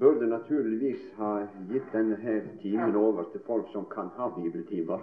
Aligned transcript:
burde 0.00 0.26
naturligvis 0.26 1.00
ha 1.16 1.46
gitt 1.68 1.92
denne 1.92 2.16
her 2.16 2.40
timen 2.62 2.96
over 2.96 3.26
til 3.32 3.42
folk 3.46 3.66
som 3.72 3.84
kan 3.90 4.08
ha 4.16 4.30
bibeltimer. 4.36 5.02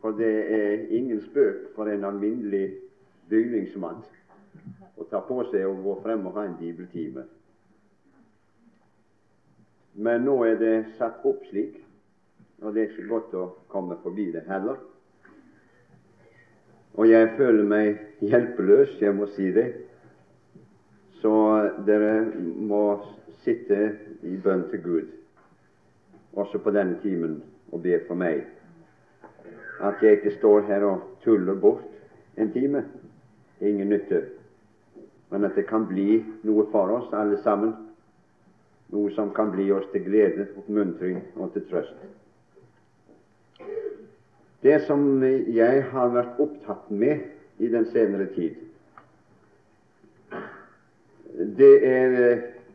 For 0.00 0.10
det 0.18 0.32
er 0.54 0.88
ingen 0.90 1.20
spøk 1.28 1.68
for 1.76 1.86
en 1.86 2.04
alminnelig 2.04 2.72
bygningsmann 3.30 4.02
å 4.98 5.06
ta 5.10 5.22
på 5.28 5.44
seg 5.52 5.68
å 5.68 5.78
gå 5.84 5.94
frem 6.02 6.26
og 6.26 6.34
ha 6.40 6.48
en 6.48 6.58
bibeltime. 6.58 7.22
Men 9.94 10.26
nå 10.26 10.36
er 10.48 10.58
det 10.58 10.74
satt 10.98 11.22
opp 11.28 11.46
slik, 11.50 11.78
og 12.62 12.74
det 12.74 12.82
er 12.82 12.90
ikke 12.90 13.08
godt 13.14 13.38
å 13.38 13.46
komme 13.70 14.00
forbi 14.02 14.30
det 14.34 14.42
heller. 14.50 14.82
Og 16.98 17.06
jeg 17.08 17.30
føler 17.38 17.64
meg 17.64 18.26
hjelpeløs, 18.26 18.98
jeg 19.00 19.14
må 19.16 19.30
si 19.36 19.52
det. 19.54 19.68
Så 21.22 21.32
dere 21.86 22.24
må 22.42 22.84
sitte 23.44 23.78
i 24.22 24.36
bønn 24.36 24.68
til 24.70 24.82
Gud, 24.82 25.08
også 26.32 26.58
på 26.62 26.70
denne 26.74 26.98
timen, 27.02 27.40
og 27.72 27.82
be 27.82 27.98
for 28.06 28.18
meg. 28.18 28.44
At 29.82 30.02
jeg 30.02 30.20
ikke 30.20 30.36
står 30.36 30.66
her 30.68 30.84
og 30.86 31.00
tuller 31.24 31.54
bort 31.58 31.88
en 32.36 32.52
time. 32.52 32.84
Ingen 33.60 33.88
nytte. 33.88 34.22
Men 35.30 35.44
at 35.44 35.56
det 35.56 35.66
kan 35.66 35.86
bli 35.88 36.22
noe 36.44 36.66
for 36.70 36.92
oss 36.92 37.12
alle 37.16 37.38
sammen. 37.42 37.72
Noe 38.92 39.10
som 39.16 39.32
kan 39.34 39.50
bli 39.54 39.70
oss 39.72 39.88
til 39.92 40.04
glede, 40.04 40.50
oppmuntring 40.60 41.22
og 41.36 41.54
til 41.54 41.64
trøst. 41.70 41.96
Det 44.62 44.76
som 44.86 45.22
jeg 45.24 45.86
har 45.90 46.12
vært 46.14 46.38
opptatt 46.38 46.90
med 46.90 47.24
i 47.58 47.70
den 47.72 47.88
senere 47.90 48.28
tid, 48.36 48.60
det 51.58 51.72
er 51.88 52.12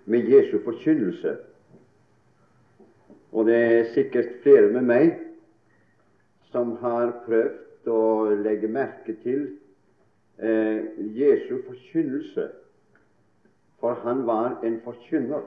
med 0.07 0.29
Jesu 0.29 0.59
forkynnelse. 0.63 1.37
Og 3.31 3.45
det 3.45 3.55
er 3.55 3.93
sikkert 3.93 4.29
flere 4.43 4.71
med 4.71 4.81
meg 4.87 5.17
som 6.51 6.77
har 6.81 7.11
prøvd 7.25 7.91
å 7.91 8.03
legge 8.39 8.69
merke 8.71 9.17
til 9.23 9.43
eh, 10.39 10.87
Jesu 11.17 11.59
forkynnelse, 11.67 12.47
for 13.83 13.99
han 14.07 14.23
var 14.27 14.63
en 14.65 14.79
forkynner, 14.85 15.43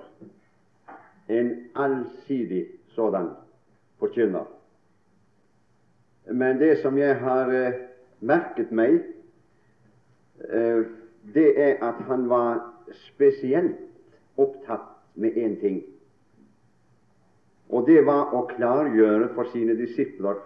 en 1.28 1.50
allsidig 1.74 2.66
sådan 2.94 3.32
forkynner. 3.98 4.44
Men 6.30 6.60
det 6.60 6.76
som 6.84 6.98
jeg 7.00 7.16
har 7.16 7.52
eh, 7.56 7.84
merket 8.20 8.72
meg, 8.76 9.00
eh, 10.52 10.84
det 11.34 11.52
er 11.56 11.80
at 11.84 12.04
han 12.12 12.28
var 12.28 12.60
spesielt 13.08 13.89
opptatt 14.40 14.88
med 15.20 15.36
én 15.36 15.58
ting, 15.60 15.82
og 17.70 17.86
det 17.86 18.00
var 18.06 18.32
å 18.34 18.46
klargjøre 18.50 19.30
for 19.36 19.50
sine 19.52 19.76
disipler 19.78 20.40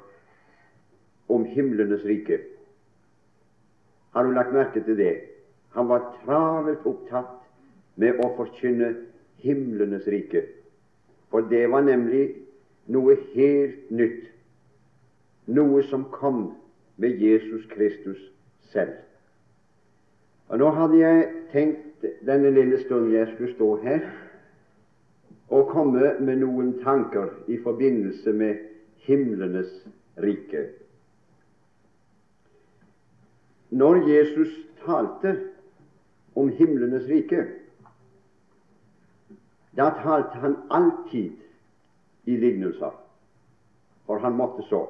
om 1.33 1.47
himlenes 1.48 2.05
rike. 2.05 2.41
Har 4.12 4.27
du 4.27 4.34
lagt 4.37 4.53
merke 4.53 4.83
til 4.84 4.98
det? 4.98 5.15
Han 5.75 5.89
var 5.89 6.05
travelt 6.20 6.84
opptatt 6.87 7.41
med 7.97 8.20
å 8.20 8.28
forkynne 8.37 8.92
himlenes 9.42 10.06
rike, 10.11 10.45
for 11.31 11.48
det 11.50 11.65
var 11.72 11.87
nemlig 11.87 12.28
noe 12.92 13.17
helt 13.33 13.91
nytt, 13.91 14.28
noe 15.47 15.83
som 15.89 16.06
kom 16.12 16.45
med 17.00 17.19
Jesus 17.20 17.65
Kristus 17.72 18.20
selv. 18.70 18.95
Og 20.53 20.61
Nå 20.61 20.70
hadde 20.77 21.00
jeg 21.00 21.28
tenkt 21.53 21.94
denne 22.27 22.50
lille 22.50 22.80
stunden 22.84 23.12
jeg 23.12 23.28
skulle 23.34 23.55
stå 23.55 23.77
her, 23.83 24.00
og 25.48 25.69
komme 25.69 26.14
med 26.20 26.41
noen 26.41 26.72
tanker 26.83 27.28
i 27.47 27.58
forbindelse 27.62 28.33
med 28.33 28.62
himlenes 29.06 29.70
rike. 30.22 30.69
Når 33.70 34.09
Jesus 34.09 34.48
talte 34.84 35.37
om 36.34 36.48
himlenes 36.48 37.06
rike, 37.10 37.44
da 39.76 39.91
talte 40.03 40.41
han 40.42 40.56
alltid 40.71 41.32
i 42.25 42.36
lignelser, 42.36 42.94
for 44.06 44.19
han 44.19 44.36
måtte 44.38 44.62
så. 44.69 44.86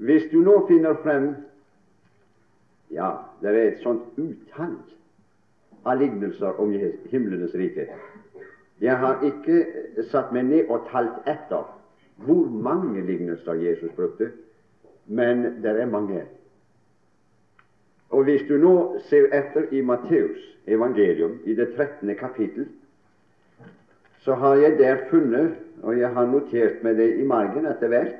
Hvis 0.00 0.30
du 0.32 0.40
nå 0.40 0.66
finner 0.68 0.96
frem 1.02 1.34
ja, 2.90 3.10
det 3.42 3.50
er 3.50 3.68
et 3.68 3.82
sånt 3.84 4.16
utall 4.18 4.78
av 5.82 6.00
lignelser 6.00 6.60
om 6.60 6.72
himlenes 7.10 7.54
rike. 7.54 7.86
Jeg 8.80 8.96
har 8.96 9.24
ikke 9.24 10.04
satt 10.10 10.32
meg 10.32 10.48
ned 10.48 10.70
og 10.72 10.88
talt 10.90 11.28
etter 11.28 11.68
hvor 12.24 12.48
mange 12.48 13.02
lignelser 13.04 13.60
Jesus 13.60 13.92
brukte, 13.96 14.30
men 15.06 15.62
det 15.62 15.72
er 15.80 15.86
mange. 15.86 16.24
Og 18.10 18.24
Hvis 18.24 18.42
du 18.48 18.56
nå 18.58 18.98
ser 19.08 19.28
etter 19.32 19.70
i 19.70 19.80
Matteus 19.80 20.38
evangelium, 20.66 21.38
i 21.44 21.54
det 21.54 21.68
13. 21.76 22.14
kapittel, 22.16 22.66
så 24.20 24.34
har 24.34 24.54
jeg 24.56 24.78
der 24.78 24.96
funnet, 25.10 25.54
og 25.82 25.98
jeg 25.98 26.08
har 26.08 26.26
notert 26.26 26.82
meg 26.82 26.96
det 26.96 27.14
i 27.20 27.24
margen 27.24 27.66
etter 27.66 27.88
hvert, 27.88 28.18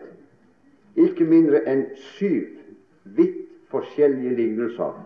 ikke 0.96 1.24
mindre 1.24 1.60
enn 1.68 1.84
syv 2.16 2.46
vidt 3.04 3.42
forskjellige 3.70 4.34
lignelser 4.36 4.96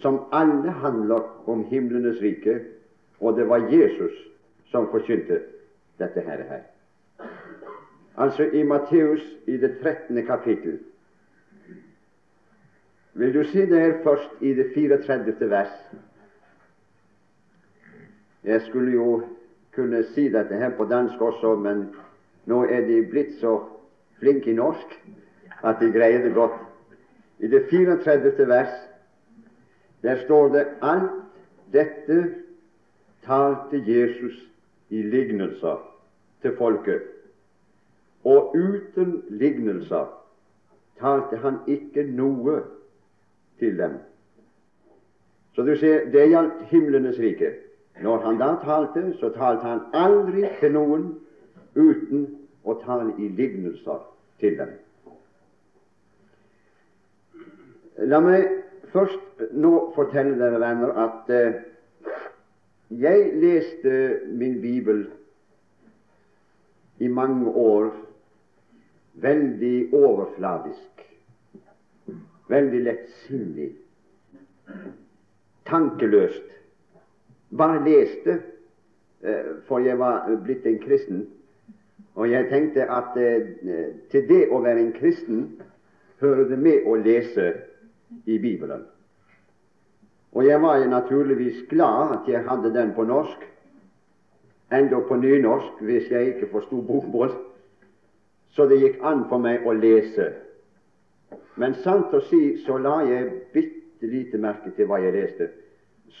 som 0.00 0.20
alle 0.32 0.70
handler 0.70 1.48
om 1.48 1.64
himlenes 1.64 2.22
rike, 2.22 2.60
og 3.20 3.36
det 3.36 3.48
var 3.48 3.68
Jesus 3.72 4.12
som 4.70 4.88
forkynte 4.90 5.40
dette 5.98 6.20
her. 6.20 6.42
her. 6.48 6.62
Altså 8.16 8.42
i 8.42 8.62
Matteus 8.62 9.22
i 9.46 9.56
det 9.56 9.78
13. 9.82 10.26
kapittel. 10.26 10.78
Vil 13.14 13.34
du 13.34 13.42
det 13.42 13.80
her 13.80 14.02
først 14.02 14.30
i 14.40 14.54
det 14.54 14.72
34. 14.74 15.50
vers? 15.50 15.72
Jeg 18.44 18.60
skulle 18.62 18.92
jo 18.92 19.22
kunne 19.74 20.04
si 20.04 20.28
dette 20.28 20.54
her 20.54 20.70
på 20.76 20.84
dansk 20.84 21.20
også, 21.20 21.54
men 21.54 21.88
nå 22.46 22.64
er 22.64 22.80
de 22.86 23.06
blitt 23.10 23.40
så 23.40 23.60
flinke 24.18 24.50
i 24.50 24.54
norsk 24.54 24.92
at 25.64 25.76
de 25.80 25.92
greier 25.92 26.22
det 26.22 26.34
godt. 26.34 26.60
I 27.38 27.48
det 27.48 27.66
34. 27.70 28.48
vers 28.48 28.74
der 30.02 30.24
står 30.24 30.48
det 30.48 30.66
alt 30.82 31.10
dette 31.72 32.34
talte 33.26 33.82
Jesus 33.86 34.36
i 34.88 35.02
lignelser 35.02 35.80
til 36.42 36.56
folket. 36.56 37.02
Og 38.24 38.56
uten 38.56 39.22
lignelser 39.28 40.06
talte 41.00 41.36
han 41.36 41.58
ikke 41.66 42.06
noe 42.10 42.60
til 43.58 43.78
dem. 43.78 43.98
Så 45.54 45.62
du 45.62 45.76
ser, 45.76 46.10
det 46.10 46.28
gjaldt 46.28 46.66
himlenes 46.70 47.18
rike. 47.18 47.52
Når 48.02 48.18
han 48.18 48.38
da 48.38 48.54
talte, 48.64 49.14
så 49.20 49.28
talte 49.28 49.64
han 49.64 49.80
aldri 49.92 50.44
til 50.60 50.72
noen 50.72 51.06
uten 51.76 52.26
å 52.64 52.74
tale 52.84 53.14
i 53.18 53.28
lignelser 53.28 54.02
til 54.40 54.58
dem. 54.58 54.74
La 57.96 58.20
meg 58.20 58.65
først 58.92 59.42
nå 59.52 59.92
fortelle 59.94 60.38
dere 60.40 60.60
venner 60.60 60.92
at 61.04 61.30
eh, 61.32 61.60
jeg 62.90 63.30
leste 63.42 64.20
min 64.30 64.60
bibel 64.62 65.06
i 66.98 67.08
mange 67.08 67.50
år 67.50 67.90
veldig 69.14 69.94
overfladisk, 69.94 71.02
veldig 72.48 72.82
lettsindig, 72.82 73.70
tankeløst. 75.66 76.52
Bare 77.56 77.84
leste, 77.84 78.40
eh, 79.22 79.56
for 79.66 79.78
jeg 79.78 79.98
var 79.98 80.30
blitt 80.44 80.66
en 80.66 80.78
kristen. 80.78 81.26
Og 82.14 82.30
jeg 82.30 82.48
tenkte 82.48 82.90
at 82.90 83.16
eh, 83.16 83.48
til 84.10 84.28
det 84.28 84.42
å 84.50 84.60
være 84.64 84.80
en 84.80 84.92
kristen 84.92 85.46
hører 86.20 86.48
det 86.48 86.58
med 86.58 86.86
å 86.86 86.96
lese 86.96 87.52
i 88.24 88.38
Bibelen. 88.38 88.84
Og 90.32 90.46
jeg 90.46 90.62
var 90.62 90.78
jo 90.78 90.88
naturligvis 90.90 91.62
glad 91.70 92.12
at 92.12 92.32
jeg 92.32 92.44
hadde 92.48 92.74
den 92.74 92.92
på 92.94 93.04
norsk, 93.04 93.44
enda 94.72 95.00
på 95.08 95.16
nynorsk 95.16 95.80
hvis 95.80 96.10
jeg 96.10 96.26
ikke 96.26 96.50
forsto 96.52 96.80
bokmål, 96.80 97.30
så 98.50 98.66
det 98.66 98.80
gikk 98.80 98.98
an 99.04 99.24
for 99.28 99.40
meg 99.40 99.66
å 99.66 99.72
lese. 99.76 100.32
Men 101.56 101.76
sant 101.84 102.12
å 102.12 102.20
si 102.28 102.58
så 102.66 102.76
la 102.78 102.98
jeg 103.08 103.30
bitte 103.54 104.10
lite 104.10 104.38
merke 104.40 104.72
til 104.76 104.88
hva 104.88 105.00
jeg 105.00 105.14
leste. 105.16 105.48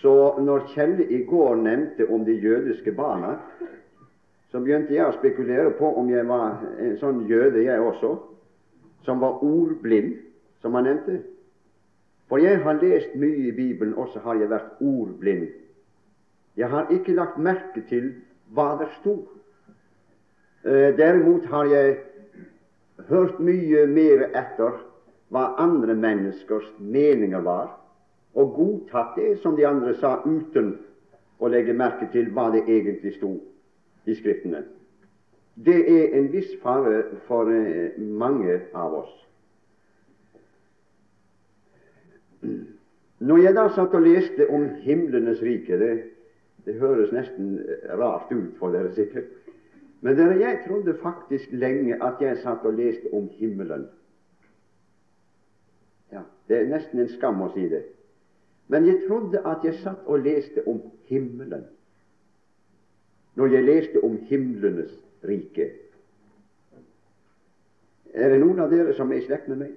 Så 0.00 0.36
når 0.40 0.66
Kjelle 0.72 1.06
i 1.12 1.22
går 1.28 1.56
nevnte 1.60 2.08
om 2.12 2.24
de 2.24 2.34
jødiske 2.40 2.92
barna, 2.92 3.36
så 4.50 4.60
begynte 4.60 4.94
jeg 4.94 5.06
å 5.06 5.16
spekulere 5.16 5.72
på 5.76 5.92
om 6.00 6.08
jeg 6.10 6.24
var 6.28 6.62
en 6.80 6.96
sånn 7.00 7.24
jøde, 7.28 7.64
jeg 7.64 7.80
også, 7.80 8.14
som 9.04 9.20
var 9.20 9.42
ordblind, 9.44 10.14
som 10.62 10.76
han 10.76 10.88
nevnte. 10.88 11.20
For 12.28 12.42
jeg 12.42 12.58
har 12.62 12.80
lest 12.82 13.14
mye 13.14 13.48
i 13.48 13.52
Bibelen, 13.54 13.94
og 13.94 14.08
så 14.12 14.18
har 14.24 14.34
jeg 14.34 14.50
vært 14.50 14.80
ordblind. 14.80 15.48
Jeg 16.56 16.68
har 16.68 16.90
ikke 16.90 17.14
lagt 17.14 17.38
merke 17.38 17.84
til 17.88 18.12
hva 18.54 18.72
det 18.80 18.88
sto. 19.00 19.14
Eh, 20.64 20.96
derimot 20.96 21.46
har 21.46 21.64
jeg 21.64 21.96
hørt 23.08 23.40
mye 23.40 23.86
mer 23.86 24.26
etter 24.32 24.80
hva 25.30 25.52
andre 25.62 25.94
menneskers 25.94 26.66
meninger 26.78 27.42
var, 27.44 27.68
og 28.34 28.54
godtatt 28.54 29.16
det 29.16 29.38
som 29.42 29.56
de 29.56 29.66
andre 29.66 29.94
sa, 30.00 30.18
uten 30.24 30.74
å 31.38 31.50
legge 31.52 31.76
merke 31.76 32.08
til 32.12 32.32
hva 32.34 32.48
det 32.54 32.64
egentlig 32.66 33.14
sto 33.16 33.36
i 34.06 34.14
Skriftene. 34.14 34.64
Det 35.56 35.76
er 35.88 36.18
en 36.18 36.28
viss 36.32 36.50
fare 36.62 37.02
for 37.28 37.48
eh, 37.52 37.94
mange 37.98 38.60
av 38.74 38.98
oss. 39.02 39.14
Når 43.26 43.42
jeg 43.42 43.54
da 43.56 43.64
satt 43.74 43.94
og 43.94 44.04
leste 44.04 44.46
om 44.54 44.68
himlenes 44.84 45.42
rike 45.42 45.78
Det, 45.80 45.94
det 46.66 46.74
høres 46.78 47.12
nesten 47.12 47.58
rart 47.98 48.30
ut 48.32 48.54
for 48.58 48.74
dere 48.74 48.92
sikkert. 48.94 49.32
Men 50.00 50.16
dere, 50.16 50.38
jeg 50.38 50.62
trodde 50.66 50.94
faktisk 51.02 51.52
lenge 51.52 51.96
at 52.04 52.20
jeg 52.20 52.38
satt 52.42 52.64
og 52.64 52.74
leste 52.78 53.10
om 53.12 53.28
himmelen. 53.38 53.86
Ja, 56.12 56.22
Det 56.48 56.56
er 56.56 56.68
nesten 56.70 57.00
en 57.00 57.08
skam 57.08 57.42
å 57.42 57.50
si 57.54 57.66
det. 57.68 57.82
Men 58.68 58.86
jeg 58.86 59.02
trodde 59.08 59.42
at 59.46 59.64
jeg 59.64 59.74
satt 59.82 60.06
og 60.06 60.22
leste 60.22 60.62
om 60.68 60.82
himmelen 61.06 61.66
når 63.36 63.52
jeg 63.52 63.64
leste 63.64 64.00
om 64.04 64.14
himlenes 64.30 64.92
rike. 65.28 65.66
Er 68.14 68.32
det 68.32 68.38
noen 68.40 68.62
av 68.64 68.70
dere 68.72 68.94
som 68.96 69.12
er 69.12 69.20
i 69.20 69.26
slekt 69.26 69.50
med 69.52 69.60
meg? 69.60 69.74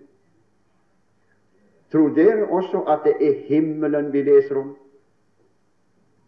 Tror 1.92 2.14
dere 2.14 2.46
også 2.48 2.84
at 2.88 3.06
det 3.06 3.16
er 3.28 3.40
himmelen 3.48 4.14
vi 4.14 4.22
leser 4.22 4.58
om 4.58 4.76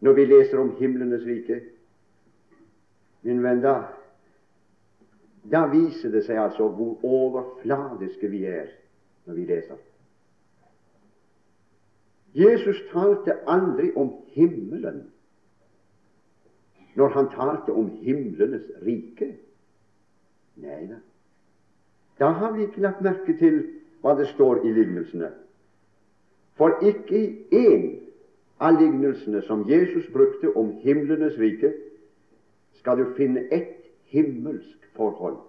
når 0.02 0.14
vi 0.14 0.26
leser 0.26 0.58
om 0.58 0.72
himlenes 0.80 1.26
rike? 1.26 1.60
Min 3.22 3.44
venn, 3.44 3.62
da, 3.62 3.76
da 5.52 5.68
viser 5.70 6.10
det 6.10 6.24
seg 6.26 6.40
altså 6.42 6.72
hvor 6.74 7.06
overfladiske 7.06 8.30
vi 8.34 8.46
er 8.50 8.72
når 9.26 9.38
vi 9.38 9.46
leser. 9.46 9.78
Jesus 12.34 12.80
talte 12.92 13.38
aldri 13.46 13.92
om 13.96 14.16
himmelen 14.34 15.04
når 16.96 17.14
han 17.14 17.30
talte 17.36 17.72
om 17.72 17.90
himlenes 18.02 18.66
rike. 18.82 19.36
Nei 20.56 20.82
da. 20.90 20.98
Da 22.20 22.34
har 22.38 22.52
vi 22.56 22.66
ikke 22.66 22.82
lagt 22.82 23.06
merke 23.06 23.38
til 23.38 23.62
hva 24.02 24.16
det 24.18 24.28
står 24.34 24.66
i 24.66 24.74
lignelsene. 24.74 25.32
For 26.62 26.78
ikke 26.86 27.18
i 27.18 27.46
én 27.58 27.86
av 28.62 28.76
lignelsene 28.78 29.40
som 29.42 29.64
Jesus 29.70 30.06
brukte 30.14 30.52
om 30.58 30.68
himlenes 30.84 31.40
rike, 31.42 31.72
skal 32.78 33.00
du 33.00 33.08
finne 33.18 33.48
ett 33.50 33.80
himmelsk 34.14 34.86
forhold. 34.96 35.40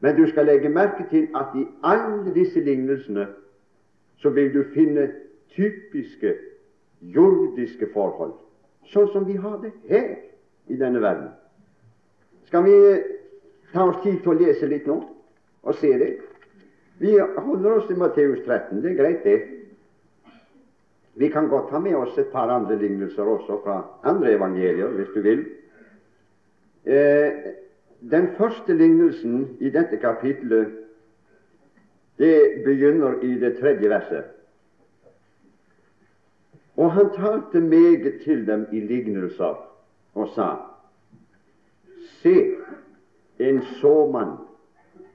Men 0.00 0.16
du 0.16 0.26
skal 0.26 0.50
legge 0.50 0.68
merke 0.68 1.06
til 1.10 1.28
at 1.34 1.54
i 1.54 1.62
alle 1.82 2.34
disse 2.34 2.60
lignelsene 2.60 3.28
så 4.18 4.34
vil 4.34 4.50
du 4.54 4.64
finne 4.74 5.12
typiske 5.54 6.34
jordiske 7.00 7.86
forhold, 7.94 8.34
sånn 8.90 9.12
som 9.14 9.30
vi 9.30 9.38
har 9.38 9.60
det 9.62 9.70
her 9.86 10.10
i 10.66 10.74
denne 10.74 10.98
verden. 11.06 11.30
Skal 12.50 12.66
vi 12.66 12.76
ta 13.70 13.86
oss 13.92 14.02
tid 14.02 14.24
til 14.24 14.34
å 14.34 14.40
lese 14.42 14.66
litt 14.66 14.90
nå 14.90 15.04
og 15.62 15.78
se 15.78 15.94
det? 16.02 16.16
Vi 16.98 17.18
holder 17.38 17.70
oss 17.70 17.86
til 17.86 17.98
Matteus 17.98 18.38
13. 18.46 18.82
Det 18.82 18.90
er 18.90 18.96
greit, 19.02 19.24
det. 19.24 19.42
Vi 21.14 21.28
kan 21.28 21.48
godt 21.48 21.70
ta 21.70 21.78
med 21.78 21.94
oss 21.96 22.18
et 22.18 22.32
par 22.32 22.48
andre 22.52 22.76
lignelser 22.78 23.22
også 23.22 23.60
fra 23.64 23.82
andre 24.04 24.32
evangelier, 24.32 24.88
hvis 24.88 25.12
du 25.14 25.20
vil. 25.20 25.46
Eh, 26.84 27.32
den 28.10 28.28
første 28.36 28.74
lignelsen 28.74 29.56
i 29.60 29.70
dette 29.70 29.96
kapitlet 29.96 30.72
det 32.18 32.62
begynner 32.64 33.20
i 33.22 33.34
det 33.40 33.58
tredje 33.60 33.88
verset. 33.90 34.24
Og 36.76 36.92
han 36.92 37.10
talte 37.16 37.60
meget 37.60 38.20
til 38.24 38.46
dem 38.46 38.66
i 38.72 38.80
lignelser 38.80 39.56
og 40.14 40.28
sa:" 40.28 40.54
Se, 42.22 42.56
en 43.38 43.62
såmann 43.80 44.36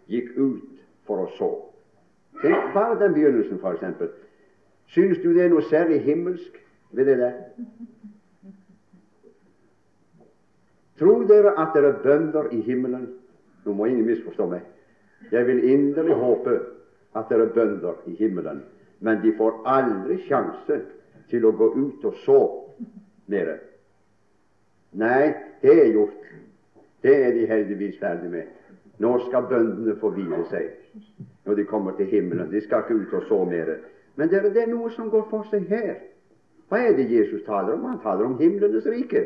gikk 0.07 0.37
ut 0.37 0.81
for 1.05 1.25
å 1.25 1.29
så. 1.37 1.70
Bare 2.41 2.99
den 2.99 3.13
begynnelsen, 3.13 3.59
f.eks. 3.59 4.11
Synes 4.85 5.17
du 5.23 5.29
det 5.33 5.45
er 5.45 5.49
noe 5.49 5.63
særlig 5.69 6.01
himmelsk 6.01 6.57
ved 6.91 7.05
det 7.05 7.17
der? 7.19 7.31
Tror 10.99 11.23
dere 11.29 11.53
at 11.61 11.75
det 11.75 11.85
er 11.85 12.01
bønder 12.03 12.49
i 12.51 12.61
himmelen? 12.61 13.07
Nå 13.65 13.73
må 13.73 13.85
ingen 13.85 14.05
misforstå 14.05 14.47
meg. 14.49 14.65
Jeg 15.31 15.47
vil 15.47 15.63
inderlig 15.69 16.17
håpe 16.17 16.57
at 17.15 17.29
det 17.29 17.39
er 17.39 17.53
bønder 17.53 18.03
i 18.07 18.15
himmelen, 18.15 18.63
men 18.99 19.21
de 19.23 19.33
får 19.37 19.61
aldri 19.65 20.17
sjanse 20.25 20.81
til 21.29 21.45
å 21.45 21.53
gå 21.55 21.71
ut 21.77 22.05
og 22.05 22.17
så 22.25 22.39
nede. 23.31 23.59
Nei, 24.97 25.33
det 25.61 25.77
er 25.85 25.93
gjort. 25.93 26.29
Det 27.01 27.15
er 27.25 27.33
de 27.37 27.47
heldigvis 27.47 27.99
ferdig 28.01 28.29
med. 28.29 28.49
Nå 28.99 29.17
skal 29.29 29.47
bøndene 29.49 29.95
få 30.01 30.11
hvile 30.13 30.43
seg 30.49 30.80
når 31.45 31.55
de 31.55 31.65
kommer 31.65 31.91
til 31.97 32.05
himmelen. 32.05 32.51
De 32.51 32.61
skal 32.61 32.83
ikke 32.83 32.95
ut 33.01 33.13
og 33.13 33.23
så 33.27 33.43
mer. 33.45 33.75
Men 34.15 34.29
det 34.29 34.37
er, 34.37 34.49
det 34.53 34.67
noe 34.69 34.91
som 34.91 35.09
går 35.09 35.27
for 35.29 35.47
seg 35.51 35.69
her. 35.69 35.95
Hva 36.69 36.79
er 36.79 36.95
det 36.95 37.11
Jesus 37.11 37.43
taler 37.45 37.73
om? 37.73 37.85
Han 37.85 37.99
taler 38.03 38.25
om 38.25 38.37
himlenes 38.39 38.85
rike. 38.87 39.25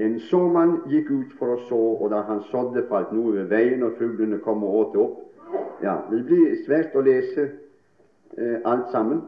En 0.00 0.20
såmann 0.30 0.78
gikk 0.88 1.10
ut 1.10 1.32
for 1.38 1.56
å 1.56 1.58
så, 1.68 1.80
og 2.00 2.12
da 2.12 2.22
han 2.28 2.44
sådde, 2.48 2.86
falt 2.88 3.10
noe 3.12 3.34
ved 3.34 3.50
veien, 3.50 3.82
og 3.84 3.98
fuglene 3.98 4.38
kom 4.44 4.62
og 4.64 4.76
åt 4.78 4.96
opp. 5.02 5.18
Ja, 5.82 5.98
Det 6.10 6.22
blir 6.24 6.56
svært 6.64 6.96
å 6.96 7.04
lese 7.04 7.50
eh, 8.38 8.58
alt 8.64 8.88
sammen. 8.92 9.24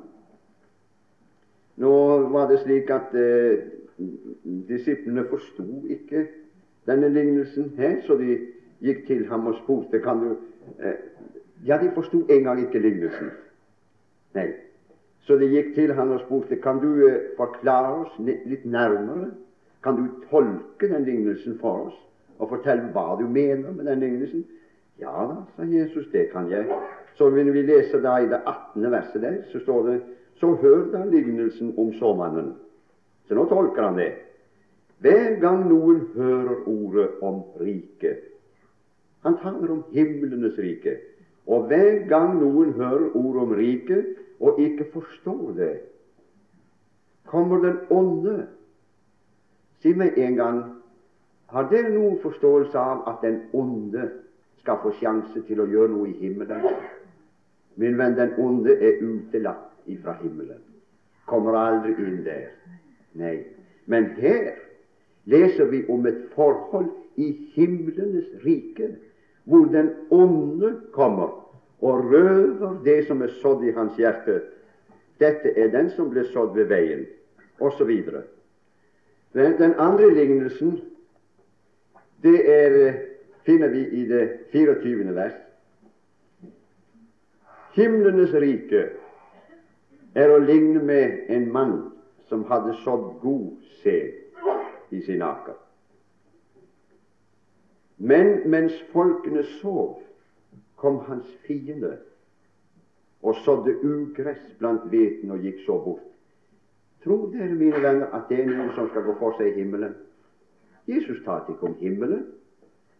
Nå 1.76 1.92
var 2.32 2.48
det 2.48 2.60
slik 2.62 2.90
at 2.92 3.14
eh, 3.16 3.64
disiplene 4.68 5.24
forsto 5.28 5.82
ikke 5.90 6.26
denne 6.86 7.08
lignelsen 7.08 7.72
her, 7.76 8.00
så 8.06 8.16
de 8.20 8.36
gikk 8.82 9.06
til 9.06 9.26
ham 9.30 9.46
og 9.46 9.56
spurte 9.62 10.00
kan 10.02 10.20
du 10.20 10.36
eh, 10.78 10.98
Ja, 11.66 11.78
de 11.78 11.92
forsto 11.94 12.24
engang 12.26 12.58
ikke 12.60 12.80
lignelsen. 12.82 13.28
Nei. 14.34 14.48
Så 15.22 15.36
de 15.38 15.46
gikk 15.46 15.74
til 15.76 15.92
ham 15.94 16.10
og 16.10 16.24
spurte 16.24 16.56
kan 16.58 16.80
du 16.82 17.06
eh, 17.06 17.20
forklare 17.36 17.92
oss 18.00 18.16
litt 18.26 18.64
nærmere. 18.64 19.30
Kan 19.82 19.96
du 19.98 20.08
tolke 20.30 20.88
den 20.90 21.04
lignelsen 21.04 21.58
for 21.60 21.86
oss 21.86 22.00
og 22.38 22.50
fortelle 22.50 22.90
hva 22.94 23.14
du 23.20 23.28
mener 23.28 23.70
med 23.70 23.86
den 23.86 24.02
lignelsen? 24.02 24.42
Ja 24.98 25.12
da, 25.30 25.38
sa 25.56 25.66
Jesus, 25.66 26.08
det 26.12 26.28
kan 26.32 26.50
jeg. 26.50 26.66
Så 27.14 27.30
vil 27.30 27.52
vi 27.54 27.62
lese 27.62 28.02
da 28.02 28.16
i 28.18 28.26
det 28.26 28.42
18. 28.46 28.90
verset 28.90 29.22
der, 29.22 29.38
så 29.52 29.60
står 29.62 29.86
det 29.86 30.00
så 30.40 30.54
hør 30.58 30.84
da 30.90 31.04
lignelsen 31.06 31.74
om 31.78 31.92
såmannen. 31.94 32.54
Så 33.28 33.38
nå 33.38 33.46
tolker 33.46 33.82
han 33.82 33.98
det. 33.98 34.10
Hver 34.98 35.38
gang 35.40 35.68
noen 35.68 36.00
hører 36.16 36.66
ordet 36.66 37.08
om 37.22 37.42
riket 37.60 38.31
Han 39.22 39.38
taler 39.42 39.70
om 39.70 39.84
himlenes 39.92 40.58
rike. 40.58 40.96
Og 41.46 41.66
hver 41.66 42.06
gang 42.08 42.36
noen 42.40 42.72
hører 42.78 43.16
ord 43.18 43.36
om 43.36 43.54
riket 43.54 44.16
og 44.40 44.60
ikke 44.60 44.86
forstår 44.92 45.52
det, 45.56 45.72
kommer 47.26 47.62
den 47.62 47.78
onde. 47.90 48.46
Si 49.82 49.94
meg 49.94 50.18
en 50.18 50.36
gang 50.38 50.58
har 51.52 51.68
dere 51.70 51.90
noen 51.94 52.18
forståelse 52.22 52.78
av 52.78 53.02
at 53.10 53.22
den 53.22 53.40
onde 53.52 54.08
skal 54.62 54.78
få 54.82 54.92
sjanse 54.98 55.42
til 55.46 55.62
å 55.62 55.68
gjøre 55.70 55.90
noe 55.94 56.10
i 56.10 56.18
himmelen? 56.22 56.66
Min 57.76 57.98
venn, 57.98 58.16
den 58.18 58.34
onde 58.38 58.74
er 58.76 59.00
utelatt 59.02 59.88
ifra 59.90 60.14
himmelen. 60.22 60.60
Kommer 61.26 61.56
aldri 61.56 61.94
inn 61.98 62.22
der. 62.26 62.50
Nei. 63.18 63.36
Men 63.86 64.12
her 64.18 64.52
leser 65.24 65.70
vi 65.70 65.82
om 65.90 66.06
et 66.06 66.28
forhold 66.34 66.90
i 67.16 67.30
himlenes 67.54 68.28
rike, 68.44 68.92
hvor 69.44 69.64
den 69.64 69.90
onde 70.10 70.80
kommer 70.92 71.42
og 71.80 72.04
røver 72.12 72.82
det 72.84 73.06
som 73.06 73.22
er 73.22 73.32
sådd 73.42 73.64
i 73.64 73.72
hans 73.74 73.96
hjerte. 73.98 74.40
Dette 75.18 75.58
er 75.58 75.70
den 75.70 75.90
som 75.90 76.10
ble 76.10 76.24
sådd 76.30 76.54
ved 76.54 76.70
veien, 76.70 77.06
osv. 77.60 77.90
Den 79.34 79.74
andre 79.78 80.10
lignelsen 80.14 80.80
det 82.22 82.38
er, 82.46 82.94
finner 83.42 83.68
vi 83.68 83.86
i 83.88 84.04
det 84.06 84.28
24. 84.52 85.14
vers. 85.14 85.34
Himlenes 87.74 88.34
rike 88.34 88.84
er 90.14 90.30
å 90.30 90.38
ligne 90.38 90.82
med 90.84 91.30
en 91.32 91.48
mann 91.52 91.76
som 92.28 92.44
hadde 92.50 92.76
sådd 92.84 93.16
god 93.22 93.48
sæd 93.82 94.92
i 94.92 95.00
sin 95.02 95.22
aker. 95.24 95.56
Men 98.02 98.50
mens 98.50 98.74
folkene 98.90 99.44
sov, 99.60 100.00
kom 100.76 100.98
hans 101.06 101.28
fiende 101.46 101.96
og 103.22 103.36
sådde 103.44 103.76
ugress 103.86 104.42
blant 104.58 104.88
hveten 104.90 105.30
og 105.30 105.44
gikk 105.44 105.60
så 105.66 105.76
bort. 105.84 106.08
Tror 107.04 107.30
dere, 107.30 107.54
mine 107.54 107.78
venner, 107.82 108.10
at 108.14 108.26
det 108.30 108.40
er 108.40 108.50
noen 108.50 108.72
som 108.74 108.88
skal 108.90 109.06
gå 109.06 109.14
for 109.20 109.38
seg 109.38 109.52
i 109.52 109.62
himmelen? 109.62 109.94
Jesus 110.90 111.22
talte 111.22 111.54
ikke 111.54 111.70
om 111.70 111.78
himmelen, 111.78 112.26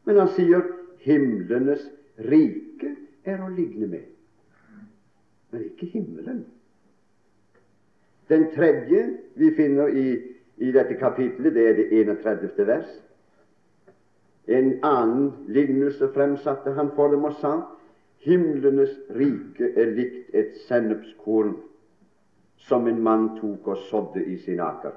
men 0.07 0.19
han 0.23 0.31
sier 0.37 0.63
himlenes 1.03 1.83
rike 2.23 2.95
er 3.27 3.43
å 3.43 3.51
ligne 3.51 3.91
med. 3.91 4.09
Men 5.51 5.67
ikke 5.67 5.91
himmelen. 5.97 6.45
Den 8.31 8.53
tredje 8.55 9.07
vi 9.35 9.51
finner 9.59 9.91
i, 9.91 10.07
i 10.63 10.71
dette 10.75 10.95
kapitlet, 10.99 11.55
det 11.55 11.67
er 11.69 11.79
det 11.79 11.89
31. 11.91 12.67
vers. 12.67 12.91
En 14.47 14.79
annen 14.83 15.33
lignelse 15.47 16.09
fremsatte 16.15 16.71
han 16.75 16.91
for 16.97 17.13
dem 17.13 17.25
og 17.25 17.37
sa 17.39 17.53
himlenes 18.23 18.95
rike 19.15 19.73
er 19.79 19.95
likt 19.97 20.35
et 20.35 20.57
sennepskorn 20.67 21.55
som 22.67 22.87
en 22.87 23.03
mann 23.03 23.29
tok 23.41 23.69
og 23.75 23.85
sådde 23.91 24.25
i 24.25 24.37
sin 24.43 24.61
aker. 24.61 24.95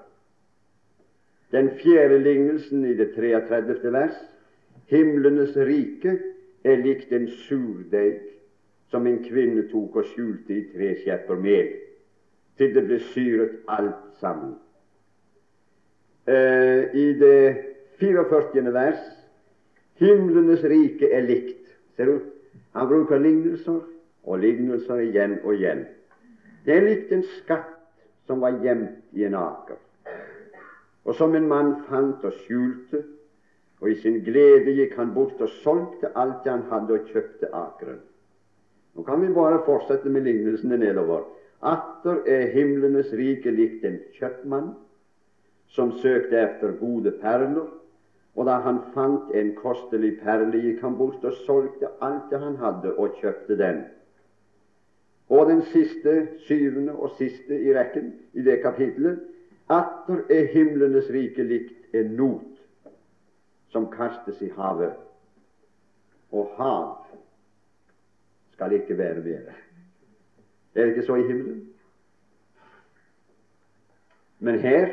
Den 1.51 1.69
fjerde 1.81 2.17
lignelsen 2.19 2.85
i 2.85 2.93
det 2.97 3.13
33. 3.15 3.91
vers 3.93 4.17
himlenes 4.89 5.55
rike 5.57 6.17
er 6.65 6.81
likt 6.81 7.13
en 7.13 7.27
surdeig 7.45 8.21
som 8.89 9.07
en 9.07 9.21
kvinne 9.23 9.67
tok 9.69 9.95
og 10.01 10.09
skjulte 10.13 10.53
i 10.53 10.65
tre 10.73 10.93
skjepper 11.01 11.41
mel, 11.41 11.71
til 12.57 12.73
det 12.75 12.85
ble 12.85 12.99
syret 13.11 13.57
alt 13.67 14.01
sammen. 14.21 14.55
Eh, 16.25 16.93
I 16.93 17.07
det 17.19 17.39
44. 17.99 18.73
vers 18.73 19.01
himlenes 19.99 20.63
rike 20.63 21.09
er 21.11 21.27
likt. 21.27 21.61
Ser 21.95 22.11
du? 22.11 22.19
Han 22.75 22.87
bruker 22.87 23.21
lignelser 23.21 23.81
og 24.25 24.39
lignelser 24.41 25.03
igjen 25.05 25.39
og 25.43 25.55
igjen. 25.55 25.85
Det 26.65 26.75
er 26.75 26.87
likt 26.87 27.11
en 27.13 27.23
skatt 27.37 27.73
som 28.25 28.41
var 28.41 28.57
gjemt 28.63 29.13
i 29.13 29.25
en 29.27 29.35
aker, 29.37 29.77
og 31.05 31.13
som 31.13 31.35
en 31.37 31.45
mann 31.47 31.75
fant 31.85 32.23
og 32.25 32.33
skjulte, 32.41 33.03
og 33.83 33.91
i 33.91 33.97
sin 34.01 34.17
glede 34.25 34.73
gikk 34.73 34.95
han 34.97 35.13
bort 35.13 35.41
og 35.45 35.51
solgte 35.61 36.09
alt 36.17 36.47
han 36.49 36.65
hadde, 36.71 36.97
og 36.97 37.11
kjøpte 37.11 37.51
akeren. 37.53 38.01
Nå 38.95 39.03
kan 39.03 39.21
vi 39.21 39.33
bare 39.35 39.61
fortsette 39.65 40.09
med 40.09 40.25
lignelsene 40.25 40.79
nedover. 40.79 41.25
Atter 41.61 42.23
er 42.25 42.49
himlenes 42.55 43.11
rike 43.13 43.51
likt 43.51 43.85
en 43.85 43.99
kjøpmann 44.15 44.71
som 45.75 45.91
søkte 45.99 46.39
efter 46.39 46.77
gode 46.79 47.11
perler, 47.21 47.67
og 48.35 48.45
da 48.45 48.57
han 48.65 48.81
fant 48.93 49.31
en 49.35 49.53
kostelig 49.55 50.17
perle, 50.19 50.59
gikk 50.59 50.81
han 50.83 50.97
bort 50.99 51.23
og 51.23 51.37
solgte 51.45 51.91
alt 52.03 52.27
det 52.31 52.39
han 52.39 52.57
hadde, 52.59 52.91
og 52.99 53.15
kjøpte 53.21 53.57
den. 53.57 53.85
Og 55.29 55.49
den 55.49 55.61
siste, 55.71 56.27
syvende 56.47 56.93
og 56.93 57.15
siste 57.17 57.61
i 57.61 57.73
rekken 57.73 58.11
i 58.33 58.43
det 58.45 58.59
kapitlet 58.61 59.23
atter 59.69 60.21
er 60.29 60.51
himlenes 60.53 61.07
rike 61.09 61.43
likt 61.43 61.95
en 61.95 62.11
not 62.19 62.59
som 63.73 63.87
kastes 63.91 64.41
i 64.41 64.51
havet. 64.53 64.93
Og 66.31 66.51
hav 66.59 67.07
skal 68.53 68.75
ikke 68.75 68.97
være 68.97 69.23
mere. 69.23 69.55
Er 70.75 70.85
det 70.85 70.87
ikke 70.93 71.07
så 71.07 71.15
i 71.15 71.27
himmelen? 71.27 71.69
Men 74.39 74.59
her 74.59 74.89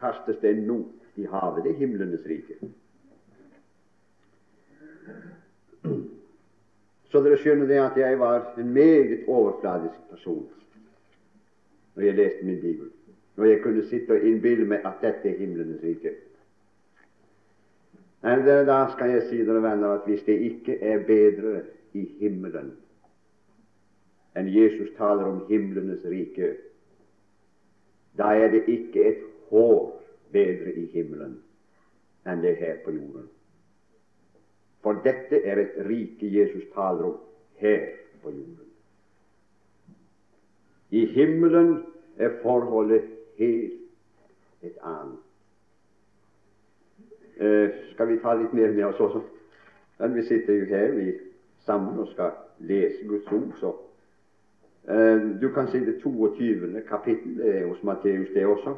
kastes 0.00 0.36
det 0.42 0.50
en 0.50 0.66
not 0.66 0.99
i 1.16 1.26
havet. 1.26 1.64
Det 1.64 1.72
er 1.72 1.82
himlenes 1.82 2.26
rike. 2.26 2.54
Så 7.10 7.22
dere 7.24 7.38
skjønner 7.42 7.66
det 7.66 7.78
at 7.82 7.96
jeg 7.98 8.18
var 8.20 8.52
en 8.58 8.72
meget 8.72 9.24
overfladisk 9.26 9.98
person 10.10 10.48
når 11.94 12.02
jeg 12.02 12.14
leste 12.14 12.46
min 12.46 12.60
bibel. 12.60 12.90
Når 13.36 13.44
jeg 13.44 13.62
kunne 13.62 13.86
sitte 13.88 14.12
og 14.14 14.26
innbille 14.26 14.66
meg 14.68 14.86
at 14.86 15.02
dette 15.02 15.28
er 15.28 15.38
himlenes 15.38 15.82
rike. 15.82 16.14
Men 18.22 18.44
da 18.44 18.84
skal 18.92 19.10
jeg 19.10 19.26
si 19.28 19.40
dere 19.44 19.62
venner 19.64 19.96
at 19.96 20.06
hvis 20.06 20.22
det 20.22 20.38
ikke 20.38 20.78
er 20.80 21.02
bedre 21.06 21.62
i 21.92 22.04
himmelen 22.20 22.74
enn 24.38 24.46
Jesus 24.46 24.92
taler 24.94 25.26
om 25.26 25.40
himlenes 25.48 26.04
rike, 26.06 26.52
da 28.18 28.28
er 28.38 28.52
det 28.52 28.60
ikke 28.70 29.02
et 29.08 29.24
hår 29.50 29.99
bedre 30.32 30.72
i 30.74 30.86
himmelen 30.92 31.38
enn 32.28 32.42
det 32.42 32.50
er 32.52 32.60
her 32.60 32.82
på 32.84 32.92
jorden. 32.94 33.28
For 34.84 35.00
dette 35.04 35.42
er 35.44 35.60
et 35.60 35.78
rike 35.88 36.28
Jesus 36.32 36.66
taler 36.74 37.04
om 37.04 37.16
her 37.60 37.86
på 38.22 38.30
jorden. 38.30 38.68
I 40.90 41.06
himmelen 41.06 41.84
er 42.18 42.30
forholdet 42.42 43.02
helt 43.38 43.72
et 44.62 44.76
annet. 44.82 45.18
Eh, 47.40 47.70
skal 47.92 48.08
vi 48.08 48.18
ta 48.20 48.34
litt 48.36 48.52
mer 48.52 48.72
med 48.72 48.84
oss 48.84 49.00
også? 49.00 49.22
Men 49.98 50.14
vi 50.16 50.22
sitter 50.28 50.54
jo 50.54 50.64
her 50.68 50.92
vi 50.92 51.12
sammen 51.64 51.98
og 51.98 52.08
skal 52.12 52.34
lese 52.58 53.06
Guds 53.08 53.32
ord, 53.32 53.54
så 53.60 53.72
eh, 54.88 55.40
Du 55.40 55.48
kan 55.54 55.68
si 55.68 55.78
det 55.78 56.00
22. 56.02 56.82
kapittel 56.88 57.40
er 57.40 57.66
hos 57.66 57.82
Matteus, 57.82 58.28
det 58.34 58.46
også. 58.46 58.76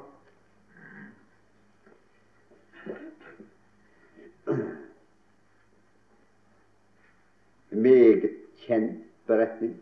Meget 7.82 8.28
kjent 8.64 9.02
beretning. 9.26 9.74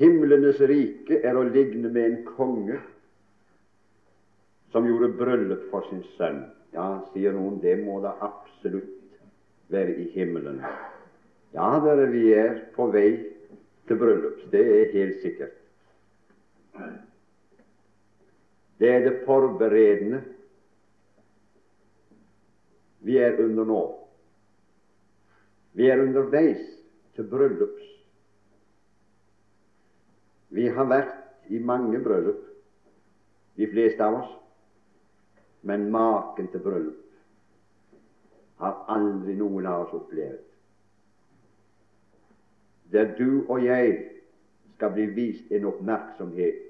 Himlenes 0.00 0.60
rike 0.64 1.20
er 1.20 1.36
å 1.36 1.44
ligne 1.44 1.90
med 1.92 2.06
en 2.06 2.22
konge 2.24 2.78
som 4.72 4.86
gjorde 4.88 5.12
bryllup 5.18 5.66
for 5.72 5.84
sin 5.90 6.02
sønn. 6.16 6.44
Ja, 6.72 7.02
sier 7.12 7.34
noen, 7.34 7.58
det 7.60 7.76
må 7.82 7.98
da 8.00 8.14
absolutt 8.22 8.96
være 9.70 9.96
i 9.98 10.06
himmelen. 10.14 10.62
Ja, 11.54 11.68
dere, 11.82 12.06
vi 12.14 12.30
er 12.32 12.62
på 12.76 12.86
vei 12.94 13.10
til 13.90 13.98
bryllup. 13.98 14.44
Det 14.54 14.62
er 14.62 14.92
helt 14.94 15.22
sikkert. 15.24 15.56
Det 18.80 18.88
er 18.88 19.02
det 19.04 19.16
forberedende 19.26 20.22
vi 23.04 23.18
er 23.20 23.36
under 23.42 23.66
nå. 23.68 23.80
Vi 25.72 25.88
er 25.88 26.02
underveis 26.02 26.62
til 27.14 27.28
bryllups. 27.30 27.86
Vi 30.50 30.66
har 30.66 30.88
vært 30.90 31.50
i 31.50 31.58
mange 31.62 32.00
bryllup, 32.02 32.46
de 33.56 33.68
fleste 33.70 34.02
av 34.02 34.16
oss, 34.22 34.32
men 35.62 35.90
maken 35.92 36.48
til 36.50 36.62
bryllup 36.64 37.06
har 38.60 38.82
aldri 38.92 39.34
noen 39.38 39.66
av 39.66 39.86
oss 39.86 39.94
opplevd. 39.96 40.42
Der 42.92 43.14
du 43.16 43.46
og 43.48 43.62
jeg 43.64 43.94
skal 44.74 44.92
bli 44.96 45.06
vist 45.14 45.52
en 45.54 45.68
oppmerksomhet 45.70 46.66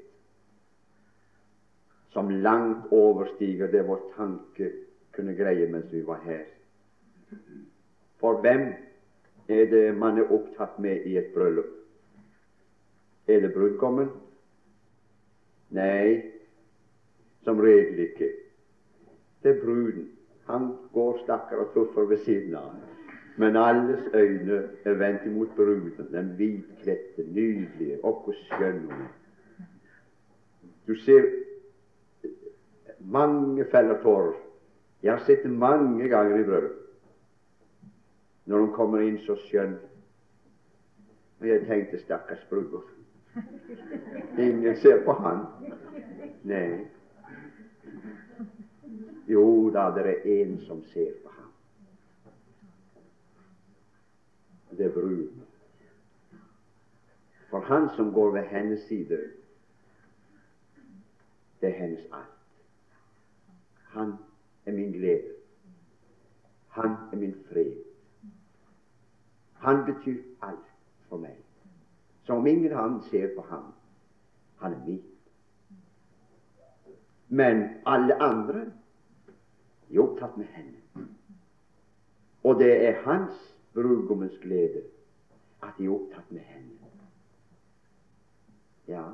som 2.12 2.30
langt 2.45 2.92
overstiger 2.95 3.71
det 3.73 3.83
vår 3.87 4.04
tanke 4.16 4.71
kunne 5.14 5.35
greie 5.38 5.66
mens 5.71 5.90
vi 5.92 6.02
var 6.07 6.23
her. 6.26 6.45
For 8.21 8.42
hvem 8.42 8.69
er 9.50 9.71
det 9.71 9.99
man 9.99 10.19
er 10.19 10.33
opptatt 10.33 10.78
med 10.78 11.07
i 11.07 11.16
et 11.19 11.33
bryllup? 11.35 11.71
Er 13.28 13.40
det 13.40 13.52
brudgommen? 13.54 14.09
Nei, 15.71 16.23
som 17.45 17.61
regel 17.62 17.99
ikke. 18.09 18.30
Det 19.42 19.54
er 19.54 19.61
bruden. 19.62 20.09
Han 20.50 20.73
går 20.92 21.21
stakkar 21.25 21.62
og 21.62 21.71
tuffer 21.75 22.09
ved 22.11 22.19
siden 22.25 22.54
av. 22.59 22.73
Men 23.38 23.57
alles 23.57 24.02
øyne 24.14 24.62
er 24.85 24.99
vendt 24.99 25.26
imot 25.26 25.54
bruden, 25.57 25.92
den 26.12 26.35
hvitkledte, 26.37 27.25
nydelige, 27.33 28.04
og 28.04 28.23
hvor 28.25 28.35
skjønn 28.42 28.83
hun 28.90 29.07
er. 29.07 29.14
Du 30.87 30.95
ser 30.95 31.25
mange 32.99 33.64
feller 33.71 34.02
tårer. 34.02 34.35
Jeg 35.02 35.12
har 35.12 35.25
sett 35.25 35.42
det 35.42 35.52
mange 35.52 36.09
ganger 36.09 36.40
i 36.40 36.45
bryllup 36.45 36.80
når 38.50 38.59
hun 38.59 38.73
kommer 38.75 38.99
inn 39.07 39.19
så 39.23 39.37
skjønn. 39.47 39.76
Og 41.40 41.45
jeg 41.47 41.66
tenkte 41.69 42.00
stakkars 42.02 42.40
bror. 42.50 42.88
Ingen 44.38 44.76
ser 44.83 45.04
på 45.04 45.12
han. 45.23 45.45
Nei. 46.50 46.80
Jo 49.30 49.45
da, 49.71 49.85
det 49.95 50.02
er 50.09 50.26
en 50.33 50.57
som 50.64 50.80
ser 50.90 51.12
på 51.23 51.30
ham. 51.37 51.52
Det 54.75 54.88
er 54.88 54.97
bruden. 54.97 55.45
For 57.52 57.61
han 57.71 57.87
som 57.97 58.11
går 58.12 58.33
ved 58.35 58.49
hennes 58.50 58.83
side, 58.88 59.21
det 61.61 61.69
er 61.69 61.78
hennes 61.78 62.02
alt. 62.12 62.35
Han 63.95 64.12
er 64.66 64.73
min 64.73 64.92
glede. 64.92 65.38
Han 66.69 66.99
er 67.12 67.16
min 67.16 67.37
fred. 67.52 67.89
Han 69.61 69.85
betyr 69.85 70.23
alt 70.43 70.69
for 71.09 71.21
meg. 71.21 71.37
Så 72.25 72.33
om 72.33 72.47
ingen 72.47 72.73
annen 72.73 73.02
ser 73.11 73.35
på 73.35 73.45
ham, 73.50 73.73
han 74.61 74.73
er 74.73 74.85
min. 74.87 75.02
Men 77.29 77.64
alle 77.87 78.17
andre 78.23 78.61
er 79.90 80.00
opptatt 80.02 80.37
med 80.37 80.47
henne. 80.55 81.07
Og 82.43 82.59
det 82.59 82.73
er 82.88 83.02
hans 83.05 83.57
brudgommens 83.75 84.38
glede 84.43 84.83
at 85.62 85.75
de 85.79 85.85
er 85.85 85.90
opptatt 85.95 86.33
med 86.33 86.40
henne. 86.40 86.76
Ja, 88.88 89.05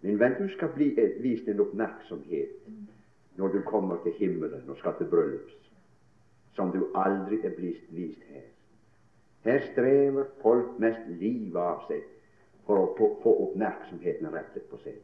min 0.00 0.20
venn, 0.20 0.38
du 0.38 0.48
skal 0.54 0.70
bli 0.74 0.92
vist 1.20 1.48
en 1.48 1.60
oppmerksomhet 1.60 2.70
når 3.36 3.48
du 3.48 3.58
kommer 3.66 3.98
til 4.02 4.12
himmelen 4.12 4.70
og 4.70 4.78
skal 4.78 4.94
til 4.98 5.10
bryllups, 5.10 5.58
som 6.54 6.70
du 6.72 6.86
aldri 6.94 7.42
er 7.44 7.54
blitt 7.56 7.90
vist 7.90 8.22
her. 8.30 8.46
Her 9.44 9.58
strever 9.72 10.24
folk 10.42 10.78
mest 10.82 11.06
livet 11.20 11.60
av 11.62 11.84
seg 11.88 12.04
for 12.66 12.82
å 12.82 13.10
få 13.22 13.34
oppmerksomheten 13.46 14.32
rettet 14.32 14.66
på 14.70 14.80
seg. 14.82 14.98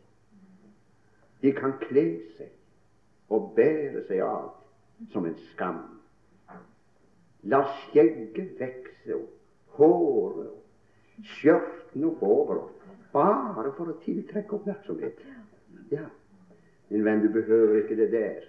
De 1.40 1.52
kan 1.56 1.76
kle 1.84 2.04
seg 2.38 3.32
og 3.32 3.52
bære 3.56 4.04
seg 4.08 4.20
av 4.24 4.50
som 5.12 5.26
en 5.28 5.38
skam. 5.52 5.82
La 7.52 7.60
skjegget 7.78 8.58
vekse 8.60 9.16
og 9.16 9.78
håret 9.78 10.50
og 10.50 11.30
skjørtene 11.36 12.10
oss 12.10 12.84
bare 13.12 13.70
for 13.76 13.92
å 13.92 13.98
tiltrekke 14.02 14.56
oppmerksomhet. 14.58 15.20
Ja, 15.92 16.08
min 16.90 17.04
venn, 17.06 17.22
du 17.22 17.30
behøver 17.32 17.82
ikke 17.82 17.98
det 18.00 18.10
der. 18.12 18.48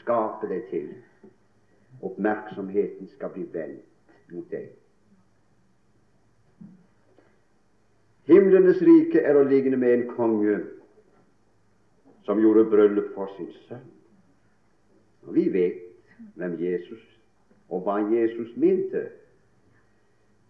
Skape 0.00 0.48
deg 0.48 0.68
til. 0.70 0.92
Oppmerksomheten 2.06 3.10
skal 3.14 3.34
bli 3.34 3.44
vendt 3.52 4.32
mot 4.32 4.46
deg. 4.50 4.70
Himlenes 8.28 8.82
rike 8.84 9.22
er 9.24 9.38
å 9.38 9.46
ligne 9.48 9.78
med 9.80 9.94
en 9.94 10.08
konge 10.12 10.58
som 12.28 12.40
gjorde 12.42 12.66
bryllup 12.68 13.14
for 13.14 13.30
sin 13.36 13.48
sønn. 13.68 13.86
Og 15.24 15.34
Vi 15.34 15.48
vet 15.52 15.80
hvem 16.36 16.58
Jesus 16.60 17.04
og 17.68 17.86
hva 17.86 17.98
Jesus 18.12 18.52
mente. 18.56 19.06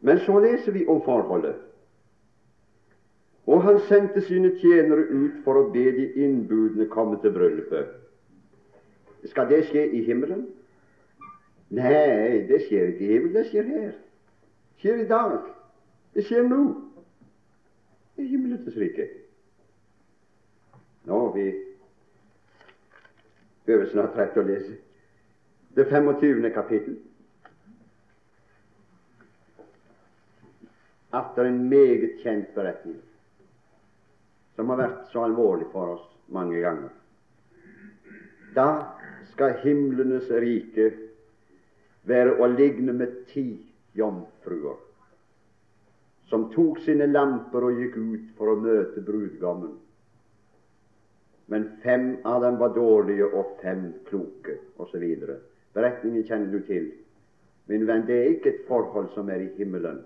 Men 0.00 0.18
så 0.26 0.38
leser 0.42 0.72
vi 0.72 0.86
om 0.86 1.02
forholdet. 1.06 1.54
Og 3.46 3.62
han 3.62 3.78
sendte 3.88 4.20
sine 4.26 4.50
tjenere 4.60 5.06
ut 5.08 5.38
for 5.44 5.58
å 5.58 5.68
be 5.72 5.86
de 5.96 6.10
innbudne 6.20 6.86
komme 6.92 7.16
til 7.22 7.32
bryllupet. 7.32 7.94
Skal 9.30 9.48
det 9.50 9.64
skje 9.70 9.86
i 9.96 10.02
himmelen? 10.06 10.44
Nei, 11.74 12.44
det 12.48 12.62
skjer 12.66 12.92
ikke 12.92 13.06
i 13.06 13.12
himmelen. 13.14 13.34
Det 13.38 13.46
skjer 13.48 13.70
her. 13.70 13.94
Det 13.94 14.82
skjer 14.82 15.00
i 15.02 15.08
dag. 15.08 15.38
Det 16.14 16.26
skjer 16.26 16.46
nå. 16.50 16.62
Er 18.18 18.26
himmelens 18.26 18.76
rike. 18.76 19.08
Nå, 21.06 21.32
vi 21.32 21.44
behøver 23.64 23.86
snart 23.92 24.16
rett 24.18 24.36
å 24.36 24.42
lese 24.42 24.74
det 25.78 25.84
25. 25.86 26.48
kapittel. 26.50 26.96
Atter 31.14 31.46
en 31.46 31.60
meget 31.70 32.18
kjent 32.24 32.50
beretning 32.56 32.98
som 34.56 34.74
har 34.74 34.82
vært 34.82 35.06
så 35.12 35.22
alvorlig 35.28 35.70
for 35.70 35.94
oss 35.94 36.10
mange 36.34 36.58
ganger. 36.58 36.90
Da 38.58 38.68
skal 39.30 39.60
himlenes 39.62 40.26
rike 40.42 40.90
være 42.10 42.34
å 42.42 42.50
ligne 42.50 42.98
med 42.98 43.14
ti 43.30 43.46
jomfruer 43.94 44.87
som 46.28 46.48
tok 46.52 46.80
sine 46.84 47.06
lamper 47.10 47.64
og 47.68 47.80
gikk 47.80 47.96
ut 47.96 48.32
for 48.38 48.52
å 48.52 48.60
møte 48.60 49.04
brudgommen 49.04 49.76
men 51.50 51.70
fem 51.82 52.16
av 52.24 52.42
dem 52.42 52.58
var 52.60 52.74
dårlige 52.76 53.24
og 53.24 53.54
fem 53.62 53.86
kloke, 54.04 54.58
osv. 54.76 55.04
Beretningen 55.72 56.26
kjenner 56.28 56.52
du 56.52 56.60
til. 56.66 56.90
Min 57.72 57.86
venn, 57.88 58.04
det 58.04 58.16
er 58.18 58.34
ikke 58.34 58.52
et 58.52 58.66
forhold 58.68 59.08
som 59.14 59.30
er 59.32 59.46
i 59.46 59.48
himmelen. 59.56 60.02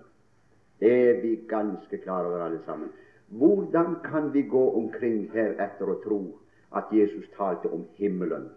Det 0.79 0.93
er 1.09 1.19
vi 1.19 1.33
ganske 1.49 1.99
klar 2.05 2.29
over 2.29 2.45
alle 2.45 2.61
sammen. 2.65 2.93
Hvordan 3.27 3.97
kan 4.05 4.31
vi 4.33 4.45
gå 4.47 4.63
omkring 4.77 5.25
her 5.35 5.57
etter 5.59 5.91
å 5.91 5.99
tro 6.05 6.21
at 6.79 6.91
Jesus 6.95 7.27
talte 7.35 7.67
om 7.75 7.83
himmelen 7.99 8.47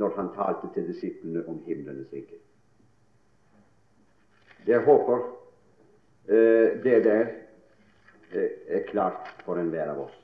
når 0.00 0.16
han 0.16 0.32
talte 0.32 0.72
til 0.72 0.88
disiplene 0.88 1.44
om 1.48 1.60
himlenes 1.68 2.08
rike? 2.12 2.40
Jeg 4.66 4.80
håper 4.88 5.28
det 6.26 7.04
der 7.04 7.26
eh, 8.32 8.50
er 8.68 8.82
klart 8.88 9.34
for 9.44 9.60
enhver 9.60 9.90
av 9.90 10.00
oss. 10.06 10.22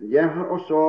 Jeg 0.00 0.28
har 0.28 0.44
også 0.44 0.80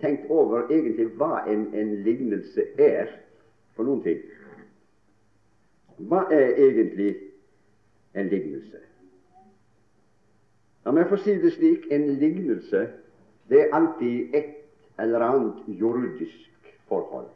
tenkt 0.00 0.30
over 0.30 0.66
egentlig 0.70 1.06
hva 1.20 1.44
en, 1.48 1.68
en 1.74 1.94
lignelse 2.02 2.64
er 2.78 3.12
for 3.76 3.86
noen 3.86 4.02
ting. 4.02 4.24
Hva 6.10 6.24
er 6.34 6.56
egentlig 6.58 7.12
en 8.14 8.28
lignelse? 8.28 8.82
La 10.84 10.92
meg 10.92 11.08
få 11.08 11.16
si 11.22 11.38
det 11.40 11.54
slik 11.54 11.86
en 11.94 12.10
lignelse 12.18 12.88
det 13.48 13.60
er 13.60 13.74
alltid 13.76 14.34
et 14.34 14.63
eller 14.98 15.20
annet 15.20 15.64
jordisk 15.80 16.70
forhold 16.88 17.30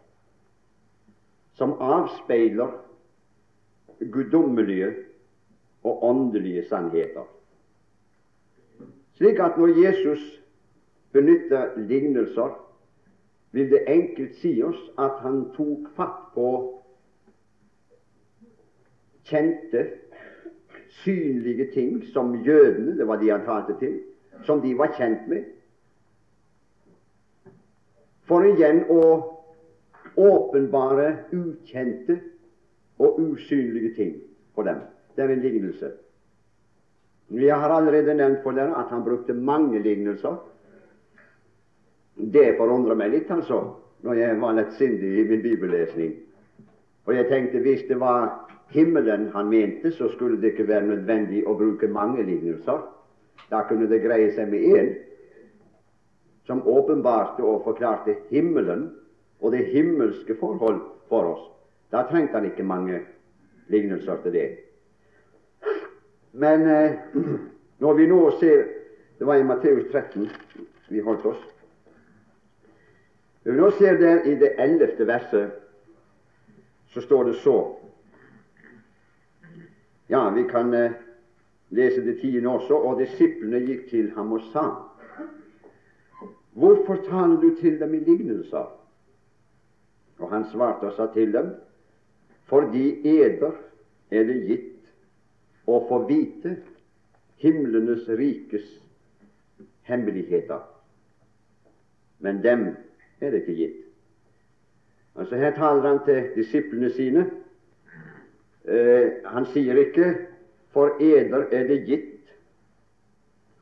som 1.59 1.75
avspeiler 1.83 2.71
guddommelige 4.13 4.95
og 5.83 6.05
åndelige 6.05 6.69
sannheter. 6.69 7.27
Slik 9.15 9.39
at 9.39 9.59
når 9.59 9.67
Jesus 9.87 10.43
benytter 11.13 11.77
lignelser, 11.77 12.65
vil 13.53 13.71
det 13.71 13.85
enkelt 13.89 14.37
si 14.39 14.63
oss 14.63 14.79
at 14.99 15.19
han 15.25 15.49
tok 15.57 15.89
fatt 15.97 16.29
på 16.35 16.49
kjente, 19.25 19.87
synlige 21.03 21.71
ting 21.75 22.05
som 22.13 22.37
jødene, 22.45 22.99
det 22.99 23.07
var 23.09 23.19
de 23.19 23.31
han 23.31 23.45
talte 23.45 23.75
til, 23.81 24.01
som 24.47 24.63
de 24.63 24.79
var 24.79 24.95
kjent 24.99 25.27
med, 25.29 25.45
for 28.29 28.45
igjen 28.47 28.85
å 28.93 29.03
åpenbare 30.19 31.09
ukjente 31.33 32.19
og 32.99 33.21
usynlige 33.23 33.95
ting 33.97 34.15
for 34.55 34.69
dem. 34.69 34.83
Det 35.17 35.25
er 35.25 35.33
en 35.35 35.43
lignelse. 35.43 35.91
Jeg 37.31 37.61
har 37.61 37.71
allerede 37.71 38.15
nevnt 38.15 38.43
for 38.43 38.57
dere 38.57 38.77
at 38.81 38.91
han 38.91 39.05
brukte 39.05 39.35
mange 39.35 39.83
lignelser. 39.85 40.37
Det 42.17 42.57
forundrer 42.59 42.97
meg 42.99 43.13
litt, 43.13 43.31
altså, 43.31 43.61
når 44.03 44.21
jeg 44.21 44.41
var 44.41 44.57
lettsindig 44.57 45.11
i 45.21 45.27
min 45.29 45.43
bibellesning. 45.43 46.15
Og 47.07 47.15
jeg 47.15 47.29
tenkte 47.29 47.63
hvis 47.65 47.85
det 47.89 48.01
var 48.01 48.49
himmelen 48.75 49.29
han 49.35 49.49
mente, 49.49 49.93
så 49.93 50.09
skulle 50.13 50.41
det 50.41 50.55
ikke 50.55 50.69
være 50.69 50.87
nødvendig 50.87 51.45
å 51.47 51.55
bruke 51.57 51.89
mange 51.89 52.25
lignelser. 52.25 52.81
Da 53.51 53.63
kunne 53.69 53.89
det 53.89 54.03
greie 54.05 54.33
seg 54.37 54.51
med 54.51 54.65
én 54.77 54.91
som 56.49 56.63
åpenbarte 56.69 57.45
og 57.45 57.67
forklarte 57.67 58.15
himmelen 58.31 58.87
og 59.41 59.53
det 59.53 59.67
himmelske 59.69 60.33
forhold 60.41 60.81
for 61.11 61.35
oss. 61.35 61.43
Da 61.93 62.07
trengte 62.09 62.39
han 62.39 62.47
ikke 62.49 62.65
mange 62.65 63.03
lignelser 63.69 64.17
til 64.23 64.33
det. 64.33 64.47
Men 66.33 66.65
eh, 66.73 66.97
når 67.85 67.95
vi 67.95 68.07
nå 68.07 68.31
ser 68.41 68.67
Det 69.19 69.27
var 69.27 69.35
i 69.35 69.43
Matteus 69.43 69.91
13 69.93 70.29
vi 70.89 71.01
holdt 71.03 71.25
oss. 71.27 71.41
Når 73.45 73.53
vi 73.53 73.59
nå 73.59 73.71
ser 73.71 73.97
der 73.99 74.21
i 74.31 74.37
det 74.39 74.53
ellevte 74.63 75.07
verset, 75.07 75.51
så 76.95 77.01
står 77.01 77.25
det 77.25 77.35
så 77.43 77.57
Ja, 80.09 80.31
vi 80.31 80.45
kan 80.49 80.75
eh, 80.75 80.93
lese 81.69 82.05
det 82.07 82.21
tiende 82.21 82.49
også. 82.49 82.75
Og 82.75 83.01
disiplene 83.01 83.67
gikk 83.67 83.91
til 83.91 84.13
ham 84.15 84.33
og 84.33 84.47
sa 84.53 84.88
Hvorfor 86.59 86.97
taler 87.09 87.41
du 87.41 87.55
til 87.61 87.81
dem 87.81 87.95
i 87.95 87.99
lignelser? 87.99 88.67
Og 90.19 90.31
han 90.31 90.45
svarte 90.51 90.91
og 90.91 90.97
sa 90.97 91.07
til 91.15 91.33
dem 91.33 91.53
Fordi 92.51 93.07
eder 93.07 93.53
er 94.11 94.25
det 94.25 94.39
gitt 94.49 95.69
å 95.69 95.83
få 95.89 95.99
vite 96.09 96.55
himlenes 97.39 98.07
rikes 98.09 98.65
hemmeligheter. 99.85 100.63
Men 102.25 102.41
dem 102.43 102.65
er 103.21 103.31
det 103.31 103.43
ikke 103.43 103.59
gitt. 103.59 103.85
Altså 105.19 105.37
Her 105.37 105.55
taler 105.55 105.87
han 105.89 106.01
til 106.07 106.31
disiplene 106.35 106.91
sine. 106.97 107.27
Eh, 108.65 109.21
han 109.25 109.47
sier 109.53 109.77
ikke 109.77 110.15
'for 110.73 110.97
eder 111.01 111.47
er 111.53 111.69
det 111.69 111.85
gitt 111.87 112.33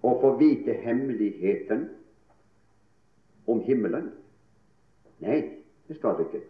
å 0.03 0.15
få 0.21 0.37
vite 0.39 0.73
hemmeligheten 0.73 1.89
om 3.47 3.61
himmelen'. 3.61 4.11
Nei, 5.19 5.41
det 5.89 5.97
står 5.97 6.17
det 6.17 6.27
ikke. 6.27 6.47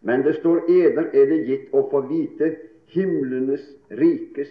Men 0.00 0.22
det 0.22 0.34
står 0.34 0.56
'eder 0.68 1.10
er 1.12 1.26
det 1.26 1.46
gitt 1.46 1.74
å 1.74 1.90
få 1.90 2.00
vite 2.00 2.56
himlenes 2.86 3.64
rikes 3.90 4.48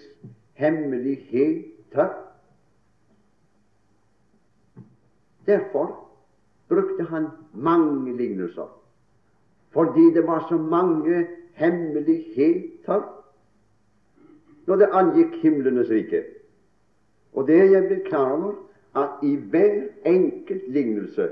hemmeligheter. 0.53 2.09
Derfor 5.45 6.07
brukte 6.67 7.03
han 7.03 7.27
mange 7.53 8.17
lignelser, 8.17 8.67
fordi 9.69 10.13
det 10.13 10.27
var 10.27 10.45
så 10.49 10.57
mange 10.57 11.27
hemmeligheter 11.53 13.01
når 14.67 14.75
det 14.75 14.89
angikk 14.91 15.35
himlenes 15.41 15.89
rike. 15.89 16.23
Og 17.33 17.47
det 17.47 17.59
er 17.59 17.69
jeg 17.71 17.87
blitt 17.87 18.07
klar 18.09 18.31
over, 18.31 18.53
at 18.97 19.23
i 19.23 19.35
hver 19.35 19.87
enkelt 20.05 20.67
lignelse 20.73 21.29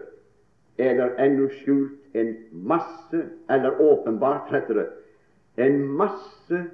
er 0.77 0.97
det 0.99 1.09
ennå 1.23 1.47
skjult 1.61 2.15
en 2.15 2.35
masse, 2.51 3.21
eller 3.49 3.81
åpenbart, 3.81 4.51
heter 4.51 4.73
det, 4.73 4.87
en 5.57 5.79
masse 5.87 6.65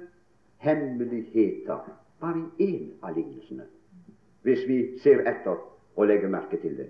hemmeligheter 0.62 1.78
bare 2.20 2.44
i 2.58 2.66
én 2.66 2.90
av 3.02 3.16
lignelsene, 3.16 3.66
hvis 4.42 4.66
vi 4.68 4.78
ser 5.02 5.22
etter 5.26 5.58
og 5.96 6.06
legger 6.06 6.30
merke 6.30 6.58
til 6.62 6.76
det. 6.78 6.88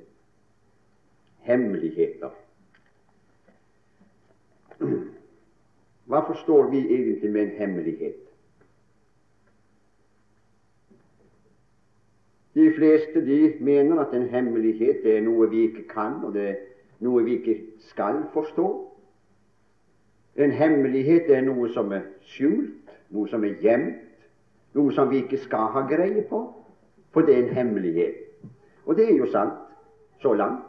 Hemmeligheter. 1.48 2.30
Hva 6.04 6.20
forstår 6.26 6.70
vi 6.70 6.84
egentlig 6.94 7.30
med 7.32 7.42
en 7.42 7.56
hemmelighet? 7.58 8.21
De 12.54 12.72
fleste 12.76 13.26
de 13.26 13.54
mener 13.60 14.00
at 14.00 14.14
en 14.14 14.28
hemmelighet 14.28 15.06
er 15.06 15.20
noe 15.24 15.48
vi 15.50 15.62
ikke 15.68 15.86
kan, 15.88 16.18
og 16.24 16.34
det 16.34 16.48
er 16.48 16.56
noe 17.00 17.24
vi 17.24 17.38
ikke 17.38 17.56
skal 17.88 18.24
forstå. 18.32 18.66
En 20.36 20.52
hemmelighet 20.52 21.30
er 21.30 21.40
noe 21.44 21.68
som 21.72 21.92
er 21.92 22.04
skjult, 22.28 22.92
noe 23.12 23.28
som 23.28 23.44
er 23.44 23.56
gjemt, 23.60 24.02
noe 24.76 24.92
som 24.92 25.10
vi 25.10 25.22
ikke 25.24 25.40
skal 25.40 25.72
ha 25.72 25.84
greie 25.88 26.24
på, 26.28 26.42
for 27.12 27.24
det 27.24 27.36
er 27.36 27.42
en 27.42 27.56
hemmelighet. 27.56 28.20
Og 28.86 28.96
det 28.96 29.08
er 29.08 29.16
jo 29.16 29.28
sant 29.32 29.58
så 30.20 30.34
langt. 30.34 30.64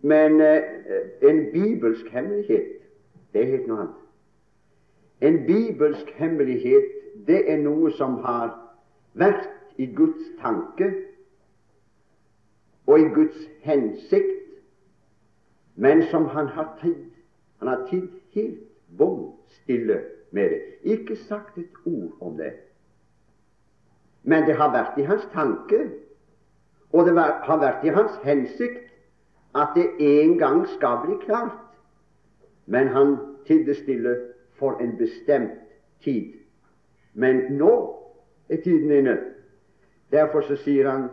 Men 0.00 0.40
eh, 0.40 0.62
en 1.22 1.46
bibelsk 1.52 2.08
hemmelighet, 2.12 2.72
det 3.32 3.42
er 3.42 3.52
helt 3.52 3.68
noe 3.68 3.84
annet. 3.84 4.02
En 5.20 5.38
bibelsk 5.46 6.10
hemmelighet, 6.16 6.88
det 7.26 7.40
er 7.50 7.60
noe 7.60 7.90
som 7.96 8.18
har 8.24 8.52
vært 9.16 9.48
i 9.78 9.86
Guds 9.86 10.24
tanke 10.40 10.94
og 12.86 13.00
i 13.00 13.08
Guds 13.14 13.48
hensikt, 13.60 14.42
men 15.74 16.02
som 16.10 16.24
han 16.24 16.46
har 16.46 16.78
tid 16.82 17.04
Han 17.58 17.68
har 17.68 17.86
tid 17.90 18.08
helt 18.32 18.68
bom 18.98 19.32
stille 19.48 20.02
med 20.30 20.50
det. 20.50 20.62
Ikke 20.82 21.16
sagt 21.16 21.58
et 21.58 21.72
ord 21.86 22.12
om 22.20 22.36
det. 22.36 22.52
Men 24.22 24.42
det 24.42 24.56
har 24.56 24.72
vært 24.72 24.98
i 24.98 25.02
hans 25.02 25.24
tanke, 25.32 25.90
og 26.92 27.06
det 27.06 27.14
har 27.18 27.58
vært 27.58 27.84
i 27.84 27.88
hans 27.88 28.12
hensikt, 28.24 28.92
at 29.54 29.68
det 29.74 29.86
en 29.98 30.38
gang 30.38 30.66
skal 30.68 30.98
bli 31.06 31.16
klart. 31.24 31.56
Men 32.66 32.88
han 32.88 33.16
tidde 33.46 33.74
stille 33.74 34.16
for 34.58 34.76
en 34.80 34.96
bestemt 34.96 35.56
tid. 36.04 36.34
Men 37.14 37.36
nå 37.56 37.72
er 38.48 38.60
tiden 38.64 38.92
inne 38.92 39.16
Derfor 40.10 40.46
så 40.46 40.56
sier 40.56 40.90
han 40.90 41.08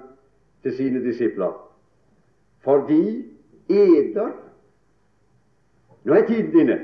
til 0.63 0.75
sine 0.77 1.03
disipler 1.03 1.59
fordi 2.63 3.25
eder 3.69 4.31
Nå 6.03 6.13
er 6.13 6.25
tiden 6.27 6.59
inne. 6.59 6.75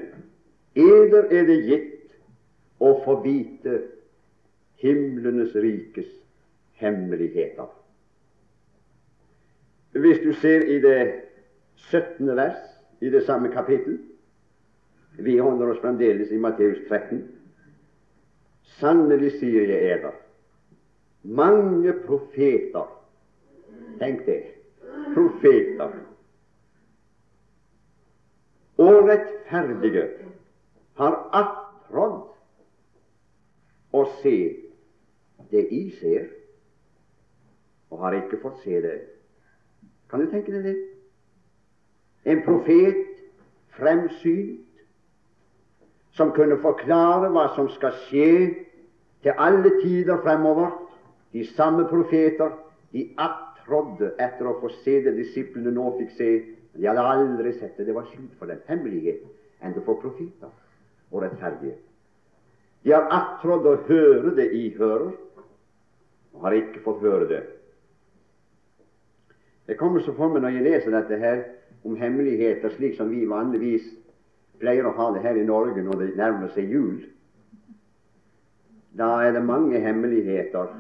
Eder 0.76 1.26
er 1.28 1.44
det 1.48 1.58
gitt 1.68 2.14
å 2.80 2.94
få 3.04 3.18
vite 3.24 3.82
himlenes 4.80 5.52
rikes 5.60 6.08
hemmeligheter. 6.80 7.68
Hvis 9.92 10.22
du 10.24 10.32
ser 10.40 10.64
i 10.72 10.78
det 10.80 11.02
17. 11.90 12.32
vers 12.36 12.62
i 13.02 13.12
det 13.12 13.26
samme 13.28 13.52
kapittel 13.52 14.00
Vi 15.20 15.36
holder 15.38 15.74
oss 15.74 15.82
fremdeles 15.84 16.32
i 16.32 16.40
Matteus 16.40 16.80
13. 16.88 17.24
Sannelig 18.80 19.34
sier 19.42 19.68
jeg 19.68 19.98
eder 19.98 20.16
mange 21.24 21.94
profeter 22.06 22.88
Tenk 24.00 24.26
det. 24.26 24.44
Profeter. 25.14 25.92
Og 28.80 29.10
rettferdige 29.10 30.06
har 30.96 31.18
attrådd 31.36 32.22
å 33.92 34.04
se 34.22 34.36
det 35.52 35.66
I 35.76 35.82
ser, 36.00 36.30
og 37.90 38.06
har 38.06 38.16
ikke 38.22 38.40
fått 38.40 38.64
se 38.64 38.80
det. 38.86 38.96
Kan 40.08 40.24
du 40.24 40.30
tenke 40.32 40.54
deg 40.54 40.70
det? 40.70 40.76
En 42.30 42.44
profet 42.46 43.04
fremsynt 43.76 44.64
som 46.16 46.32
kunne 46.36 46.62
forklare 46.64 47.32
hva 47.34 47.50
som 47.58 47.68
skal 47.76 47.96
skje 48.08 48.32
til 49.26 49.36
alle 49.36 49.72
tider 49.82 50.22
fremover, 50.24 50.79
de 51.34 51.44
samme 51.56 51.86
profeter 51.90 52.56
de 52.94 53.04
attrådde 53.22 54.14
etter 54.18 54.48
å 54.50 54.58
få 54.62 54.72
se 54.84 55.00
det 55.06 55.14
disiplene 55.18 55.74
nå 55.76 55.92
fikk 56.00 56.16
se. 56.18 56.30
De 56.74 56.88
hadde 56.88 57.04
aldri 57.06 57.54
sett 57.58 57.78
det. 57.78 57.86
Det 57.90 57.96
var 57.96 58.08
skjult 58.10 58.34
for 58.40 58.50
dem. 58.50 58.62
Hemmelighet 58.66 59.22
enda 59.62 59.84
for 59.86 60.02
profeter 60.02 60.50
og 61.12 61.24
rettferdige. 61.24 61.76
De 62.84 62.94
har 62.96 63.10
attrådd 63.12 63.68
å 63.68 63.78
høre 63.90 64.34
det 64.38 64.50
i 64.56 64.70
hører, 64.78 65.12
og 66.34 66.44
har 66.46 66.56
ikke 66.56 66.84
fått 66.86 67.02
høre 67.04 67.28
det. 67.28 67.42
Det 69.68 69.78
kommer 69.78 70.02
så 70.02 70.16
for 70.18 70.32
meg 70.34 70.42
når 70.42 70.56
jeg 70.56 70.66
leser 70.66 70.96
dette 70.96 71.18
her 71.20 71.42
om 71.86 71.98
hemmeligheter, 72.00 72.72
slik 72.74 72.96
som 72.98 73.12
vi 73.12 73.28
vanligvis 73.30 73.86
pleier 74.60 74.88
å 74.88 74.96
ha 74.96 75.10
det 75.14 75.24
her 75.24 75.38
i 75.38 75.46
Norge 75.48 75.84
når 75.84 76.02
det 76.02 76.16
nærmer 76.18 76.50
seg 76.56 76.72
jul. 76.72 77.04
Da 78.98 79.12
er 79.24 79.36
det 79.36 79.44
mange 79.46 79.80
hemmeligheter 79.84 80.74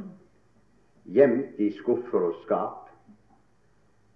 gjemt 1.13 1.60
i 1.60 1.72
skuffer 1.78 2.30
og 2.30 2.36
skap. 2.43 2.89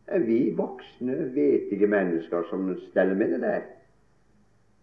Er 0.07 0.19
vi 0.19 0.53
voksne, 0.57 1.15
vetige 1.35 1.87
mennesker 1.87 2.43
som 2.49 2.67
steller 2.89 3.15
med 3.15 3.31
det 3.33 3.41
der. 3.41 3.61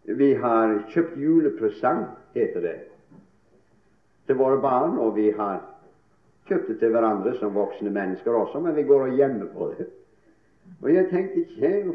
Vi 0.05 0.33
har 0.35 0.79
kjøpt 0.90 1.18
julepresang, 1.20 2.07
heter 2.35 2.61
det, 2.61 2.77
til 4.27 4.37
våre 4.37 4.61
barn, 4.62 4.99
og 4.99 5.16
vi 5.16 5.31
har 5.37 5.61
kjøpt 6.49 6.68
det 6.68 6.79
til 6.81 6.94
hverandre 6.94 7.35
som 7.38 7.55
voksne 7.55 7.90
mennesker 7.90 8.33
også, 8.33 8.61
men 8.61 8.77
vi 8.77 8.83
går 8.88 9.07
og 9.09 9.16
gjemmer 9.16 9.53
på 9.55 9.73
det. 9.79 9.87
Og 10.83 10.94
jeg 10.94 11.09
tenkte 11.11 11.44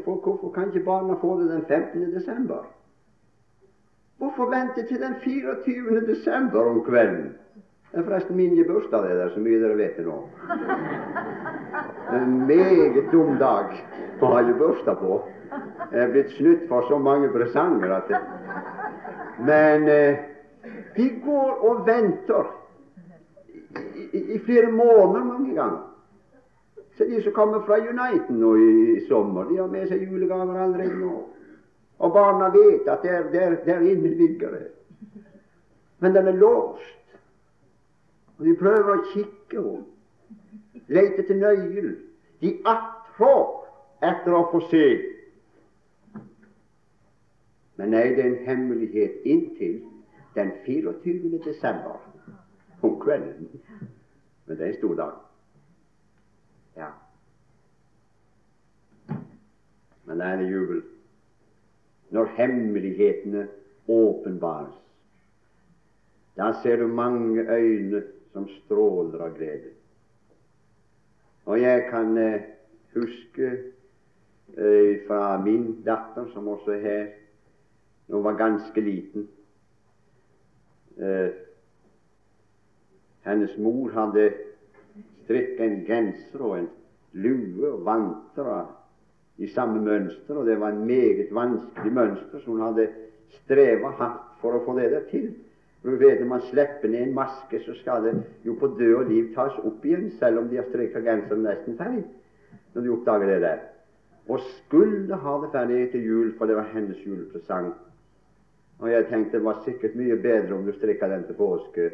folk, 0.04 0.22
hvorfor 0.22 0.52
kan 0.54 0.68
ikke 0.68 0.84
barna 0.84 1.14
få 1.20 1.40
det 1.40 1.50
den 1.50 1.64
15. 1.64 2.14
desember? 2.14 2.64
Hvorfor 4.18 4.50
vente 4.50 4.86
til 4.88 5.00
den 5.00 5.14
24. 5.24 6.06
desember 6.06 6.60
om 6.60 6.84
kvelden? 6.84 7.34
Det 7.96 8.02
er 8.02 8.08
forresten 8.10 8.36
min 8.36 8.66
bursdag, 8.66 9.02
det 9.02 9.16
der, 9.16 9.28
så 9.32 9.40
mye 9.40 9.56
dere 9.56 9.76
vet 9.76 9.96
det 9.96 10.02
nå. 10.04 10.16
En 12.12 12.32
meget 12.46 13.06
dum 13.08 13.38
dag 13.40 13.70
å 14.20 14.32
ha 14.34 14.42
bursdag 14.58 14.98
på. 15.00 15.14
Jeg 15.94 16.02
er 16.02 16.10
blitt 16.12 16.34
snytt 16.36 16.66
for 16.68 16.84
så 16.90 16.98
mange 17.00 17.30
presanger 17.32 17.94
at 17.96 18.10
det. 18.10 18.20
Men 19.48 19.88
eh, 19.88 20.18
vi 20.96 21.06
går 21.24 21.62
og 21.70 21.80
venter 21.86 22.50
i, 24.12 24.20
i, 24.34 24.42
flere 24.44 24.68
måneder 24.76 25.24
mange 25.30 25.54
ganger. 25.56 25.86
Så 26.98 27.08
de 27.08 27.22
som 27.24 27.32
kommer 27.32 27.64
fra 27.64 27.80
Uniten 27.80 28.42
nå 28.42 28.52
i, 28.60 28.68
i, 28.98 29.06
sommer, 29.08 29.48
de 29.48 29.56
har 29.62 29.72
med 29.72 29.88
seg 29.88 30.04
julegaver 30.04 30.60
allerede 30.66 31.00
nå. 31.00 31.14
Og 31.96 32.12
barna 32.12 32.52
vet 32.52 32.92
at 32.92 33.08
der, 33.08 33.32
der, 33.32 33.56
der 33.64 33.88
inne 33.88 34.12
ligger 34.20 34.52
det. 34.52 34.68
Men 36.04 36.12
den 36.12 36.28
er 36.28 36.40
låst. 36.44 36.95
Og 38.38 38.46
de 38.46 38.56
prøver 38.60 38.92
å 38.92 39.04
kikke 39.12 39.60
og 39.60 40.88
lete 40.92 41.22
etter 41.22 41.38
nøkkelen. 41.40 41.94
De 42.40 42.52
attrår 42.68 43.52
etter 44.04 44.36
å 44.36 44.46
få 44.52 44.60
se. 44.70 44.86
Men 47.76 47.92
nei, 47.92 48.08
det 48.16 48.24
er 48.24 48.32
en 48.32 48.42
hemmelighet 48.48 49.24
inntil 49.28 49.78
den 50.36 50.52
24. 50.66 51.38
desember 51.44 52.00
om 52.84 52.98
kvelden. 53.00 53.48
Men 54.46 54.56
det 54.56 54.64
er 54.64 54.72
en 54.72 54.78
stor 54.78 54.94
dag. 55.00 55.14
Ja. 56.76 56.90
Men 60.06 60.20
det 60.20 60.26
er 60.26 60.42
en 60.42 60.52
jubel 60.52 60.82
når 62.14 62.28
hemmelighetene 62.36 63.48
åpenbares. 63.90 64.76
Da 66.36 66.52
ser 66.62 66.76
du 66.76 66.86
mange 66.86 67.42
øyne 67.50 68.02
som 68.36 68.48
stråler 68.48 69.22
av 69.24 69.36
glede. 69.38 69.70
Og 71.48 71.60
jeg 71.62 71.86
kan 71.88 72.18
eh, 72.20 72.42
huske 72.92 73.46
eh, 73.48 75.06
fra 75.06 75.38
min 75.40 75.78
datter, 75.86 76.26
som 76.34 76.48
også 76.52 76.74
er 76.74 76.82
her, 76.84 77.06
hun 78.12 78.24
var 78.26 78.36
ganske 78.36 78.80
liten. 78.80 79.24
Eh, 81.00 81.30
hennes 83.24 83.56
mor 83.58 83.88
hadde 83.96 84.28
strikket 85.24 85.64
en 85.64 85.80
genser 85.88 86.44
og 86.44 86.58
en 86.58 86.68
lue 87.16 87.72
og 87.72 87.88
vanter 87.88 88.52
i 89.40 89.48
samme 89.48 89.80
mønster, 89.80 90.36
og 90.36 90.46
det 90.46 90.60
var 90.60 90.76
en 90.76 90.84
meget 90.86 91.32
vanskelig 91.32 91.92
mønster, 91.92 92.38
så 92.40 92.50
hun 92.50 92.60
hadde 92.68 92.90
streva 93.40 93.96
hardt 93.96 94.40
for 94.44 94.60
å 94.60 94.64
få 94.68 94.76
det 94.76 94.92
der 94.92 95.08
til. 95.08 95.32
For 95.86 95.94
du 95.94 95.98
vet, 96.02 96.20
Når 96.20 96.26
man 96.26 96.40
slipper 96.40 96.88
ned 96.88 97.02
en 97.02 97.14
maske, 97.14 97.60
så 97.62 97.74
skal 97.78 98.02
det 98.04 98.22
jo 98.44 98.56
på 98.58 98.66
død 98.66 98.94
og 98.94 99.10
liv 99.10 99.28
tas 99.34 99.54
opp 99.62 99.84
igjen, 99.86 100.08
selv 100.18 100.40
om 100.40 100.48
de 100.50 100.58
har 100.58 100.66
streka 100.66 100.98
genseren 100.98 101.44
nesten 101.46 101.76
ferdig, 101.78 102.02
når 102.74 102.82
de 102.82 102.90
oppdager 102.90 103.30
det 103.30 103.36
der. 103.44 103.60
Og 104.26 104.40
skulle 104.48 105.20
ha 105.22 105.36
det 105.44 105.52
ferdig 105.52 105.78
etter 105.84 106.02
jul, 106.02 106.34
for 106.38 106.50
det 106.50 106.58
var 106.58 106.72
hennes 106.72 107.06
julepresang. 107.06 107.70
Og 108.80 108.90
jeg 108.90 109.06
tenkte 109.12 109.38
det 109.38 109.44
var 109.46 109.62
sikkert 109.62 109.94
mye 109.94 110.18
bedre 110.26 110.58
om 110.58 110.66
du 110.66 110.74
strikka 110.74 111.06
den 111.14 111.24
til 111.30 111.38
påske, 111.38 111.88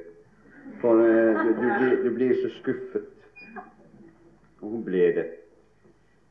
for 0.81 0.97
uh, 0.97 1.45
du, 1.61 1.69
du, 1.85 1.87
du 2.09 2.11
blir 2.17 2.33
så 2.41 2.49
skuffet. 2.63 3.13
Og 4.63 4.71
hun 4.71 4.89
ble 4.89 5.09
det. 5.21 5.31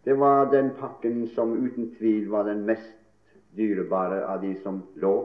Det 0.05 0.17
var 0.17 0.49
den 0.49 0.73
pakken 0.81 1.27
som 1.37 1.53
uten 1.61 1.93
tvil 1.99 2.25
var 2.33 2.49
den 2.49 2.65
mest 2.65 2.95
dyrebare 3.53 4.23
av 4.25 4.41
de 4.41 4.55
som 4.63 4.81
lå 4.97 5.19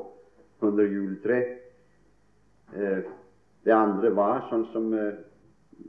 under 0.61 0.85
juletreet. 0.85 1.63
Eh, 2.75 2.99
det 3.63 3.75
andre 3.75 4.11
var 4.15 4.47
sånn 4.51 4.67
som 4.73 4.93
eh, 4.95 5.19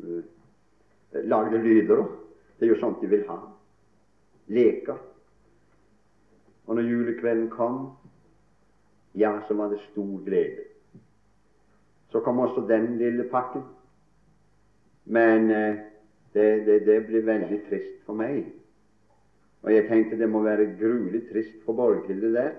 eh, 0.04 1.24
lagde 1.26 1.62
lyder. 1.62 2.04
Det 2.58 2.68
er 2.68 2.74
jo 2.74 2.82
sånt 2.82 3.02
de 3.02 3.10
vil 3.12 3.26
ha. 3.30 3.38
Leker. 4.54 5.00
Og 6.68 6.78
når 6.78 6.90
julekvelden 6.92 7.50
kom, 7.54 7.82
ja, 9.18 9.34
så 9.48 9.56
var 9.58 9.72
det 9.72 9.82
stor 9.88 10.22
glede. 10.26 10.68
Så 12.12 12.22
kom 12.24 12.40
også 12.44 12.66
den 12.68 12.96
lille 13.00 13.26
pakken. 13.32 13.64
Men 15.08 15.48
det, 15.48 16.48
det, 16.68 16.82
det 16.86 16.98
ble 17.08 17.22
veldig 17.24 17.60
trist 17.70 18.02
for 18.06 18.20
meg. 18.20 18.50
Og 19.64 19.72
jeg 19.72 19.88
tenkte 19.88 20.20
det 20.20 20.28
må 20.32 20.42
være 20.44 20.74
gruelig 20.80 21.24
trist 21.32 21.56
for 21.66 21.76
Borghild 21.76 22.28
der 22.36 22.54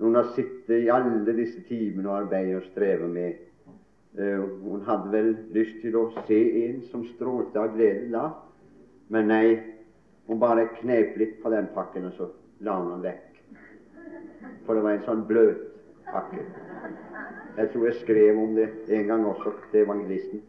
hun 0.00 0.14
har 0.14 0.30
sittet 0.34 0.82
i 0.82 0.88
alle 0.88 1.32
disse 1.36 1.60
timene 1.68 2.08
og 2.08 2.16
arbeidet 2.22 2.56
og 2.56 2.68
strevet 2.70 3.10
med. 3.10 3.32
Uh, 4.18 4.46
hun 4.64 4.80
hadde 4.86 5.12
vel 5.12 5.34
lyst 5.54 5.82
til 5.82 5.96
å 6.00 6.06
se 6.26 6.38
en 6.64 6.80
som 6.90 7.04
strålte 7.12 7.60
av 7.60 7.74
glede 7.76 8.08
da, 8.10 8.30
men 9.12 9.28
nei, 9.30 9.58
hun 10.26 10.40
bare 10.40 10.70
knep 10.80 11.18
litt 11.20 11.36
på 11.42 11.52
den 11.52 11.68
pakken, 11.74 12.08
og 12.08 12.16
så 12.16 12.30
la 12.64 12.78
hun 12.78 12.94
den 12.94 13.04
vekk. 13.04 13.26
For 14.66 14.78
det 14.78 14.84
var 14.86 14.96
en 14.96 15.06
sånn 15.06 15.26
bløt 15.28 15.66
pakke. 16.08 16.46
Jeg 17.56 17.70
tror 17.72 17.86
jeg 17.86 17.98
skrev 18.00 18.38
om 18.38 18.54
det 18.56 18.68
en 18.88 19.06
gang 19.10 19.26
også 19.26 19.52
til 19.70 19.82
evangelisten. 19.84 20.42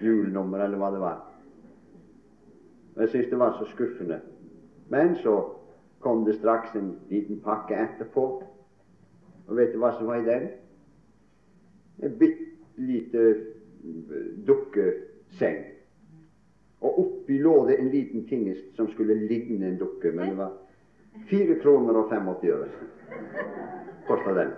Julenummer, 0.00 0.62
eller 0.64 0.80
hva 0.80 0.90
det 0.94 1.00
var. 1.02 1.18
Jeg 3.00 3.08
syntes 3.08 3.30
det 3.32 3.40
var 3.40 3.56
så 3.58 3.66
skuffende. 3.72 4.20
Men 4.92 5.16
så 5.20 5.34
kom 6.00 6.24
det 6.24 6.38
straks 6.38 6.74
en 6.76 6.94
liten 7.10 7.40
pakke 7.44 7.76
etterpå 7.76 8.26
og 9.50 9.56
vet 9.58 9.72
du 9.74 9.80
hva 9.82 9.90
som 9.96 10.06
var 10.06 10.22
i 10.22 10.26
den? 10.28 10.48
En 12.06 12.14
bitte 12.18 12.46
lite 12.80 13.18
eh, 13.28 13.36
dukkeseng. 14.46 15.64
Og 16.80 17.00
oppi 17.02 17.38
lå 17.38 17.66
det 17.68 17.80
en 17.80 17.90
liten 17.92 18.24
tingest 18.28 18.76
som 18.76 18.88
skulle 18.92 19.14
ligne 19.14 19.68
en 19.68 19.78
dukke, 19.78 20.12
men 20.12 20.28
det 20.28 20.36
var 20.38 20.52
4 21.30 21.58
kroner 21.62 21.98
og 21.98 22.08
85 22.08 22.48
øre 22.54 22.68
kosta 24.06 24.34
den. 24.34 24.54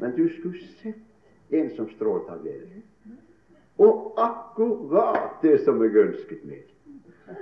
Men 0.00 0.16
du 0.16 0.28
skulle 0.28 0.58
sett 0.82 1.52
en 1.54 1.70
som 1.76 1.88
strålte 1.88 2.32
av 2.32 2.42
glede. 2.42 2.82
Og 3.78 4.18
akkurat 4.18 5.38
det 5.42 5.60
som 5.64 5.78
jeg 5.84 5.96
ønsket 5.96 6.44
meg. 6.44 6.64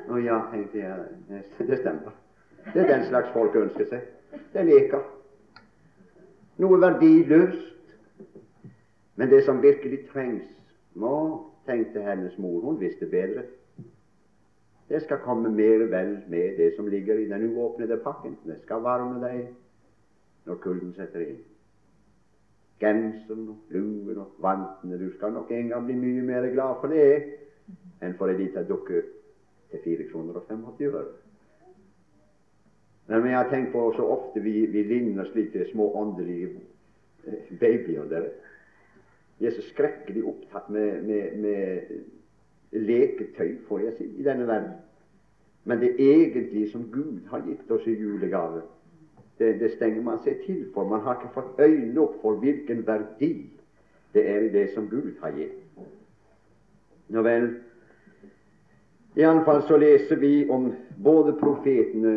Og 0.09 0.21
ja, 0.23 0.43
tenkte 0.53 0.79
jeg, 0.79 1.43
det 1.59 1.79
stemmer. 1.81 2.15
Det 2.75 2.83
er 2.83 2.91
den 2.91 3.07
slags 3.09 3.33
folk 3.33 3.57
ønsker 3.57 3.89
seg. 3.89 4.05
Det 4.53 4.67
leker 4.67 5.16
noe 6.63 6.81
verdiløst. 6.81 7.73
Men 9.17 9.31
det 9.33 9.45
som 9.45 9.63
virkelig 9.63 10.03
trengs, 10.13 10.49
må, 10.95 11.13
tenkte 11.67 12.05
hennes 12.05 12.37
mor, 12.39 12.61
hun 12.61 12.81
visste 12.81 13.09
bedre. 13.11 13.47
Det 14.89 15.03
skal 15.03 15.19
komme 15.25 15.51
mer 15.51 15.87
vel 15.91 16.19
med 16.29 16.57
det 16.57 16.73
som 16.77 16.87
ligger 16.87 17.19
i 17.19 17.29
den 17.29 17.49
uåpnede 17.57 17.97
pakken. 18.05 18.37
Det 18.47 18.61
skal 18.63 18.85
varme 18.85 19.19
deg 19.25 19.49
når 20.47 20.61
kulden 20.63 20.93
setter 20.95 21.25
inn. 21.25 21.41
Genseren 22.81 23.49
og 23.49 23.73
luen 23.73 24.19
og 24.21 24.37
vantene 24.45 24.99
Du 25.01 25.09
skal 25.17 25.33
nok 25.33 25.51
en 25.51 25.69
gang 25.73 25.87
bli 25.87 25.97
mye 25.97 26.23
mer 26.23 26.49
glad 26.53 26.77
for 26.81 26.93
det 26.93 27.07
enn 28.05 28.15
for 28.19 28.29
ei 28.29 28.37
lita 28.37 28.63
dukke 28.69 29.01
til 29.73 29.81
485 29.85 30.11
kroner 30.13 30.37
og 30.37 30.45
85 30.51 30.93
øre. 30.93 31.26
Men 33.07 33.27
jeg 33.27 33.37
har 33.39 33.51
tenkt 33.51 33.73
på 33.73 33.93
så 33.97 34.03
ofte 34.03 34.41
vi, 34.43 34.67
vi 34.67 34.83
ligner 34.83 35.29
slike 35.31 35.69
små 35.71 35.93
åndelige 35.95 36.49
eh, 37.27 37.59
babyer. 37.61 38.09
Der. 38.11 38.29
Vi 39.39 39.47
er 39.47 39.55
så 39.55 39.63
skrekkelig 39.63 40.25
opptatt 40.25 40.71
med, 40.71 41.03
med, 41.03 41.37
med 41.39 41.81
leketøy, 42.73 43.59
får 43.69 43.85
jeg 43.85 43.93
si, 43.99 44.09
i 44.19 44.27
denne 44.27 44.47
verden. 44.47 44.75
Men 45.65 45.81
det 45.81 45.97
egentlige 45.99 46.71
som 46.71 46.89
Gud 46.93 47.21
har 47.31 47.43
gitt 47.47 47.71
oss 47.71 47.87
i 47.87 47.95
julegave, 47.95 48.63
det, 49.39 49.61
det, 49.61 49.71
stenger 49.77 50.03
man 50.03 50.19
seg 50.25 50.41
til 50.47 50.65
for. 50.75 50.89
Man 50.89 51.03
har 51.05 51.19
ikke 51.19 51.35
fått 51.35 51.61
øynene 51.61 52.01
opp 52.01 52.21
for 52.23 52.39
hvilken 52.43 52.87
verdi 52.87 53.33
det 54.15 54.23
er 54.31 54.47
i 54.47 54.53
det 54.55 54.69
som 54.75 54.87
Gud 54.89 55.13
har 55.21 55.35
gitt. 55.37 55.59
Nå 57.13 57.23
vel, 57.23 57.51
iallfall 59.19 59.61
så 59.69 59.77
leser 59.79 60.19
vi 60.23 60.49
om 60.51 60.71
både 61.03 61.37
profetene 61.39 62.15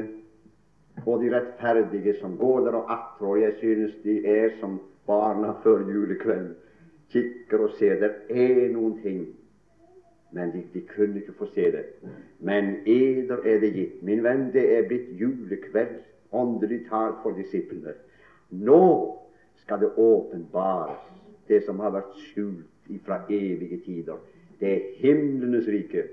og 1.06 1.24
de 1.24 1.32
rettferdige 1.36 2.16
som 2.20 2.38
går 2.38 2.60
der 2.66 2.78
og 2.80 2.92
atter, 2.94 3.26
og 3.26 3.42
jeg 3.42 3.54
synes 3.60 3.96
de 4.04 4.26
er 4.28 4.50
som 4.60 4.80
barna 5.08 5.54
før 5.64 5.86
julekvelden. 5.90 6.56
Kikker 7.10 7.58
og 7.58 7.70
ser 7.80 7.96
Det 8.00 8.12
er 8.30 8.70
noen 8.74 9.00
ting, 9.02 9.28
men 10.32 10.52
de, 10.54 10.64
de 10.74 10.82
kunne 10.82 11.20
ikke 11.20 11.34
få 11.34 11.48
se 11.54 11.72
det. 11.74 11.86
Men 12.40 12.76
eder 12.86 13.42
er 13.46 13.60
det 13.60 13.74
gitt. 13.74 14.04
Min 14.04 14.24
venn, 14.24 14.52
det 14.54 14.66
er 14.78 14.88
blitt 14.88 15.10
julekveld, 15.20 15.96
åndelig 16.32 16.84
talt 16.90 17.24
for 17.24 17.34
disiplene. 17.34 17.96
Nå 18.50 18.84
skal 19.64 19.82
det 19.82 19.90
åpenbares, 19.98 21.02
det 21.48 21.64
som 21.66 21.80
har 21.80 21.96
vært 21.98 22.14
skjult 22.30 22.66
fra 23.06 23.24
evige 23.30 23.82
tider. 23.86 24.22
Det 24.60 24.70
er 24.74 24.86
himlenes 25.02 25.68
rike. 25.68 26.04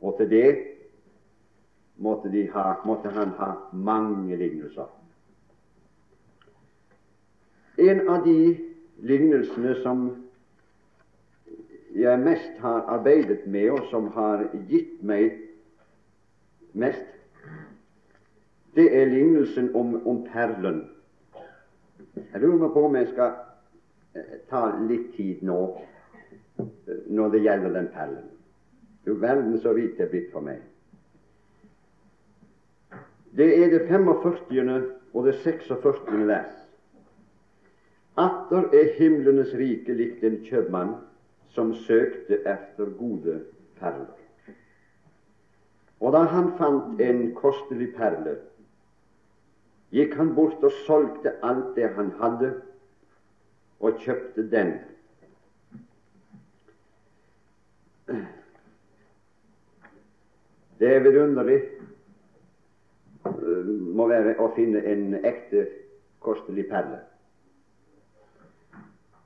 Og 0.00 0.16
til 0.18 0.30
det 0.30 0.73
måtte, 1.96 2.50
ha, 2.52 2.74
måtte 2.84 3.08
han 3.08 3.28
ha 3.28 3.52
mange 3.72 4.36
lignelser. 4.36 4.86
En 7.76 8.08
av 8.08 8.24
de 8.24 8.56
lignelsene 9.02 9.74
som 9.82 10.04
jeg 11.94 12.18
mest 12.18 12.58
har 12.62 12.86
arbeidet 12.90 13.46
med, 13.46 13.70
og 13.70 13.86
som 13.90 14.06
har 14.14 14.46
gitt 14.68 15.02
meg 15.02 15.38
mest, 16.72 17.06
det 18.74 18.88
er 18.90 19.10
lignelsen 19.10 19.70
om, 19.74 19.94
om 20.06 20.24
perlen. 20.32 20.84
Jeg 22.16 22.40
lurer 22.42 22.68
på 22.74 22.86
om 22.86 22.96
jeg 22.98 23.10
skal 23.12 23.36
eh, 24.14 24.38
ta 24.50 24.66
litt 24.88 25.12
tid 25.14 25.42
nå 25.46 25.58
eh, 26.58 27.04
når 27.06 27.34
det 27.34 27.42
gjelder 27.46 27.76
den 27.78 27.90
perlen. 27.94 28.30
Du 29.06 29.14
verden 29.20 29.60
så 29.62 29.74
vidt 29.76 29.98
det 29.98 30.08
er 30.08 30.10
blitt 30.10 30.32
for 30.34 30.42
meg. 30.42 30.62
Det 33.36 33.64
er 33.64 33.70
det 33.70 33.88
45. 33.88 34.82
og 35.14 35.26
det 35.26 35.34
46. 35.34 36.26
vers. 36.26 36.54
Atter 38.16 38.68
er 38.70 38.92
himlenes 38.98 39.54
rike 39.58 39.94
likt 39.94 40.22
en 40.22 40.36
kjøpmann 40.46 40.94
som 41.50 41.72
søkte 41.74 42.38
efter 42.46 42.92
gode 42.98 43.40
perler. 43.80 44.14
Og 46.00 46.12
da 46.14 46.22
han 46.30 46.52
fant 46.58 47.00
en 47.02 47.24
kostelig 47.34 47.90
perle, 47.96 48.36
gikk 49.94 50.14
han 50.18 50.34
bort 50.34 50.62
og 50.62 50.74
solgte 50.86 51.34
alt 51.42 51.74
det 51.74 51.90
han 51.96 52.12
hadde, 52.20 52.52
og 53.80 53.98
kjøpte 53.98 54.46
den. 54.50 54.76
Det 60.78 60.90
er 60.90 61.02
vidunderlig 61.02 61.73
må 63.94 64.08
være 64.08 64.36
å 64.42 64.50
finne 64.56 64.82
en 64.84 65.14
ekte 65.24 65.66
kostelig 66.24 66.66
perle. 66.68 67.00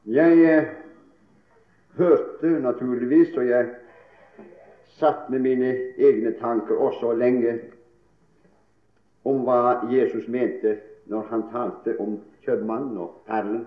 Jeg 0.09 0.39
eh, 0.49 0.69
hørte 1.99 2.53
naturligvis, 2.63 3.35
og 3.37 3.49
jeg 3.49 3.69
satt 4.99 5.29
med 5.31 5.45
mine 5.45 5.73
egne 5.99 6.33
tanker 6.41 6.79
også 6.81 7.13
lenge 7.19 7.59
om 9.29 9.43
hva 9.47 9.83
Jesus 9.93 10.29
mente 10.29 10.79
når 11.09 11.29
han 11.31 11.45
talte 11.53 11.97
om 12.01 12.17
kjøpmannen 12.47 12.97
og 13.03 13.21
perlen. 13.29 13.67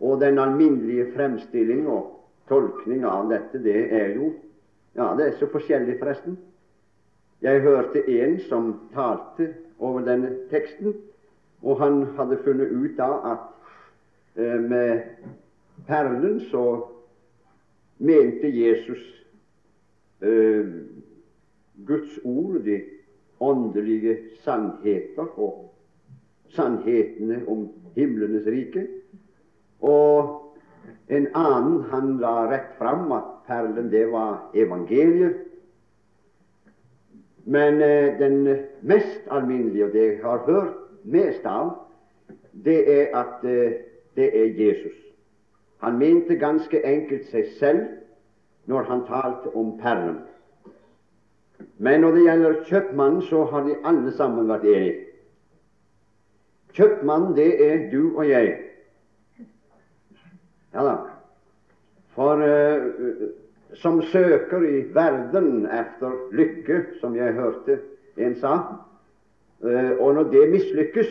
Og 0.00 0.20
den 0.20 0.38
alminnelige 0.38 1.10
fremstilling 1.14 1.86
og 1.88 2.10
tolkning 2.48 3.04
av 3.08 3.28
dette, 3.32 3.60
det 3.62 3.86
er 3.92 4.16
jo 4.16 4.32
Ja, 4.94 5.08
det 5.18 5.24
er 5.26 5.32
så 5.40 5.48
forskjellig, 5.50 5.96
forresten. 5.98 6.36
Jeg 7.44 7.60
hørte 7.60 8.00
en 8.08 8.38
som 8.40 8.70
talte 8.94 9.50
over 9.78 10.00
denne 10.00 10.30
teksten, 10.48 10.94
og 11.60 11.76
han 11.82 12.06
hadde 12.16 12.38
funnet 12.40 12.72
ut 12.72 12.94
da 12.96 13.08
at 13.34 14.40
eh, 14.40 14.62
med 14.64 15.02
perlen 15.84 16.40
så 16.48 16.64
mente 17.98 18.48
Jesus 18.48 19.04
eh, 20.24 20.72
Guds 21.84 22.16
ord, 22.24 22.62
de 22.64 22.80
åndelige 23.40 24.18
sannheter 24.40 25.28
og 25.36 25.68
sannhetene 26.56 27.42
om 27.44 27.66
himlenes 27.94 28.48
rike. 28.48 28.86
Og 29.84 30.40
en 31.12 31.28
annen 31.36 31.82
han 31.92 32.14
la 32.24 32.38
rett 32.48 32.72
fram 32.80 33.12
at 33.12 33.34
perlen, 33.44 33.92
det 33.92 34.06
var 34.12 34.48
evangeliet. 34.56 35.50
Men 37.44 37.82
eh, 37.82 38.18
den 38.18 38.58
mest 38.82 39.20
alminnelige, 39.30 39.84
og 39.84 39.92
det 39.92 40.06
jeg 40.06 40.20
har 40.22 40.44
hørt 40.46 40.74
mest 41.04 41.44
av, 41.44 41.70
det 42.64 42.78
er 43.00 43.16
at 43.16 43.44
eh, 43.44 43.72
det 44.16 44.28
er 44.40 44.54
Jesus. 44.64 44.96
Han 45.78 45.98
mente 45.98 46.38
ganske 46.40 46.80
enkelt 46.86 47.26
seg 47.28 47.50
selv 47.58 47.82
når 48.66 48.82
han 48.88 49.02
talte 49.08 49.52
om 49.56 49.74
perlen. 49.78 50.22
Men 51.78 52.00
når 52.00 52.10
det 52.10 52.22
gjelder 52.24 52.62
kjøpmannen, 52.64 53.22
så 53.22 53.44
har 53.44 53.66
de 53.66 53.76
alle 53.84 54.12
sammen 54.12 54.48
vært 54.48 54.64
enige. 54.64 55.00
Kjøpmannen, 56.74 57.36
det 57.36 57.50
er 57.66 57.90
du 57.90 58.16
og 58.16 58.28
jeg. 58.28 58.54
Ja 60.74 60.86
da. 60.86 60.94
For 62.14 62.40
uh, 62.40 63.28
som 63.74 64.02
søker 64.02 64.62
i 64.62 64.94
verden 64.94 65.66
efter 65.66 66.10
lykke, 66.32 66.84
som 67.00 67.16
jeg 67.16 67.32
hørte 67.32 67.78
en 68.16 68.36
sa, 68.38 68.54
uh, 69.60 69.92
og 69.98 70.14
når 70.14 70.30
det 70.30 70.50
mislykkes, 70.50 71.10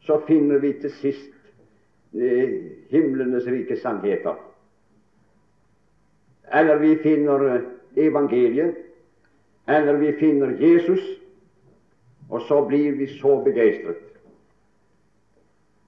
så 0.00 0.20
finner 0.26 0.58
vi 0.58 0.72
til 0.72 0.90
sist 0.90 1.34
uh, 2.14 2.54
himlenes 2.90 3.46
rike 3.46 3.76
sannheter. 3.80 4.34
Eller 6.54 6.78
vi 6.78 6.96
finner 7.02 7.60
evangeliet, 7.96 8.74
eller 9.68 9.96
vi 9.96 10.12
finner 10.18 10.56
Jesus, 10.60 11.02
og 12.30 12.40
så 12.48 12.64
blir 12.68 12.92
vi 12.92 13.06
så 13.06 13.40
begeistret 13.44 14.04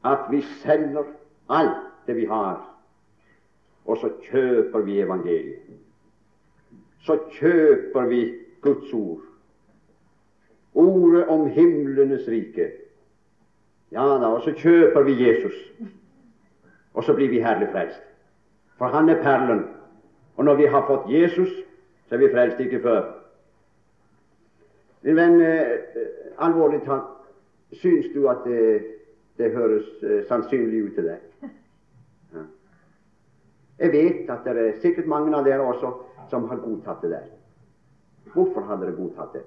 at 0.06 0.30
vi 0.30 0.42
selger 0.62 1.04
alt 1.48 2.06
det 2.06 2.16
vi 2.16 2.24
har, 2.24 2.75
og 3.86 3.98
så 4.00 4.10
kjøper 4.30 4.78
vi 4.80 5.00
evangeliet. 5.00 5.58
Så 7.06 7.18
kjøper 7.38 8.06
vi 8.06 8.34
Guds 8.60 8.92
ord. 8.92 9.20
Ordet 10.74 11.26
om 11.26 11.46
himlenes 11.50 12.28
rike. 12.28 12.70
Ja 13.92 14.02
da, 14.20 14.26
og 14.26 14.42
så 14.42 14.52
kjøper 14.52 15.02
vi 15.02 15.28
Jesus. 15.28 15.54
Og 16.94 17.04
så 17.04 17.14
blir 17.14 17.28
vi 17.28 17.40
herlig 17.40 17.68
frelst. 17.72 18.02
For 18.78 18.86
han 18.86 19.08
er 19.08 19.22
perlen. 19.22 19.64
Og 20.36 20.44
når 20.44 20.54
vi 20.54 20.66
har 20.66 20.86
fått 20.86 21.12
Jesus, 21.12 21.52
så 22.08 22.14
er 22.14 22.18
vi 22.18 22.32
frelst 22.32 22.60
ikke 22.60 22.82
før. 22.82 23.12
Min 25.02 25.16
venn, 25.16 25.40
eh, 25.40 25.78
alvorlig 26.38 26.82
talt, 26.84 27.14
syns 27.72 28.06
du 28.14 28.26
at 28.28 28.42
det, 28.44 28.82
det 29.38 29.52
høres 29.54 29.86
eh, 30.02 30.24
sannsynlig 30.28 30.84
ut 30.84 30.94
til 30.94 31.08
deg? 31.12 31.25
Jeg 33.78 33.92
vet 33.92 34.30
at 34.30 34.44
det 34.44 34.56
er 34.56 34.78
sikkert 34.80 35.06
mange 35.06 35.34
av 35.36 35.44
dere 35.44 35.64
også 35.64 35.92
som 36.30 36.48
har 36.48 36.62
godtatt 36.62 37.02
det 37.04 37.10
der. 37.10 37.26
Hvorfor 38.32 38.64
har 38.68 38.80
dere 38.80 38.96
godtatt 38.96 39.36
det? 39.36 39.44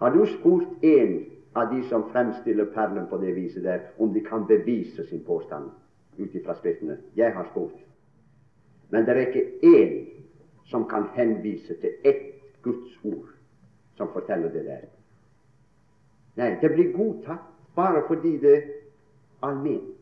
Har 0.00 0.10
du 0.10 0.26
spurt 0.26 0.82
en 0.82 1.14
av 1.54 1.70
de 1.70 1.82
som 1.88 2.08
fremstiller 2.10 2.72
perlen 2.74 3.06
på 3.10 3.18
det 3.22 3.34
viset 3.36 3.62
der, 3.64 3.86
om 3.98 4.12
de 4.12 4.20
kan 4.20 4.46
bevise 4.46 5.06
sin 5.06 5.22
påstand 5.24 5.70
ut 6.18 6.34
ifra 6.34 6.54
Skriftene? 6.54 6.98
Jeg 7.16 7.34
har 7.34 7.46
spurt. 7.50 7.78
Men 8.90 9.06
det 9.06 9.14
er 9.14 9.26
ikke 9.26 9.46
én 9.62 9.94
som 10.70 10.88
kan 10.88 11.06
henvise 11.14 11.74
til 11.80 11.90
ett 12.04 12.62
Guds 12.62 12.98
ord 13.04 13.30
som 13.96 14.10
forteller 14.12 14.50
det 14.52 14.64
der. 14.66 14.86
Nei, 16.36 16.56
det 16.60 16.72
blir 16.74 16.92
godtatt 16.96 17.50
bare 17.76 18.02
fordi 18.08 18.36
det 18.42 18.54
er 18.56 18.62
allment. 19.42 19.93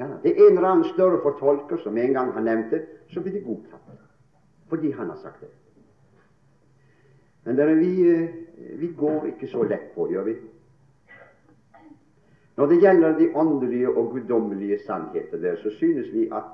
Ja, 0.00 0.06
det 0.22 0.30
er 0.30 0.46
en 0.46 0.56
eller 0.56 0.68
annen 0.68 0.88
større 0.94 1.18
fortolker 1.20 1.76
som 1.82 1.98
en 1.98 2.14
gang 2.16 2.30
har 2.32 2.40
nevnt 2.40 2.70
det, 2.72 2.84
så 3.12 3.20
blir 3.20 3.36
det 3.36 3.44
godtatt 3.44 3.98
fordi 4.70 4.92
han 4.94 5.08
har 5.10 5.16
sagt 5.18 5.40
det. 5.42 5.48
Men 7.44 7.56
dere, 7.58 7.74
vi, 7.74 7.90
eh, 8.06 8.34
vi 8.78 8.92
går 8.96 9.26
ikke 9.32 9.48
så 9.50 9.64
lett 9.66 9.88
på, 9.94 10.06
gjør 10.12 10.28
vi? 10.28 10.34
Når 12.56 12.66
det 12.66 12.78
gjelder 12.82 13.18
de 13.18 13.28
åndelige 13.34 13.90
og 13.90 14.12
guddommelige 14.12 14.78
sannheter 14.86 15.38
der, 15.42 15.56
så 15.56 15.70
synes 15.70 16.12
vi 16.12 16.28
at 16.32 16.44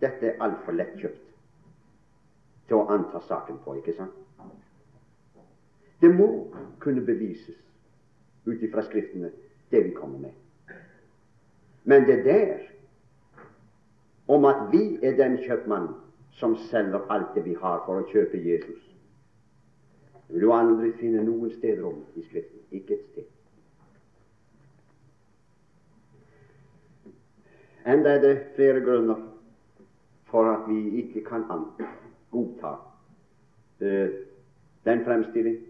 dette 0.00 0.26
er 0.26 0.40
altfor 0.40 0.72
lettkjøpt 0.72 1.26
til 2.68 2.78
å 2.78 2.86
anta 2.96 3.20
saken 3.28 3.60
på, 3.64 3.76
ikke 3.76 3.94
sant? 3.98 4.16
Det 6.00 6.10
må 6.14 6.30
kunne 6.80 7.04
bevises 7.04 7.60
ut 8.46 8.62
ifra 8.62 8.82
Skriftene, 8.82 9.30
det 9.70 9.84
vi 9.84 9.92
kommer 9.94 10.18
med. 10.18 10.32
Men 11.84 12.08
det 12.08 12.24
der 12.24 12.75
om 14.28 14.44
at 14.44 14.68
vi 14.72 14.98
er 15.02 15.16
den 15.16 15.38
kjøpmann 15.44 15.88
som 16.36 16.56
selger 16.70 17.06
alt 17.10 17.34
det 17.34 17.44
vi 17.44 17.54
har, 17.54 17.82
for 17.86 18.02
å 18.02 18.08
kjøpe 18.10 18.40
Jesus, 18.42 18.82
det 20.26 20.34
vil 20.34 20.42
du 20.42 20.52
aldri 20.52 20.90
finne 20.98 21.22
noen 21.22 21.52
steder 21.54 21.84
om 21.86 22.02
i 22.18 22.24
Skriften. 22.26 22.64
Ikke 22.74 22.96
et 22.96 23.04
sted. 23.12 23.28
Enda 27.86 28.16
er 28.16 28.20
det 28.24 28.34
flere 28.56 28.82
grunner 28.82 29.20
for 30.26 30.50
at 30.50 30.66
vi 30.66 31.04
ikke 31.04 31.22
kan 31.28 31.46
godta 32.34 32.72
uh, 33.80 34.08
den 34.84 35.04
fremstilling. 35.04 35.60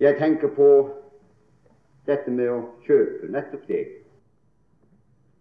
Jeg 0.00 0.18
tenker 0.18 0.50
på 0.56 0.68
dette 2.06 2.34
med 2.34 2.50
å 2.50 2.60
kjøpe 2.82 3.30
nettopp 3.30 3.68
det. 3.70 3.84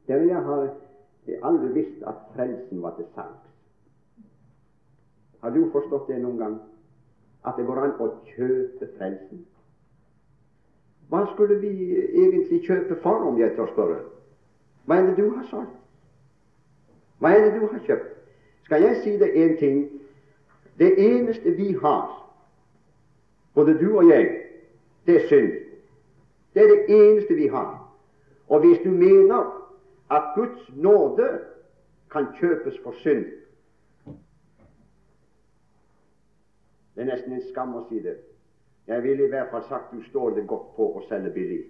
Der 0.08 0.16
jeg 0.16 0.36
har 0.36 0.70
aldri 1.44 1.74
visst 1.74 2.04
at 2.08 2.14
frelsen 2.36 2.82
var 2.82 2.96
til 2.96 3.06
salgs. 3.16 3.48
Har 5.42 5.50
du 5.50 5.70
forstått 5.72 6.08
det 6.08 6.22
noen 6.22 6.38
gang? 6.38 6.58
At 7.46 7.58
det 7.58 7.66
går 7.66 7.80
an 7.82 7.94
å 8.00 8.10
kjøpe 8.36 8.90
frelsen? 8.98 9.46
Hva 11.10 11.26
skulle 11.34 11.58
vi 11.60 11.72
egentlig 11.98 12.62
kjøpe 12.68 12.96
for, 13.04 13.26
om 13.28 13.40
jeg 13.40 13.56
tør 13.56 13.72
spørre? 13.74 14.02
Hva 14.86 14.98
er 14.98 15.10
det 15.10 15.18
du 15.18 15.34
har 15.36 15.48
solgt? 15.50 15.78
Hva 17.20 17.34
er 17.36 17.44
det 17.46 17.60
du 17.60 17.66
har 17.68 17.82
kjøpt? 17.86 18.14
Skal 18.66 18.86
jeg 18.86 19.02
si 19.04 19.18
deg 19.20 19.36
en 19.38 19.58
ting? 19.58 19.82
Det 20.80 20.94
eneste 20.98 21.52
vi 21.58 21.74
har, 21.82 22.06
både 23.54 23.76
du 23.78 23.98
og 23.98 24.08
jeg, 24.10 24.30
det 25.06 25.16
er 25.16 25.28
synd. 25.28 25.52
Det 26.54 26.64
er 26.64 26.70
det 26.72 26.86
eneste 26.88 27.36
vi 27.36 27.48
har. 27.48 27.76
Og 28.48 28.60
hvis 28.60 28.80
du 28.84 28.90
mener 28.90 29.61
at 30.12 30.34
Guds 30.36 30.69
nåde 30.76 31.30
kan 32.12 32.28
kjøpes 32.39 32.80
for 32.84 32.91
synd 33.04 33.26
Det 36.95 37.02
er 37.02 37.08
nesten 37.15 37.34
en 37.34 37.45
skam 37.50 37.76
å 37.80 37.86
si 37.88 38.01
det. 38.03 38.18
Jeg 38.88 39.03
ville 39.03 39.24
i 39.26 39.30
hvert 39.32 39.47
fall 39.49 39.64
sagt 39.70 39.93
du 39.95 40.01
står 40.09 40.36
det 40.36 40.43
godt 40.47 40.74
på 40.76 40.89
å 40.99 41.03
selge 41.07 41.32
billig. 41.34 41.62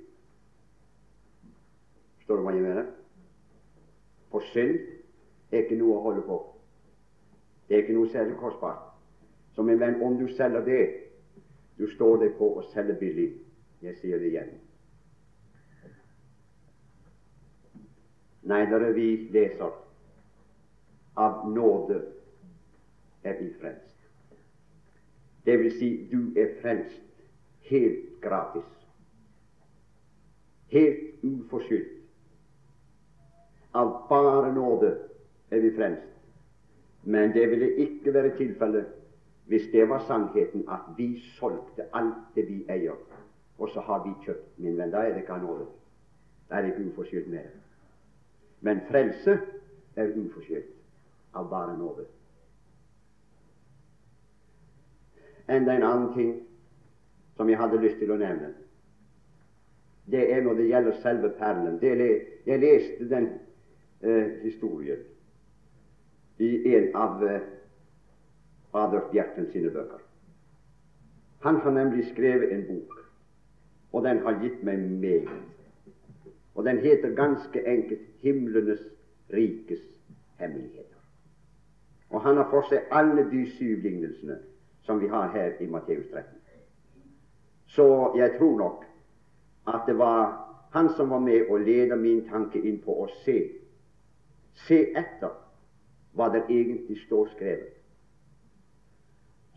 Forstår 2.18 2.40
du 2.40 2.44
hva 2.48 2.54
jeg 2.56 2.66
mener? 2.66 2.90
For 4.34 4.48
synd 4.50 4.80
er 5.52 5.62
ikke 5.62 5.78
noe 5.78 6.00
å 6.00 6.04
holde 6.08 6.26
på. 6.26 6.40
Det 7.68 7.78
er 7.78 7.84
ikke 7.86 7.96
noe 8.00 8.10
særlig 8.12 8.40
kostbart. 8.42 8.90
Så 9.56 9.64
min 9.64 9.80
venn, 9.80 10.02
om 10.02 10.18
du 10.18 10.26
selger 10.34 10.66
det, 10.66 10.82
du 11.78 11.86
står 11.94 12.24
deg 12.26 12.36
på 12.40 12.50
å 12.58 12.66
selge 12.74 12.98
billig. 13.00 13.30
Jeg 13.86 13.98
sier 14.02 14.20
det 14.20 14.34
igjen. 14.34 14.52
Nei, 18.42 18.66
når 18.70 18.92
vi 18.98 19.08
leser 19.34 19.70
av 21.16 21.50
nåde 21.50 22.00
er 23.24 23.38
vi 23.40 23.52
frelst. 23.60 23.98
Det 25.46 25.58
vil 25.60 25.74
si, 25.78 25.90
du 26.12 26.34
er 26.40 26.56
frelst 26.62 27.02
helt 27.70 28.22
gratis. 28.22 28.70
Helt 30.72 31.24
uforskyldt. 31.24 31.98
Av 33.74 33.94
bare 34.10 34.54
nåde 34.54 34.96
er 35.52 35.62
vi 35.62 35.76
frelst. 35.76 36.08
Men 37.04 37.34
det 37.34 37.50
ville 37.50 37.76
ikke 37.82 38.14
være 38.14 38.36
tilfellet 38.38 38.98
hvis 39.52 39.72
det 39.72 39.90
var 39.90 40.04
sannheten 40.08 40.64
at 40.70 40.92
vi 40.98 41.20
solgte 41.38 41.88
alt 41.94 42.36
det 42.36 42.46
vi 42.48 42.62
eier, 42.70 42.96
og 43.58 43.70
så 43.70 43.82
har 43.82 44.04
vi 44.06 44.14
kjøpt, 44.26 44.46
min 44.58 44.78
venn, 44.78 44.92
da 44.94 45.02
er 45.04 45.16
det 45.16 45.26
ikke 45.26 45.34
av 45.34 45.42
nåde. 45.44 45.66
Da 46.50 46.56
er 46.56 46.62
det 46.62 46.72
ikke 46.72 46.92
uforskyldt 46.92 47.28
mer. 47.34 47.50
Men 48.62 48.82
frelse 48.90 49.40
er 49.96 50.14
uforskyldt 50.16 50.74
av 51.34 51.50
bare 51.50 51.78
nåde. 51.78 52.06
Enda 55.50 55.74
en 55.74 55.84
annen 55.84 56.14
ting 56.14 56.34
som 57.36 57.50
jeg 57.50 57.58
hadde 57.58 57.82
lyst 57.82 57.98
til 58.00 58.12
å 58.14 58.20
nevne. 58.22 58.54
Det 60.12 60.22
er 60.34 60.44
når 60.46 60.60
det 60.60 60.68
gjelder 60.70 61.00
selve 61.02 61.32
perlen. 61.40 61.80
Jeg 61.82 62.60
leste 62.60 63.10
den 63.10 63.28
eh, 64.02 64.38
historien 64.44 65.02
i 66.42 66.76
en 66.76 66.96
av 66.98 67.24
eh, 67.26 67.42
Adolf 68.74 69.12
Bjerken 69.12 69.50
sine 69.52 69.70
bøker. 69.70 70.02
Han 71.42 71.58
har 71.62 71.72
nemlig 71.72 72.06
skrevet 72.12 72.54
en 72.54 72.66
bok, 72.68 72.94
og 73.92 74.04
den 74.06 74.22
har 74.26 74.40
gitt 74.44 74.64
meg 74.64 74.80
meget. 75.02 75.30
Og 76.56 76.66
den 76.66 76.78
heter 76.84 77.16
ganske 77.16 77.66
enkelt 77.68 78.11
'Himlenes 78.22 78.80
rikes 79.34 79.80
hemmeligheter'. 80.38 81.02
Og 82.10 82.22
han 82.22 82.38
har 82.38 82.50
for 82.50 82.62
seg 82.70 82.88
alle 82.92 83.26
de 83.32 83.46
syv 83.52 83.78
lignelsene 83.84 84.38
som 84.82 85.02
vi 85.02 85.08
har 85.08 85.32
her 85.32 85.52
i 85.60 85.68
Matteus 85.68 86.06
13. 86.12 86.24
Så 87.68 88.14
jeg 88.18 88.36
tror 88.38 88.58
nok 88.58 88.86
at 89.68 89.82
det 89.88 89.98
var 89.98 90.48
han 90.72 90.90
som 90.90 91.10
var 91.10 91.20
med 91.20 91.46
og 91.50 91.60
ledet 91.60 92.00
min 92.00 92.28
tanke 92.30 92.62
inn 92.62 92.82
på 92.84 93.04
å 93.04 93.08
se 93.26 93.62
se 94.68 94.80
etter 94.98 95.32
hva 96.16 96.28
det 96.34 96.44
egentlig 96.50 97.00
står 97.06 97.30
skrevet. 97.36 97.78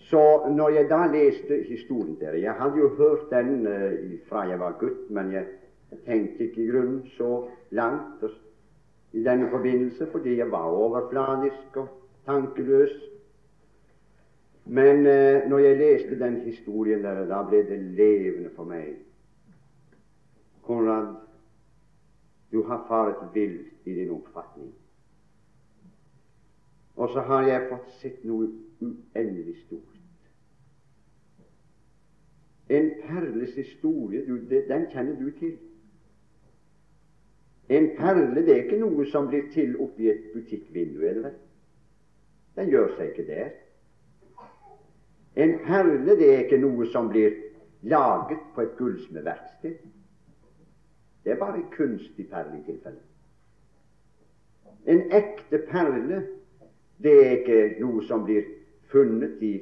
Så 0.04 0.20
når 0.52 0.68
jeg 0.76 0.88
da 0.90 1.06
leste 1.10 1.62
historien 1.68 2.16
der 2.20 2.34
Jeg 2.34 2.52
hadde 2.52 2.78
jo 2.78 2.88
hørt 2.96 3.30
den 3.30 3.66
uh, 3.66 4.18
fra 4.28 4.44
jeg 4.48 4.60
var 4.60 4.76
gutt, 4.80 5.10
men 5.10 5.32
jeg 5.32 5.46
tenkte 6.06 6.44
ikke 6.44 6.62
i 6.62 6.66
grunnen 6.66 7.06
så 7.16 7.48
langt 7.70 8.22
i 9.14 9.22
denne 9.22 9.50
forbindelse, 9.50 10.08
fordi 10.12 10.36
jeg 10.36 10.50
var 10.50 10.64
overfladisk 10.64 11.76
og 11.76 11.88
tankeløs. 12.26 12.90
Men 14.64 15.06
eh, 15.06 15.48
når 15.48 15.58
jeg 15.58 15.76
leste 15.76 16.18
den 16.18 16.40
historien 16.40 17.04
der, 17.04 17.26
da 17.28 17.42
ble 17.48 17.60
det 17.68 17.78
levende 17.78 18.50
for 18.56 18.64
meg. 18.64 18.96
Konrad, 20.62 21.14
du 22.52 22.62
har 22.62 22.84
faret 22.88 23.34
vill 23.34 23.58
i 23.84 23.94
din 23.94 24.10
oppfatning. 24.10 24.72
Og 26.96 27.08
så 27.12 27.20
har 27.20 27.46
jeg 27.46 27.68
fått 27.70 27.92
sett 28.00 28.24
noe 28.24 28.48
uendelig 28.80 29.54
stort. 29.66 30.00
En 32.68 32.90
perles 33.04 33.54
historie, 33.54 34.24
du, 34.26 34.38
den 34.50 34.90
kjenner 34.90 35.14
du 35.20 35.30
til. 35.38 35.58
En 37.68 37.88
perle 37.96 38.42
det 38.44 38.52
er 38.52 38.62
ikke 38.64 38.80
noe 38.80 39.06
som 39.08 39.28
blir 39.30 39.46
til 39.54 39.76
oppi 39.80 40.10
et 40.12 40.26
butikkvindu, 40.34 41.00
er 41.08 41.20
det? 41.24 41.32
Den 42.58 42.68
gjør 42.70 42.92
seg 42.96 43.12
ikke 43.12 43.26
der. 43.28 43.50
En 45.40 45.56
perle 45.64 46.16
det 46.18 46.28
er 46.28 46.44
ikke 46.44 46.60
noe 46.62 46.86
som 46.92 47.08
blir 47.10 47.32
laget 47.88 48.44
på 48.54 48.62
et 48.62 48.76
gullsmedverksted. 48.78 49.74
Det 51.24 51.32
er 51.32 51.40
bare 51.40 51.64
kunstig 51.72 52.28
perle 52.30 52.60
i 52.60 52.64
tilfelle. 52.68 53.00
En 54.86 55.06
ekte 55.16 55.58
perle 55.70 56.20
det 57.02 57.14
er 57.24 57.30
ikke 57.38 57.60
noe 57.80 58.04
som 58.04 58.26
blir 58.28 58.44
funnet 58.92 59.40
i 59.42 59.54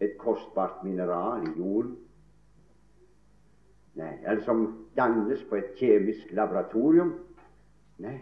et 0.00 0.16
kostbart 0.18 0.82
mineral 0.84 1.46
i 1.46 1.54
jorden. 1.58 1.96
Nei, 3.94 4.12
eller 4.24 4.42
som 4.46 4.88
dannes 4.96 5.42
på 5.48 5.56
et 5.56 5.72
kjemisk 5.78 6.32
laboratorium. 6.32 7.14
Nei. 7.98 8.18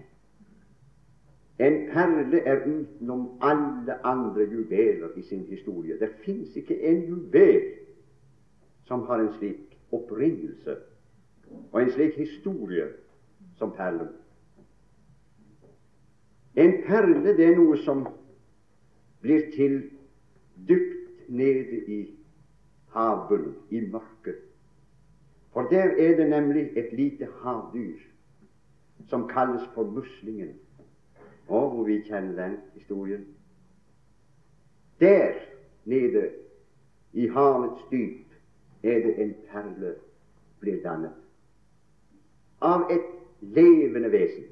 En 1.59 1.77
perle 1.91 2.41
er 2.47 2.63
utenom 2.67 3.27
alle 3.43 3.99
andre 4.07 4.47
juveler 4.47 5.17
i 5.17 5.23
sin 5.23 5.45
historie. 5.51 5.99
Det 5.99 6.11
fins 6.25 6.57
ikke 6.57 6.79
en 6.91 7.03
juvel 7.09 7.65
som 8.87 9.03
har 9.11 9.21
en 9.21 9.33
slik 9.39 9.79
opprinnelse 9.93 10.77
og 11.73 11.83
en 11.83 11.91
slik 11.91 12.17
historie 12.17 12.87
som 13.59 13.73
perlen. 13.77 14.13
En 16.57 16.73
perle 16.87 17.35
det 17.37 17.47
er 17.47 17.59
noe 17.59 17.77
som 17.83 18.07
blir 19.23 19.51
til 19.55 19.81
dypt 20.69 21.29
nede 21.29 21.83
i 21.87 22.01
havbunnen, 22.95 23.55
i 23.71 23.81
mørket. 23.81 24.48
For 25.59 25.65
der 25.65 25.83
er 25.83 26.17
det 26.17 26.31
nemlig 26.31 26.71
et 26.77 26.93
lite 26.93 27.29
havdyr 27.43 27.97
som 29.09 29.29
kalles 29.29 29.63
for 29.75 29.83
muslingen. 29.83 30.55
Og 31.49 31.71
hvor 31.71 31.85
vi 31.85 32.03
kjenner 32.03 32.45
den 32.45 32.57
historien. 32.75 33.27
Der 35.01 35.33
nede 35.85 36.31
i 37.13 37.27
havets 37.27 37.83
dyp 37.91 38.27
er 38.83 38.95
det 38.95 39.23
en 39.23 39.35
perle 39.51 39.95
blir 40.61 40.79
dannet. 40.83 41.13
Av 42.61 42.87
et 42.91 43.11
levende 43.41 44.13
vesen. 44.13 44.47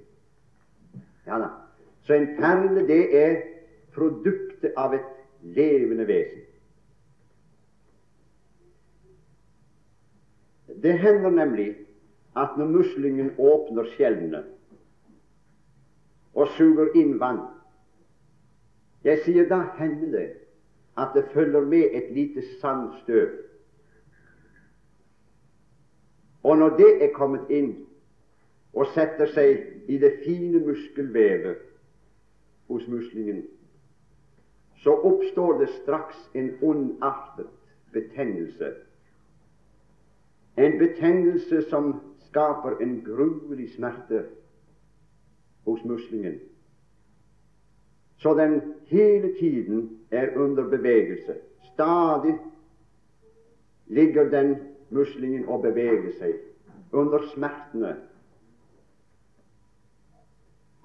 Ja 1.26 1.38
da. 1.38 1.48
Så 2.02 2.14
en 2.14 2.26
perle, 2.36 2.86
det 2.88 3.22
er 3.26 3.36
produktet 3.94 4.74
av 4.76 4.94
et 4.94 5.06
levende 5.42 6.06
vesen. 6.06 6.42
Det 10.86 10.98
hender 10.98 11.30
nemlig 11.30 11.76
at 12.36 12.48
når 12.58 12.68
muslingen 12.70 13.32
åpner 13.38 13.88
skjellene 13.96 14.44
og 16.34 16.52
suger 16.54 16.92
inn 17.00 17.16
vann 17.18 17.40
Jeg 19.02 19.18
sier 19.24 19.48
da 19.50 19.58
hender 19.80 20.12
det 20.14 20.28
at 21.02 21.10
det 21.18 21.24
følger 21.32 21.66
med 21.72 21.98
et 21.98 22.14
lite 22.14 22.44
sandstøv. 22.60 23.34
Og 26.42 26.58
når 26.58 26.76
det 26.78 26.92
er 27.02 27.12
kommet 27.18 27.50
inn 27.50 27.74
og 28.72 28.86
setter 28.94 29.26
seg 29.34 29.90
i 29.90 29.98
det 29.98 30.20
fine 30.22 30.62
muskelvevet 30.70 31.66
hos 32.70 32.86
muslingen, 32.88 33.42
så 34.86 34.94
oppstår 34.94 35.58
det 35.64 35.72
straks 35.82 36.28
en 36.34 36.54
ondartet 36.62 37.50
betennelse. 37.92 38.85
En 40.56 40.78
betennelse 40.78 41.62
som 41.70 41.94
skaper 42.28 42.80
en 42.80 43.02
gruelig 43.04 43.70
smerte 43.74 44.24
hos 45.64 45.84
muslingen. 45.84 46.40
Så 48.16 48.34
den 48.34 48.62
hele 48.86 49.34
tiden 49.40 49.98
er 50.10 50.36
under 50.36 50.68
bevegelse. 50.68 51.34
Stadig 51.74 52.38
ligger 53.86 54.30
den 54.30 54.56
muslingen 54.90 55.48
og 55.48 55.62
beveger 55.62 56.12
seg 56.18 56.36
under 56.92 57.26
smertene 57.34 57.96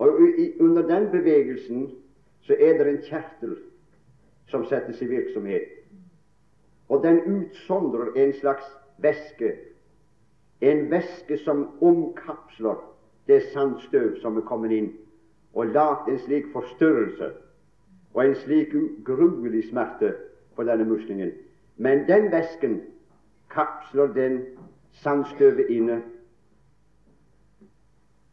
og 0.02 0.20
Under 0.60 0.82
den 0.88 1.12
bevegelsen 1.12 1.92
så 2.42 2.56
er 2.60 2.78
det 2.78 2.88
en 2.88 3.04
kjertel 3.06 3.58
som 4.50 4.66
settes 4.66 5.02
i 5.02 5.06
virksomhet. 5.06 5.68
Og 6.90 7.04
den 7.04 7.20
utsondrer 7.22 8.10
en 8.16 8.34
slags 8.34 8.66
væske, 9.02 9.52
en 10.62 10.92
væske 10.92 11.38
som 11.38 11.70
omkapsler 11.82 12.92
det 13.28 13.44
sandstøv 13.54 14.16
som 14.22 14.38
er 14.38 14.42
kommet 14.42 14.72
inn, 14.72 14.92
og 15.54 15.66
lagt 15.76 16.10
en 16.10 16.20
slik 16.20 16.46
forstyrrelse 16.54 17.32
og 18.14 18.26
en 18.26 18.36
slik 18.36 18.74
ugruelig 18.76 19.70
smerte 19.70 20.14
for 20.56 20.64
denne 20.64 20.86
muslingen. 20.86 21.32
Men 21.78 22.08
den 22.08 22.32
væsken 22.32 22.82
kapsler 23.50 24.14
den 24.14 24.42
sandstøvet 24.92 25.70
inne. 25.70 26.02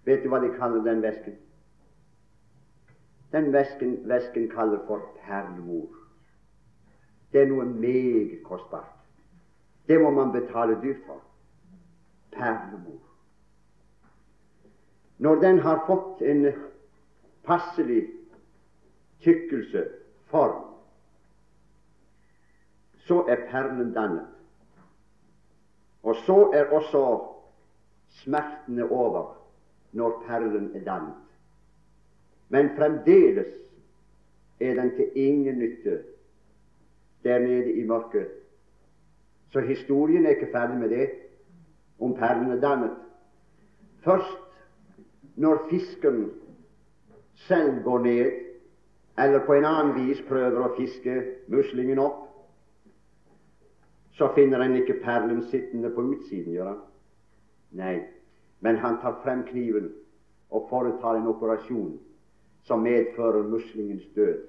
Vet 0.05 0.25
du 0.25 0.29
hva 0.33 0.41
de 0.43 0.51
kaller 0.59 0.83
den 0.85 1.03
væsken? 1.03 1.35
Den 3.33 3.53
væsken, 3.53 3.99
væsken 4.09 4.49
kaller 4.49 4.79
for 4.87 5.03
perlemor. 5.25 5.89
Det 7.33 7.43
er 7.43 7.51
noe 7.51 7.65
meget 7.65 8.39
kostbart. 8.45 8.98
Det 9.89 9.99
må 10.01 10.11
man 10.11 10.33
betale 10.33 10.79
dyrt 10.83 11.01
for. 11.07 11.21
Perlemor. 12.31 13.01
Når 15.19 15.35
den 15.35 15.59
har 15.59 15.85
fått 15.87 16.23
en 16.23 16.53
passelig 17.43 18.07
tykkelse, 19.21 19.89
form, 20.29 20.65
så 23.09 23.23
er 23.29 23.49
perlen 23.51 23.95
dannet. 23.95 24.27
Og 26.03 26.17
så 26.27 26.51
er 26.55 26.69
også 26.77 27.03
smertene 28.23 28.91
over 28.91 29.35
når 29.93 30.23
perlen 30.27 30.71
er 30.77 30.85
dannet. 30.85 31.25
Men 32.49 32.71
fremdeles 32.77 33.55
er 34.61 34.75
den 34.75 34.91
til 34.97 35.11
ingen 35.15 35.59
nytte 35.59 36.03
der 37.25 37.39
nede 37.39 37.73
i 37.73 37.85
mørket. 37.85 38.29
Så 39.53 39.61
historien 39.61 40.27
er 40.27 40.31
ikke 40.37 40.53
ferdig 40.53 40.79
med 40.79 40.89
det, 40.89 41.11
om 41.99 42.15
perlene 42.15 42.61
dannet. 42.61 42.91
Først 44.05 44.39
når 45.37 45.67
fisken 45.71 46.31
selv 47.35 47.83
går 47.83 47.99
ned, 47.99 48.31
eller 49.19 49.47
på 49.47 49.53
en 49.53 49.65
annen 49.65 49.95
vis 49.99 50.21
prøver 50.29 50.63
å 50.63 50.75
fiske 50.77 51.15
muslingen 51.49 51.99
opp, 51.99 52.25
så 54.19 54.33
finner 54.35 54.63
han 54.63 54.75
ikke 54.77 54.99
perlen 55.05 55.45
sittende 55.51 55.91
på 55.95 56.03
utsiden, 56.13 56.53
gjør 56.55 56.73
han? 56.73 56.81
Nei, 57.79 57.97
men 58.61 58.81
han 58.83 58.99
tar 59.03 59.21
frem 59.23 59.45
kniven 59.47 59.93
og 60.51 60.67
foretar 60.71 61.19
en 61.19 61.31
operasjon 61.31 61.93
som 62.67 62.83
medfører 62.83 63.47
muslingens 63.47 64.07
død. 64.15 64.41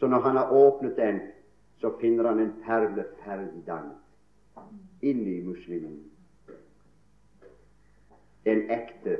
Så 0.00 0.08
når 0.08 0.24
han 0.24 0.36
har 0.36 0.52
åpnet 0.56 0.96
den, 0.96 1.20
så 1.82 1.90
finner 2.00 2.28
han 2.28 2.38
en 2.38 2.52
perle 2.62 3.04
ferdig 3.24 3.62
dannet 3.66 3.98
inni 5.02 5.40
muslimen. 5.42 5.96
En 8.44 8.60
ekte, 8.70 9.16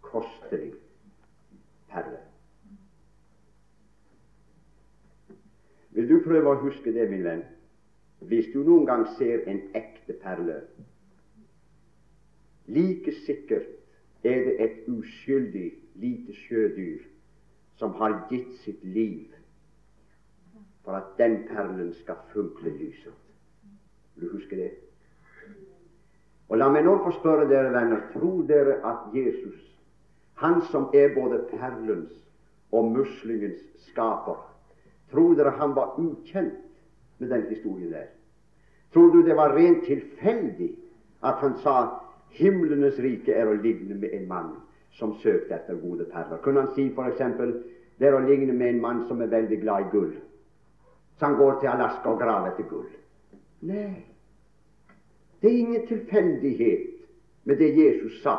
kostelig 0.00 0.70
perle. 1.90 2.20
Vil 5.90 6.08
du 6.08 6.20
prøve 6.22 6.54
å 6.54 6.62
huske 6.62 6.94
det, 6.94 7.08
min 7.10 7.26
venn? 7.26 7.44
Hvis 8.30 8.52
du 8.54 8.62
noen 8.62 8.86
gang 8.86 9.04
ser 9.18 9.42
en 9.50 9.64
ekte 9.74 10.14
perle, 10.22 10.62
like 12.70 13.18
sikkert 13.26 13.66
er 14.22 14.46
det 14.46 14.58
et 14.62 14.82
uskyldig 14.86 15.72
lite 15.98 16.38
sjødyr 16.46 17.02
som 17.82 17.98
har 17.98 18.20
gitt 18.30 18.54
sitt 18.62 18.84
liv 18.86 19.41
for 20.84 20.98
at 20.98 21.12
den 21.18 21.44
perlen 21.48 21.92
skal 22.02 22.14
funkle 22.32 22.70
lyset. 22.70 23.12
Du 24.20 24.28
husker 24.32 24.56
det? 24.56 24.70
Og 26.48 26.58
La 26.58 26.68
meg 26.68 26.84
nå 26.84 26.98
få 27.00 27.14
spørre 27.16 27.48
dere 27.48 27.72
venner, 27.72 28.02
tror 28.12 28.42
dere 28.48 28.80
at 28.84 29.14
Jesus, 29.14 29.60
han 30.42 30.60
som 30.70 30.90
er 30.94 31.14
både 31.14 31.38
perlens 31.50 32.12
og 32.72 32.90
muslingens 32.92 33.62
skaper, 33.88 34.40
Tror 35.12 35.34
dere 35.36 35.50
han 35.50 35.74
var 35.76 35.98
ukjent 36.00 36.54
med 37.18 37.28
den 37.28 37.42
historien 37.48 37.92
der? 37.92 38.08
Tror 38.92 39.12
du 39.12 39.22
det 39.22 39.36
var 39.36 39.56
rent 39.56 39.84
tilfeldig 39.84 40.70
at 41.22 41.34
han 41.34 41.58
sa 41.62 41.74
himlenes 42.30 42.98
rike 42.98 43.32
er 43.32 43.48
å 43.48 43.58
ligne 43.60 43.94
med 43.94 44.14
en 44.16 44.28
mann 44.28 44.50
som 44.96 45.12
søkte 45.20 45.54
etter 45.54 45.76
gode 45.80 46.08
perler? 46.12 46.40
Kunne 46.40 46.64
han 46.64 46.72
si 46.74 46.88
f.eks. 46.88 47.20
det 47.98 48.08
er 48.08 48.16
å 48.16 48.24
ligne 48.24 48.52
med 48.52 48.68
en 48.68 48.80
mann 48.80 49.04
som 49.08 49.20
er 49.20 49.32
veldig 49.32 49.60
glad 49.60 49.86
i 49.86 49.90
gull, 49.92 50.14
han 51.22 51.36
går 51.36 51.60
til 51.60 51.70
Alaska 51.72 52.08
og 52.08 52.18
graver 52.18 52.50
etter 52.52 52.68
gull? 52.70 52.88
Nei, 53.62 54.02
det 55.42 55.50
er 55.50 55.58
ingen 55.58 55.86
tilfeldighet 55.86 56.88
med 57.44 57.56
det 57.56 57.70
Jesus 57.78 58.22
sa. 58.22 58.36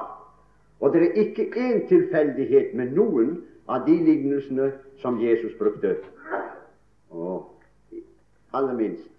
Og 0.79 0.93
det 0.93 1.01
er 1.01 1.19
ikke 1.23 1.47
én 1.55 1.87
tilfeldighet 1.87 2.73
med 2.75 2.91
noen 2.95 3.37
av 3.67 3.85
de 3.87 3.95
lignelsene 3.95 4.71
som 5.01 5.19
Jesus 5.21 5.55
brukte 5.59 5.95
og 7.09 7.53
aller 8.53 8.73
minst 8.73 9.09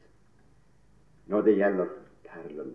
når 1.26 1.40
det 1.42 1.56
gjelder 1.56 1.86
perlen. 2.28 2.74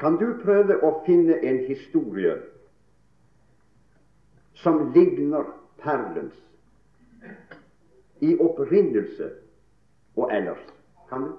Kan 0.00 0.18
du 0.18 0.26
prøve 0.42 0.80
å 0.82 0.90
finne 1.06 1.38
en 1.46 1.60
historie 1.68 2.34
som 4.64 4.90
ligner 4.94 5.46
perlens 5.82 6.34
i 8.20 8.34
opprinnelse 8.40 9.30
og 10.16 10.36
ellers? 10.36 10.58
Kan 11.08 11.20
du? 11.20 11.32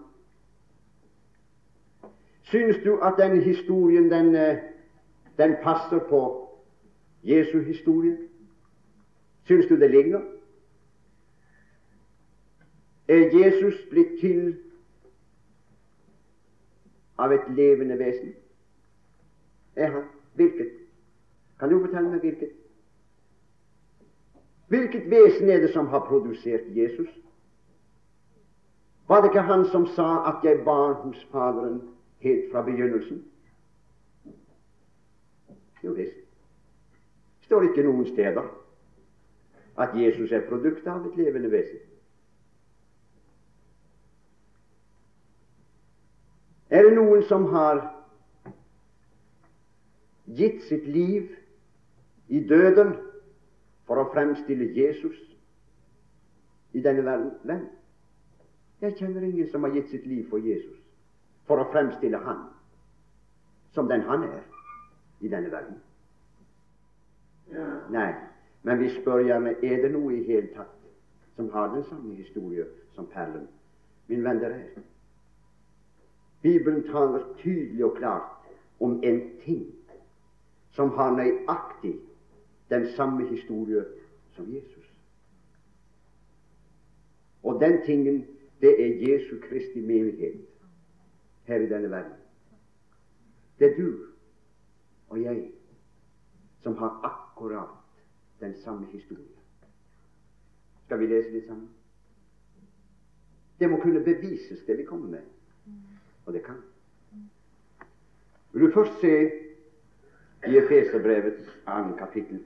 Synes 2.44 2.78
du 2.84 2.98
at 2.98 3.14
denne 3.18 3.44
historien 3.44 4.12
den, 4.12 4.36
eh, 4.36 4.58
den 5.38 5.56
passer 5.64 6.00
på 6.10 6.50
Jesu 7.24 7.60
historie? 7.60 8.18
Synes 9.44 9.66
du 9.66 9.76
det 9.76 9.92
ligner? 9.92 10.22
Er 13.08 13.38
Jesus 13.38 13.74
blitt 13.90 14.20
til 14.22 14.58
av 17.18 17.32
et 17.32 17.56
levende 17.56 18.00
vesen? 18.00 18.34
Er 19.76 19.92
han? 19.92 20.04
Hvilket? 20.34 20.72
Kan 21.60 21.70
du 21.70 21.80
fortelle 21.80 22.10
meg 22.10 22.20
hvilket? 22.20 22.50
Hvilket 24.68 25.10
vesen 25.10 25.50
er 25.50 25.60
det 25.62 25.70
som 25.74 25.88
har 25.88 26.00
produsert 26.08 26.66
Jesus? 26.76 27.10
Var 29.08 29.22
det 29.22 29.30
ikke 29.30 29.42
han 29.42 29.66
som 29.66 29.88
sa 29.88 30.28
at 30.30 30.44
'jeg 30.44 30.66
bar 30.66 30.94
hos 30.94 31.28
Faderen 31.32 31.82
helt 32.20 32.52
fra 32.52 32.62
begynnelsen'? 32.62 33.24
Jo 35.84 35.92
visst. 35.92 36.18
Står 37.42 37.62
ikke 37.62 37.84
noen 37.84 38.06
steder 38.06 38.44
at 39.78 39.90
Jesus 39.94 40.32
er 40.32 40.48
produktet 40.50 40.88
av 40.88 41.06
et 41.06 41.18
levende 41.18 41.52
vesen. 41.52 41.80
Er 46.70 46.84
det 46.84 46.96
noen 46.96 47.24
som 47.24 47.46
har 47.46 47.84
gitt 50.26 50.64
sitt 50.64 50.88
liv 50.88 51.30
i 52.28 52.42
døden 52.50 52.96
for 53.86 54.02
å 54.02 54.10
fremstille 54.14 54.72
Jesus 54.74 55.18
i 56.74 56.82
denne 56.82 57.06
verden? 57.06 57.32
Hvem? 57.44 57.68
Jeg 58.82 58.98
kjenner 59.00 59.22
ingen 59.22 59.50
som 59.52 59.64
har 59.64 59.74
gitt 59.76 59.90
sitt 59.90 60.06
liv 60.06 60.30
for 60.30 60.44
Jesus 60.44 60.80
for 61.48 61.62
å 61.62 61.70
fremstille 61.72 62.20
Han 62.26 62.48
som 63.76 63.88
den 63.88 64.02
Han 64.08 64.24
er 64.24 64.42
i 65.22 65.30
denne 65.32 65.52
verden. 65.52 65.78
Nei, 67.92 68.10
men 68.64 68.80
vi 68.80 68.90
spør 68.96 69.24
gjerne 69.28 69.56
er 69.64 69.82
det 69.84 69.92
noe 69.94 70.16
i 70.16 70.24
hele 70.26 70.50
tatt 70.56 70.74
som 71.36 71.50
har 71.54 71.74
den 71.76 71.84
samme 71.84 72.16
historie 72.16 72.66
som 72.96 73.08
perlen. 73.12 73.48
Min 74.08 74.24
venn, 74.24 74.40
det 74.40 74.52
er 74.52 74.82
Bibelen 76.42 76.84
taler 76.88 77.24
tydelig 77.38 77.86
og 77.86 77.98
klart 77.98 78.50
om 78.80 79.00
en 79.04 79.22
ting 79.44 79.66
som 80.72 80.92
har 80.94 81.16
nøyaktig 81.16 81.96
den 82.70 82.88
samme 82.96 83.26
historie 83.28 83.86
som 84.36 84.54
Jesus. 84.54 84.92
Og 87.44 87.62
den 87.62 87.82
tingen, 87.86 88.26
det 88.62 88.74
er 88.86 89.08
Jesu 89.08 89.40
Kristi 89.50 89.82
menighet 89.82 90.46
her 91.44 91.56
i 91.56 91.70
denne 91.70 91.90
verden. 91.90 92.14
Det 93.60 93.72
er 93.72 93.78
du 93.78 94.06
og 95.10 95.22
jeg 95.22 95.52
som 96.62 96.78
har 96.78 97.00
akkurat 97.04 97.70
den 98.40 98.56
samme 98.64 98.86
historien. 98.86 99.40
Skal 100.86 101.00
vi 101.00 101.06
lese 101.08 101.32
det 101.32 101.44
sammen? 101.48 101.70
Det 103.60 103.70
må 103.70 103.80
kunne 103.82 104.04
bevises, 104.04 104.60
det 104.68 104.78
vi 104.78 104.84
kommer 104.84 105.08
med. 105.08 105.22
Og 106.26 106.34
det 106.34 106.44
kan. 106.44 106.56
Vil 108.54 108.62
du 108.62 108.72
først 108.74 109.02
se 109.02 109.32
i 110.48 110.58
Efeserbrevets 110.58 111.50
annen 111.66 111.98
kapittel 111.98 112.44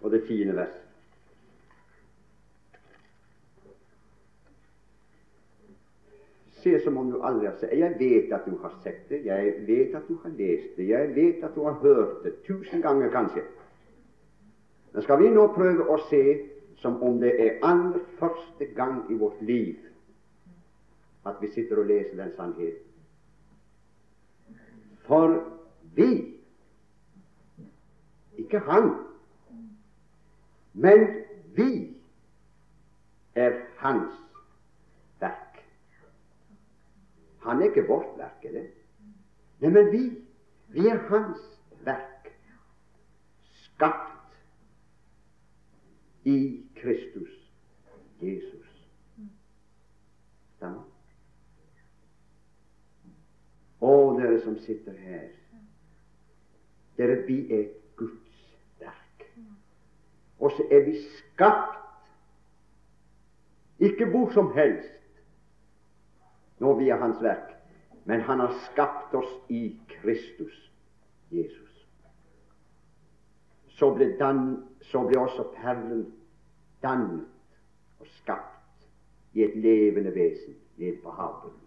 og 0.00 0.10
det 0.10 0.24
tiende 0.26 0.56
vers. 0.56 0.74
Se 6.62 6.80
som 6.84 6.96
om 6.98 7.10
du 7.10 7.20
aldri 7.22 7.46
har 7.46 7.54
sett 7.60 7.76
Jeg 7.78 7.94
vet 7.98 8.32
at 8.34 8.46
du 8.46 8.56
har 8.58 8.72
sett 8.82 9.08
det, 9.08 9.22
jeg 9.24 9.52
vet 9.68 9.94
at 9.94 10.08
du 10.08 10.16
har 10.22 10.32
lest 10.34 10.76
det, 10.76 10.88
jeg 10.88 11.14
vet 11.14 11.44
at 11.44 11.54
du 11.54 11.62
har 11.62 11.78
hørt 11.82 12.24
det 12.24 12.34
tusen 12.46 12.82
ganger 12.82 13.10
kanskje. 13.10 13.44
Men 14.92 15.02
skal 15.02 15.20
vi 15.22 15.30
nå 15.30 15.46
prøve 15.54 15.86
å 15.92 15.98
se 16.10 16.22
som 16.82 16.98
om 17.02 17.20
det 17.20 17.32
er 17.40 17.60
aller 17.64 18.00
første 18.18 18.66
gang 18.76 19.04
i 19.10 19.18
vårt 19.18 19.40
liv 19.42 19.76
at 21.26 21.40
vi 21.40 21.50
sitter 21.50 21.80
og 21.82 21.86
leser 21.86 22.16
den 22.16 22.32
sannheten. 22.36 22.82
For 25.06 25.36
vi, 25.94 26.34
ikke 28.38 28.58
han, 28.58 28.90
men 30.76 31.24
vi 31.56 31.96
er 33.34 33.52
hans 33.76 34.12
verk. 35.20 35.62
Han 37.40 37.62
er 37.62 37.70
ikke 37.70 37.86
vårt 37.88 38.18
verk, 38.18 38.44
er 38.44 38.52
det? 38.52 38.66
Nei, 39.60 39.70
men 39.72 39.88
vi, 39.92 40.02
vi 40.76 40.84
er 40.92 41.00
hans 41.08 41.40
verk, 41.84 42.28
skapt 43.62 44.36
i 46.28 46.36
Kristus 46.76 47.32
Jesus. 48.20 48.68
Stemmer? 50.58 50.84
Å, 53.80 53.96
dere 54.20 54.44
som 54.44 54.60
sitter 54.68 55.00
her. 55.08 55.26
Dere, 57.00 57.20
vi 57.24 57.40
er 57.48 57.66
verk. 57.96 58.25
Og 60.38 60.50
så 60.50 60.62
er 60.70 60.84
vi 60.84 60.96
skapt 61.18 61.78
Ikke 63.78 64.10
hvor 64.10 64.30
som 64.30 64.52
helst 64.54 64.92
når 66.58 66.78
vi 66.78 66.88
er 66.88 66.96
Hans 66.96 67.22
verk, 67.22 67.52
men 68.04 68.20
Han 68.20 68.40
har 68.40 68.54
skapt 68.72 69.14
oss 69.14 69.32
i 69.48 69.80
Kristus 69.88 70.72
Jesus. 71.30 71.88
Så 73.68 73.94
ble, 73.94 74.16
dan, 74.18 74.64
så 74.80 75.02
ble 75.04 75.20
også 75.20 75.44
perlen 75.56 76.06
dannet 76.82 77.26
og 78.00 78.06
skapt 78.22 78.88
i 79.32 79.44
et 79.44 79.56
levende 79.56 80.14
vesen 80.14 80.56
nede 80.76 80.96
på 81.02 81.10
havbunnen. 81.10 81.60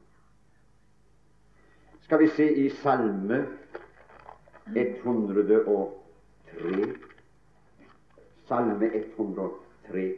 Skal 2.01 2.20
vi 2.20 2.28
se 2.28 2.65
i 2.65 2.70
Salme 2.70 3.45
103 4.76 7.09
Salme 8.50 8.88
103. 8.95 10.16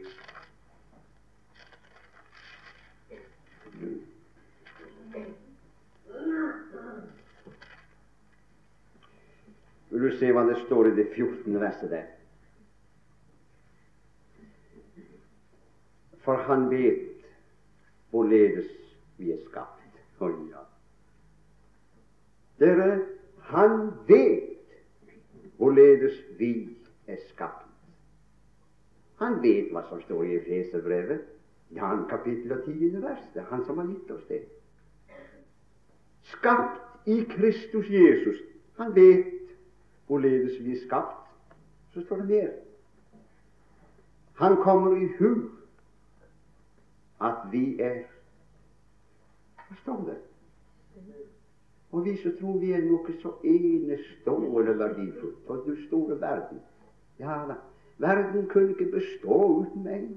Vil 9.90 10.00
du 10.00 10.16
se 10.16 10.30
hva 10.32 10.46
det 10.48 10.56
står 10.62 10.88
i 10.88 10.94
det 10.96 11.04
14. 11.12 11.58
verset 11.60 11.92
der? 11.92 12.06
For 16.24 16.40
han 16.48 16.70
vet 16.70 17.26
hvorledes 18.10 18.70
vi 19.18 19.34
er 19.34 19.42
skapt. 19.50 20.00
Oh, 20.22 20.38
ja. 20.48 20.64
Dere, 22.64 22.96
han 23.50 23.92
vet 24.08 24.56
hvorledes 25.58 26.16
vi 26.40 26.54
er 27.06 27.20
skapt. 27.28 27.71
Han 29.22 29.38
vet 29.42 29.70
hva 29.70 29.84
som 29.86 30.00
står 30.02 30.24
i 30.26 30.36
Efeserbrevet, 30.40 31.20
Jan 31.72 32.02
kapittel 32.10 32.52
og 32.52 32.64
tiende 32.64 33.02
vers. 33.02 33.20
Det 33.34 33.40
er 33.40 33.46
han 33.48 33.62
som 33.64 33.78
har 33.78 33.86
gitt 33.86 34.10
oss 34.10 34.24
det. 34.28 34.42
Skapt 36.34 37.08
i 37.08 37.22
Kristus 37.30 37.88
Jesus. 37.90 38.42
Han 38.76 38.94
vet 38.94 39.54
hvorledes 40.06 40.58
vi 40.60 40.74
er 40.74 40.82
skapt. 40.86 41.30
Så 41.94 42.02
står 42.02 42.16
det 42.16 42.26
mer. 42.28 42.50
Han 44.34 44.56
kommer 44.56 44.96
i 44.96 45.08
hu 45.18 45.48
at 47.20 47.46
vi 47.52 47.80
er 47.80 48.02
Hva 49.68 49.76
står 49.82 50.04
det? 50.04 50.18
Og 51.92 52.04
vi 52.04 52.16
som 52.16 52.36
tror 52.40 52.58
vi 52.58 52.72
er 52.72 52.84
noe 52.84 53.14
så 53.22 53.36
enestående 53.44 54.78
verdifullt 54.78 55.46
for 55.46 55.62
du 55.66 55.76
store 55.86 56.20
verden. 56.20 56.60
Ja 57.18 57.44
da, 57.48 57.56
verden 58.02 58.46
kunne 58.48 58.74
ikke 58.74 58.90
bestå 58.92 59.38
uten 59.62 59.84
meg. 59.84 60.08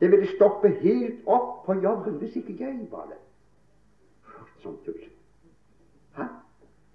Det 0.00 0.10
ville 0.10 0.28
stoppe 0.34 0.68
helt 0.68 1.26
opp 1.26 1.64
på 1.66 1.76
jobben 1.82 2.18
hvis 2.18 2.36
ikke 2.36 2.56
jeg 2.58 2.76
var 2.90 3.06
det. 3.10 3.18
Sånn 4.60 4.76
tull. 4.84 5.02
Hæ? 6.16 6.26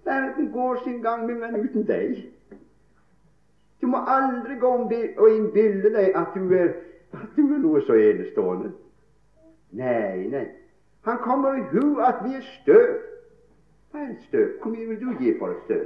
Verden 0.05 0.51
går 0.53 0.81
sin 0.83 1.01
gang, 1.01 1.25
men 1.25 1.55
uten 1.61 1.85
deg. 1.87 2.25
Du 3.81 3.87
må 3.87 4.01
aldri 4.07 4.57
gå 4.59 4.71
og 5.17 5.29
innbille 5.29 5.91
deg 5.93 6.17
at 6.17 6.35
du, 6.35 6.53
er, 6.53 6.73
at 7.13 7.33
du 7.37 7.41
er 7.45 7.61
noe 7.61 7.81
så 7.85 7.97
enestående. 7.97 8.71
Nei, 9.75 10.27
nei. 10.31 10.45
Han 11.05 11.17
kommer 11.21 11.57
i 11.57 11.65
hu 11.73 11.99
at 12.01 12.21
vi 12.25 12.33
er 12.37 12.45
støv. 12.61 12.95
Hva 13.91 14.01
er 14.01 14.13
et 14.13 14.23
støv? 14.29 14.47
Hvor 14.61 14.73
mye 14.73 14.87
vil 14.89 15.01
du 15.01 15.11
gi 15.19 15.35
for 15.39 15.53
et 15.53 15.65
støv? 15.65 15.85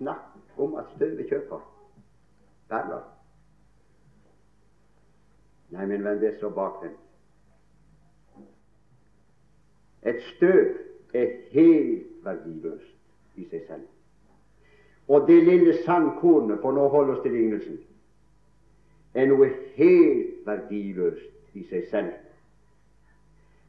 Jeg 0.00 0.04
snakker 0.04 0.62
om 0.62 0.74
at 0.74 0.84
støvet 0.96 1.28
kjøper 1.28 1.58
perler. 2.68 3.02
Nei, 5.70 5.86
min 5.86 6.04
venn, 6.04 6.20
det 6.22 6.28
er 6.28 6.38
så 6.40 6.48
bakvendt. 6.50 6.96
Et 10.02 10.22
støv 10.30 10.70
er 11.12 11.34
helt 11.52 12.24
verdiløst 12.24 13.36
i 13.36 13.44
seg 13.50 13.66
selv. 13.66 13.84
Og 15.08 15.28
det 15.28 15.42
lille 15.44 15.76
sandkornet, 15.84 16.62
for 16.62 16.72
nå 16.72 16.88
holder 16.88 17.18
oss 17.18 17.22
til 17.22 17.36
lignelsen, 17.36 17.76
er 19.14 19.28
noe 19.28 19.50
helt 19.76 20.46
verdiløst 20.48 21.60
i 21.60 21.66
seg 21.68 21.84
selv. 21.92 22.16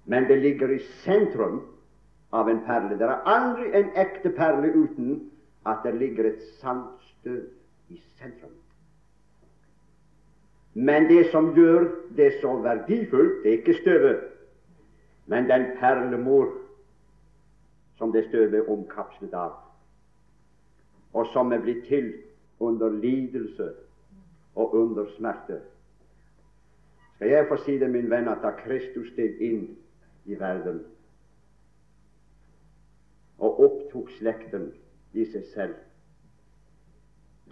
Men 0.05 0.31
det 0.31 0.39
ligger 0.39 0.71
i 0.71 0.79
sentrum 1.03 1.59
av 2.31 2.47
en 2.47 2.63
perle. 2.63 2.95
Det 2.95 3.03
er 3.03 3.27
aldri 3.35 3.67
en 3.75 3.91
ekte 3.99 4.31
perle 4.39 4.71
uten 4.71 5.19
at 5.65 5.77
det 5.83 5.95
ligger 5.95 6.25
et 6.25 6.41
sandstøv 6.59 7.41
i 7.89 8.01
sentrum. 8.17 8.51
Men 10.73 11.03
det 11.03 11.25
som 11.31 11.53
gjør 11.55 11.89
det 12.17 12.33
så 12.41 12.55
verdifullt, 12.57 13.43
det 13.43 13.53
er 13.53 13.57
ikke 13.57 13.81
støvet, 13.81 14.19
men 15.25 15.49
den 15.49 15.65
perlemor 15.79 16.53
som 17.97 18.11
det 18.11 18.25
støvet 18.29 18.53
er 18.53 18.69
omkapslet 18.69 19.33
av, 19.33 19.51
og 21.13 21.27
som 21.33 21.51
er 21.51 21.59
blitt 21.61 21.85
til 21.87 22.13
under 22.59 22.89
lidelse 22.89 23.73
og 24.55 24.73
under 24.75 25.05
smerte. 25.17 25.59
Skal 27.15 27.29
jeg 27.29 27.45
få 27.49 27.57
si 27.65 27.77
det, 27.79 27.89
min 27.89 28.09
venn, 28.09 28.27
at 28.27 28.41
da 28.41 28.55
Kristus 28.63 29.11
steg 29.13 29.41
inn 29.41 29.67
i 30.25 30.39
verden 30.39 30.81
og 33.41 33.59
opptok 33.65 34.09
slekten 34.19 34.71
i 35.13 35.25
seg 35.31 35.47
selv, 35.53 35.75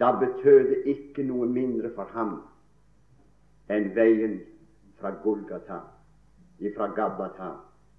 da 0.00 0.12
betød 0.20 0.68
det 0.70 0.82
ikke 0.94 1.24
noe 1.28 1.46
mindre 1.46 1.90
for 1.94 2.08
ham 2.14 2.38
enn 3.70 3.90
veien 3.94 4.38
fra 5.00 5.12
Golgata, 5.22 5.80
fra 6.76 6.86
Gabbata 6.96 7.50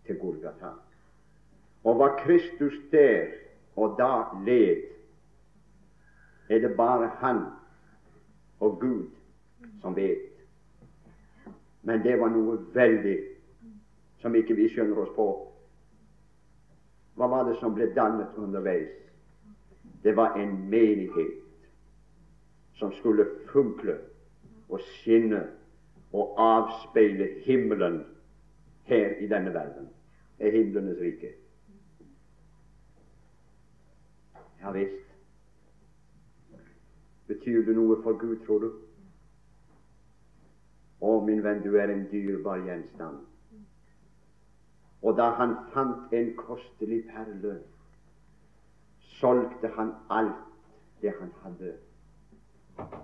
til 0.05 0.17
Golgata. 0.19 0.73
Og 1.83 1.97
hva 1.97 2.09
Kristus 2.19 2.73
der 2.91 3.31
og 3.75 3.95
da 3.97 4.11
led, 4.45 4.81
er 6.49 6.59
det 6.59 6.77
bare 6.77 7.07
Han 7.21 7.45
og 8.59 8.79
Gud 8.79 9.07
som 9.81 9.95
vet. 9.95 10.27
Men 11.81 12.03
det 12.03 12.19
var 12.19 12.29
noe 12.29 12.57
veldig 12.73 13.17
som 14.21 14.35
ikke 14.35 14.55
vi 14.55 14.67
skjønner 14.69 14.99
oss 15.01 15.13
på. 15.15 15.27
Hva 17.15 17.29
var 17.31 17.47
det 17.47 17.55
som 17.59 17.73
ble 17.73 17.89
dannet 17.95 18.37
underveis? 18.37 18.91
Det 20.03 20.15
var 20.15 20.35
en 20.35 20.69
menighet 20.69 21.41
som 22.73 22.93
skulle 22.93 23.25
funkle 23.51 23.97
og 24.69 24.79
skinne 24.81 25.43
og 26.13 26.35
avspeile 26.41 27.27
himmelen 27.45 28.01
her 28.83 29.17
i 29.21 29.27
denne 29.27 29.53
verden. 29.53 29.89
er 30.39 30.51
himlenes 30.51 30.97
rike. 31.01 31.29
Ja 34.61 34.71
visst. 34.71 35.05
Betyr 37.27 37.65
det 37.65 37.75
noe 37.75 37.97
for 38.03 38.17
Gud, 38.17 38.39
tror 38.45 38.59
du? 38.59 38.71
Å, 41.01 41.11
min 41.25 41.43
venn, 41.43 41.61
du 41.63 41.77
er 41.77 41.93
en 41.93 42.07
dyrebar 42.11 42.61
gjenstand. 42.65 43.21
Og 45.01 45.17
da 45.17 45.29
han 45.37 45.55
fant 45.73 46.13
en 46.13 46.33
kostelig 46.37 47.03
perle, 47.09 47.55
solgte 49.21 49.67
han 49.77 49.93
alt 50.09 50.47
det 51.01 51.13
han 51.19 51.31
hadde, 51.43 51.73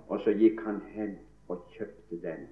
og 0.08 0.20
så 0.20 0.34
gikk 0.34 0.60
han 0.66 0.80
hen 0.94 1.16
og 1.48 1.64
kjøpte 1.74 2.20
den. 2.22 2.48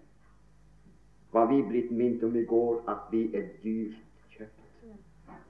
Var 1.33 1.47
vi 1.51 1.63
blitt 1.63 1.91
minnet 1.91 2.23
om 2.25 2.37
i 2.37 2.45
går 2.45 2.85
at 2.89 3.11
vi 3.11 3.27
er 3.35 3.49
dyrt 3.65 3.99
kjøpt? 4.31 4.87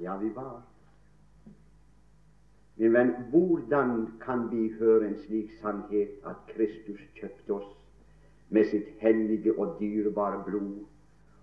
Ja, 0.01 0.17
vi 0.17 0.35
var. 0.35 0.63
Min 2.77 2.93
venn, 2.93 3.13
hvordan 3.31 3.93
kan 4.21 4.51
vi 4.51 4.69
høre 4.79 5.07
en 5.07 5.19
slik 5.27 5.53
sannhet 5.61 6.21
at 6.27 6.43
Kristus 6.49 7.01
kjøpte 7.17 7.53
oss 7.53 7.71
med 8.49 8.69
sitt 8.71 8.89
hellige 9.01 9.55
og 9.59 9.77
dyrebare 9.81 10.43
blod, 10.45 10.85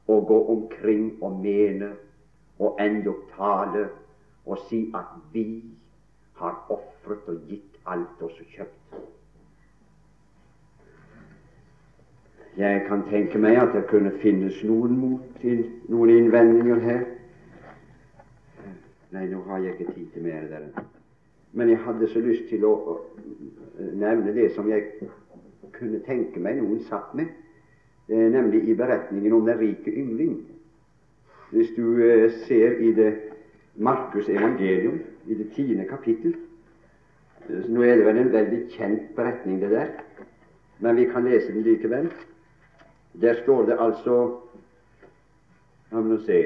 og 0.07 0.27
gå 0.27 0.39
omkring 0.51 1.23
og 1.23 1.39
mene 1.39 1.93
og 2.59 2.77
endog 2.81 3.23
tale 3.37 3.87
og 4.45 4.59
si 4.67 4.91
at 4.95 5.15
vi 5.33 5.63
har 6.39 6.65
ofret 6.69 7.27
og 7.27 7.41
gitt 7.49 7.79
alt 7.85 8.21
og 8.21 8.31
kjøpt? 8.55 9.01
Jeg 12.57 12.85
kan 12.87 13.01
tenke 13.09 13.39
meg 13.41 13.57
at 13.57 13.73
det 13.73 13.87
kunne 13.89 14.11
finnes 14.21 14.59
noen 14.63 14.93
mot 14.99 15.45
noen 15.89 16.09
innvendinger 16.13 16.81
her. 16.85 17.05
Nei, 19.13 19.25
nå 19.29 19.41
har 19.47 19.63
jeg 19.63 19.73
ikke 19.73 19.93
tid 19.93 20.11
til 20.13 20.23
mer, 20.23 20.45
Der. 20.49 20.83
Men 21.53 21.69
jeg 21.69 21.77
hadde 21.85 22.07
så 22.09 22.19
lyst 22.19 22.49
til 22.49 22.65
å 22.65 22.99
nevne 23.77 24.33
det 24.33 24.51
som 24.55 24.69
jeg 24.69 25.09
kunne 25.73 26.01
tenke 26.05 26.41
meg 26.41 26.61
noen 26.61 26.79
satt 26.89 27.13
med, 27.17 27.29
nemlig 28.07 28.63
i 28.69 28.77
beretningen 28.77 29.33
om 29.33 29.45
den 29.45 29.59
rike 29.59 29.91
yngling. 29.91 30.39
Hvis 31.53 31.69
du 31.75 32.01
eh, 32.01 32.31
ser 32.47 32.79
i 32.81 32.91
det 32.97 33.11
Markus 33.75 34.29
evangelium, 34.29 35.01
i 35.25 35.33
det 35.33 35.51
tiende 35.55 35.85
kapittel 35.89 36.35
Nå 37.49 37.81
er 37.83 37.97
det 37.99 38.05
vel 38.05 38.17
en 38.17 38.31
veldig 38.31 38.59
kjent 38.71 39.15
beretning, 39.15 39.61
det 39.61 39.71
der. 39.71 39.87
men 40.79 40.95
vi 40.95 41.05
kan 41.05 41.23
lese 41.23 41.51
den 41.51 41.61
likevel. 41.61 42.11
Der 43.21 43.33
står 43.43 43.65
det 43.65 43.77
altså 43.79 44.39
La 45.91 46.01
meg 46.01 46.09
nå 46.09 46.17
se 46.25 46.37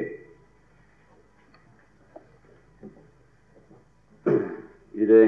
I 4.94 5.06
det 5.06 5.22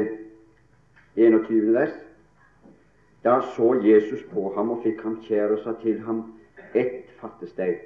21. 1.16 1.74
vers 1.74 1.94
Da 3.24 3.40
så 3.56 3.74
Jesus 3.84 4.24
på 4.34 4.50
ham 4.56 4.74
og 4.74 4.84
fikk 4.84 5.04
ham 5.04 5.20
kjær 5.24 5.54
og 5.56 5.64
sa 5.64 5.76
til 5.82 6.00
ham 6.04 6.24
ett 6.74 7.10
fattes 7.22 7.54
deg. 7.56 7.80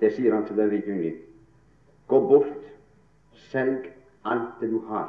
Det 0.00 0.12
sier 0.14 0.34
han 0.34 0.46
til 0.46 0.56
den 0.56 0.70
rike 0.70 1.16
Gå 2.08 2.20
bort, 2.28 2.64
selg 3.50 3.90
alt 4.24 4.60
det 4.60 4.70
du 4.70 4.78
har, 4.88 5.08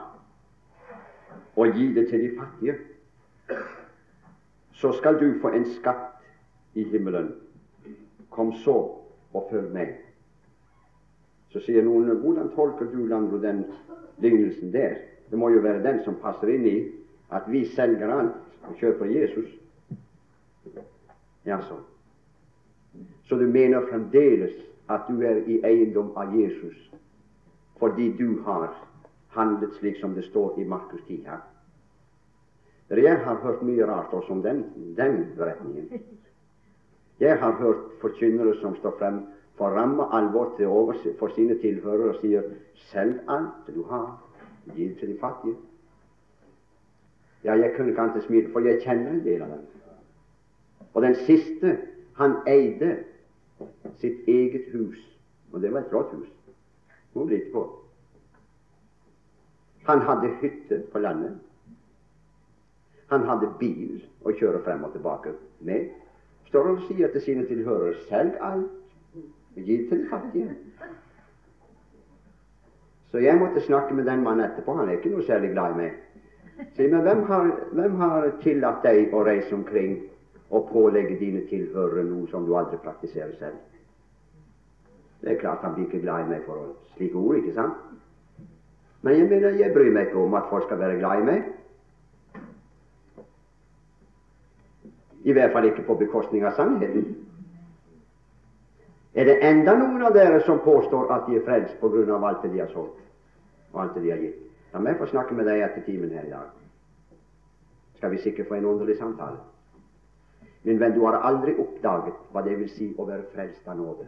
og 1.56 1.76
gi 1.76 1.94
det 1.94 2.08
til 2.10 2.24
de 2.24 2.32
fattige. 2.40 2.76
Så 4.72 4.92
skal 4.98 5.20
du 5.20 5.34
få 5.42 5.52
en 5.54 5.66
skatt 5.66 6.24
i 6.74 6.84
himmelen. 6.84 7.36
Kom 8.30 8.54
så 8.64 8.78
og 9.34 9.48
følg 9.52 9.70
meg. 9.74 9.92
Så 11.52 11.60
sier 11.60 11.84
noen 11.84 12.10
hvordan 12.24 12.50
tolker 12.56 12.88
du 12.90 13.06
Landro 13.06 13.38
den 13.42 13.66
lignelsen 14.24 14.72
der? 14.74 14.96
Det 15.30 15.40
må 15.40 15.50
jo 15.50 15.62
være 15.62 15.84
den 15.84 16.00
som 16.04 16.18
passer 16.24 16.50
inn 16.56 16.66
i 16.68 16.78
at 17.32 17.48
vi 17.52 17.66
selger 17.76 18.12
alt 18.12 18.68
og 18.68 18.80
kjøper 18.80 19.12
Jesus. 19.12 19.50
Ja, 21.46 21.60
så. 21.62 21.78
Så 23.28 23.36
du 23.36 23.48
mener 23.48 23.88
fremdeles 23.90 24.56
at 24.90 25.08
du 25.10 25.22
er 25.22 25.44
i 25.48 25.62
eiendom 25.66 26.12
av 26.18 26.34
Jesus 26.36 26.92
fordi 27.82 28.12
du 28.18 28.42
har 28.46 28.70
handlet 29.34 29.74
slik 29.80 29.98
som 30.00 30.14
det 30.14 30.24
står 30.30 30.60
i 30.62 30.64
Markus 30.64 31.02
10 31.08 31.24
her? 31.26 31.42
Jeg 32.90 33.18
har 33.24 33.36
hørt 33.36 33.62
mye 33.64 33.86
rart 33.88 34.14
også 34.14 34.34
om 34.34 34.42
den, 34.44 34.66
den 34.98 35.26
beretningen. 35.38 36.02
Jeg 37.20 37.40
har 37.40 37.52
hørt 37.52 37.92
forkynnere 38.02 38.56
som 38.62 38.76
står 38.76 38.96
frem 39.00 39.20
for 39.58 39.70
ramme 39.70 40.04
alvor 40.14 40.54
til 40.58 40.68
over 40.68 40.94
for 41.20 41.32
sine 41.36 41.58
tilhørere 41.62 42.10
og 42.10 42.20
sier 42.22 42.44
selg 42.92 43.20
alt 43.30 43.70
du 43.76 43.84
har, 43.90 44.08
gi 44.76 44.88
til 45.00 45.14
de 45.14 45.18
fattige. 45.20 45.56
Ja, 47.44 47.54
jeg 47.54 47.74
kunne 47.76 47.90
ikke 47.90 48.02
annet 48.02 48.24
smile, 48.24 48.52
for 48.52 48.60
jeg 48.60 48.82
kjenner 48.84 49.12
en 49.12 49.24
del 49.26 49.42
av 49.42 49.54
dem. 49.56 49.66
Og 50.94 51.02
den 51.02 51.16
siste, 51.16 51.78
han 52.18 52.36
eide 52.48 52.98
sitt 53.98 54.28
eget 54.28 54.68
hus, 54.74 55.00
og 55.52 55.62
det 55.62 55.74
var 55.74 55.80
et 55.80 55.90
flott 55.90 56.12
hus. 56.14 56.28
Må 57.14 57.26
lite 57.28 57.52
på. 57.54 57.64
Han 59.88 60.02
hadde 60.08 60.36
hytte 60.42 60.84
på 60.92 61.00
landet. 61.00 61.40
Han 63.12 63.26
hadde 63.28 63.50
bil 63.60 63.98
å 64.24 64.32
kjøre 64.32 64.62
frem 64.64 64.86
og 64.88 64.94
tilbake 64.94 65.34
med. 65.68 65.90
Står 66.48 66.70
og 66.76 66.86
sier 66.88 67.12
til 67.12 67.24
sine 67.26 67.48
tilhørere 67.50 67.98
selg 68.08 68.38
alt 68.40 68.78
Gi 69.56 69.88
til 69.90 70.06
fattige. 70.10 70.56
Så 73.12 73.18
jeg 73.18 73.40
måtte 73.40 73.62
snakke 73.62 73.94
med 73.94 74.06
den 74.06 74.24
mannen 74.24 74.46
etterpå. 74.46 74.74
Han 74.74 74.90
er 74.90 75.00
ikke 75.00 75.12
noe 75.12 75.26
særlig 75.28 75.52
glad 75.52 75.74
i 75.74 75.80
meg. 75.82 75.98
Si, 76.78 76.88
men 76.88 77.02
hvem 77.04 77.24
har, 77.28 77.50
hvem 77.76 77.98
har 78.00 78.30
tillatt 78.44 78.84
deg 78.86 79.12
å 79.14 79.26
reise 79.28 79.52
omkring 79.56 79.98
og 80.50 80.70
pålegge 80.72 81.18
dine 81.20 81.44
tilhørere 81.50 82.06
noe 82.08 82.30
som 82.32 82.46
du 82.48 82.56
aldri 82.56 82.80
praktiserer 82.80 83.36
selv? 83.40 83.60
Det 85.22 85.32
er 85.32 85.40
klart 85.40 85.62
han 85.62 85.74
blir 85.76 85.86
ikke 85.86 86.02
glad 86.02 86.26
i 86.26 86.30
meg 86.30 86.46
for 86.46 86.72
slike 86.96 87.18
ord, 87.18 87.36
ikke 87.38 87.54
sant? 87.54 87.74
Men 89.02 89.18
jeg 89.18 89.30
mener, 89.30 89.58
jeg 89.58 89.74
bryr 89.74 89.92
meg 89.94 90.08
ikke 90.08 90.22
om 90.22 90.34
at 90.38 90.50
folk 90.50 90.66
skal 90.68 90.80
være 90.80 90.98
glad 91.00 91.22
i 91.22 91.26
meg. 91.26 91.44
I 95.24 95.32
hvert 95.38 95.54
fall 95.54 95.68
ikke 95.70 95.86
på 95.86 95.98
bekostning 96.00 96.46
av 96.46 96.56
sannheten. 96.58 97.06
Er 99.14 99.28
det 99.28 99.42
enda 99.46 99.76
noen 99.78 100.06
av 100.08 100.14
dere 100.16 100.40
som 100.46 100.62
påstår 100.64 101.12
at 101.14 101.28
de 101.28 101.38
er 101.38 101.46
frelst 101.46 101.78
på 101.82 101.90
grunn 101.92 102.10
av 102.16 102.24
alt 102.26 102.46
det 102.46 102.54
de 102.54 102.62
har 102.64 102.72
solgt, 102.72 103.02
og 103.74 103.82
alt 103.84 103.98
det 103.98 104.06
de 104.06 104.14
har 104.14 104.22
gitt? 104.24 104.40
La 104.74 104.80
meg 104.80 104.98
få 104.98 105.10
snakke 105.12 105.36
med 105.36 105.50
deg 105.50 105.66
etter 105.66 105.84
timen 105.86 106.14
her 106.16 106.26
i 106.26 106.32
dag. 106.32 106.54
Skal 108.00 108.14
vi 108.16 108.22
sikkert 108.24 108.48
få 108.48 108.58
en 108.58 108.70
underlig 108.72 108.98
samtale. 108.98 109.38
Min 110.64 110.80
venn, 110.80 110.96
du 110.96 111.04
har 111.06 111.20
aldri 111.28 111.58
oppdaget 111.60 112.18
hva 112.32 112.42
det 112.46 112.58
vil 112.58 112.70
si 112.70 112.92
å 112.98 113.06
være 113.06 113.28
frelst 113.34 113.68
av 113.68 113.78
nåde. 113.78 114.08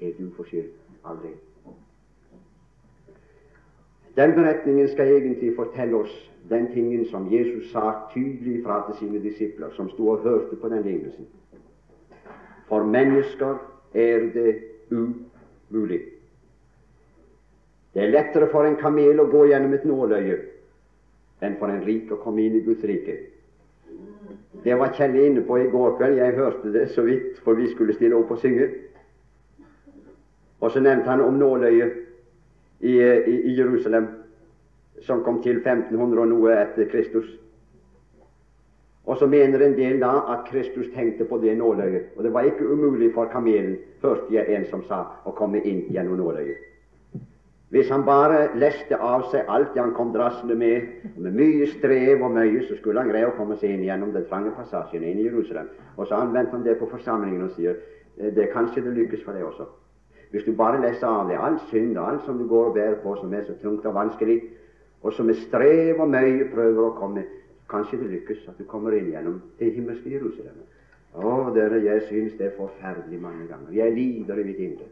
Helt 0.00 0.20
uforskyldt. 0.20 0.74
Aldri. 1.04 1.34
Den 4.16 4.34
beretningen 4.34 4.88
skal 4.88 5.12
egentlig 5.14 5.52
fortelle 5.56 5.96
oss 5.96 6.14
den 6.50 6.66
tingen 6.72 7.04
som 7.06 7.28
Jesus 7.32 7.70
sa 7.70 7.92
tydelig 8.14 8.64
fra 8.64 8.80
til 8.86 8.98
sine 8.98 9.22
disipler, 9.22 9.70
som 9.76 9.90
sto 9.90 10.08
og 10.08 10.24
hørte 10.24 10.56
på 10.56 10.68
den 10.68 10.82
lignelsen. 10.82 11.26
For 12.68 12.84
mennesker 12.84 13.56
er 13.94 14.18
det 14.34 14.58
umulig. 14.90 16.00
Det 17.94 18.02
er 18.02 18.10
lettere 18.10 18.48
for 18.50 18.66
en 18.66 18.76
kamel 18.76 19.20
å 19.20 19.30
gå 19.30 19.44
gjennom 19.48 19.74
et 19.74 19.86
nåløye 19.88 20.38
enn 21.42 21.56
for 21.60 21.70
en 21.70 21.84
rik 21.86 22.10
å 22.12 22.18
komme 22.22 22.42
inn 22.42 22.58
i 22.58 22.64
Guds 22.66 22.82
rike. 22.86 23.16
Det 24.64 24.74
var 24.78 24.92
Kjell 24.96 25.14
inne 25.22 25.44
på 25.46 25.60
i 25.62 25.70
går 25.70 25.96
kveld. 26.00 26.18
Jeg 26.18 26.34
hørte 26.34 26.72
det 26.74 26.88
så 26.90 27.04
vidt, 27.06 27.38
for 27.44 27.54
vi 27.54 27.68
skulle 27.70 27.94
stille 27.94 28.18
opp 28.18 28.30
og 28.34 28.40
synge. 28.42 28.66
Og 30.60 30.70
så 30.70 30.80
nevnte 30.80 31.10
han 31.10 31.20
om 31.20 31.34
nåløyet 31.38 31.92
i, 32.80 32.94
i, 33.00 33.40
i 33.50 33.58
Jerusalem, 33.58 34.06
som 35.02 35.22
kom 35.24 35.42
til 35.42 35.60
1500 35.60 36.22
og 36.22 36.28
noe 36.32 36.54
etter 36.62 36.88
Kristus. 36.90 37.28
Og 39.08 39.16
så 39.16 39.26
mener 39.26 39.62
en 39.64 39.76
del 39.76 40.00
da 40.02 40.10
at 40.34 40.48
Kristus 40.50 40.90
tenkte 40.94 41.24
på 41.24 41.38
det 41.40 41.56
nåløyet. 41.58 42.10
Og 42.16 42.24
det 42.24 42.32
var 42.32 42.44
ikke 42.44 42.66
umulig 42.68 43.14
for 43.14 43.30
kamelen, 43.32 43.76
hørte 44.02 44.34
jeg 44.34 44.50
en 44.52 44.66
som 44.68 44.82
sa, 44.88 45.04
å 45.24 45.32
komme 45.32 45.62
inn 45.64 45.86
gjennom 45.94 46.18
nåløyet. 46.20 46.68
Hvis 47.68 47.90
han 47.92 48.04
bare 48.04 48.46
leste 48.56 48.96
av 48.96 49.26
seg 49.32 49.48
alt 49.52 49.74
det 49.74 49.82
han 49.82 49.92
kom 49.96 50.12
drassende 50.12 50.54
med, 50.56 50.86
med 51.16 51.34
mye 51.36 51.66
strev 51.68 52.22
og 52.24 52.32
møye, 52.36 52.62
så 52.64 52.76
skulle 52.78 53.00
han 53.00 53.10
greie 53.12 53.28
å 53.28 53.34
komme 53.36 53.58
seg 53.60 53.74
inn 53.74 53.84
gjennom 53.84 54.14
den 54.14 54.24
trange 54.30 54.54
passasjen 54.56 55.04
inn 55.04 55.20
i 55.20 55.26
Jerusalem. 55.26 55.68
Og 55.96 56.08
så 56.08 56.16
anvendte 56.16 56.56
han 56.56 56.64
det 56.64 56.78
på 56.80 56.88
forsamlingen 56.88 57.44
og 57.44 57.52
sier 57.56 57.76
«Eh, 58.16 58.32
det 58.32 58.48
kanskje 58.54 58.86
det 58.86 58.94
lykkes 58.96 59.24
for 59.24 59.36
deg 59.36 59.44
også. 59.44 59.68
Hvis 60.30 60.44
du 60.44 60.52
bare 60.52 60.80
leser 60.82 61.06
av 61.08 61.28
deg 61.28 61.40
all 61.40 61.58
synd 61.70 61.96
og 61.96 62.08
alt 62.08 62.24
som 62.26 62.38
du 62.38 62.46
går 62.48 62.70
og 62.70 62.74
bærer 62.74 62.98
på 63.02 63.14
som 63.16 63.32
er 63.34 63.46
så 63.46 63.56
tungt 63.62 63.86
og 63.86 63.94
vanskelig, 63.94 64.42
og 65.02 65.12
som 65.12 65.26
med 65.26 65.38
strev 65.46 66.00
og 66.00 66.10
møye 66.10 66.50
prøver 66.52 66.84
å 66.84 66.96
komme 66.98 67.24
Kanskje 67.68 67.98
det 68.00 68.06
lykkes 68.10 68.46
at 68.48 68.56
du 68.58 68.64
kommer 68.64 68.94
inn 68.96 69.10
gjennom 69.12 69.42
det 69.58 69.74
himmelske 69.74 70.08
Jerusalem. 70.08 70.62
Å, 71.12 71.50
dere, 71.52 71.82
jeg 71.84 72.06
synes 72.06 72.38
det 72.38 72.46
er 72.46 72.54
forferdelig 72.56 73.18
mange 73.20 73.44
ganger. 73.48 73.74
Jeg 73.76 73.92
lider 73.92 74.40
i 74.40 74.44
mitt 74.46 74.62
indre. 74.64 74.86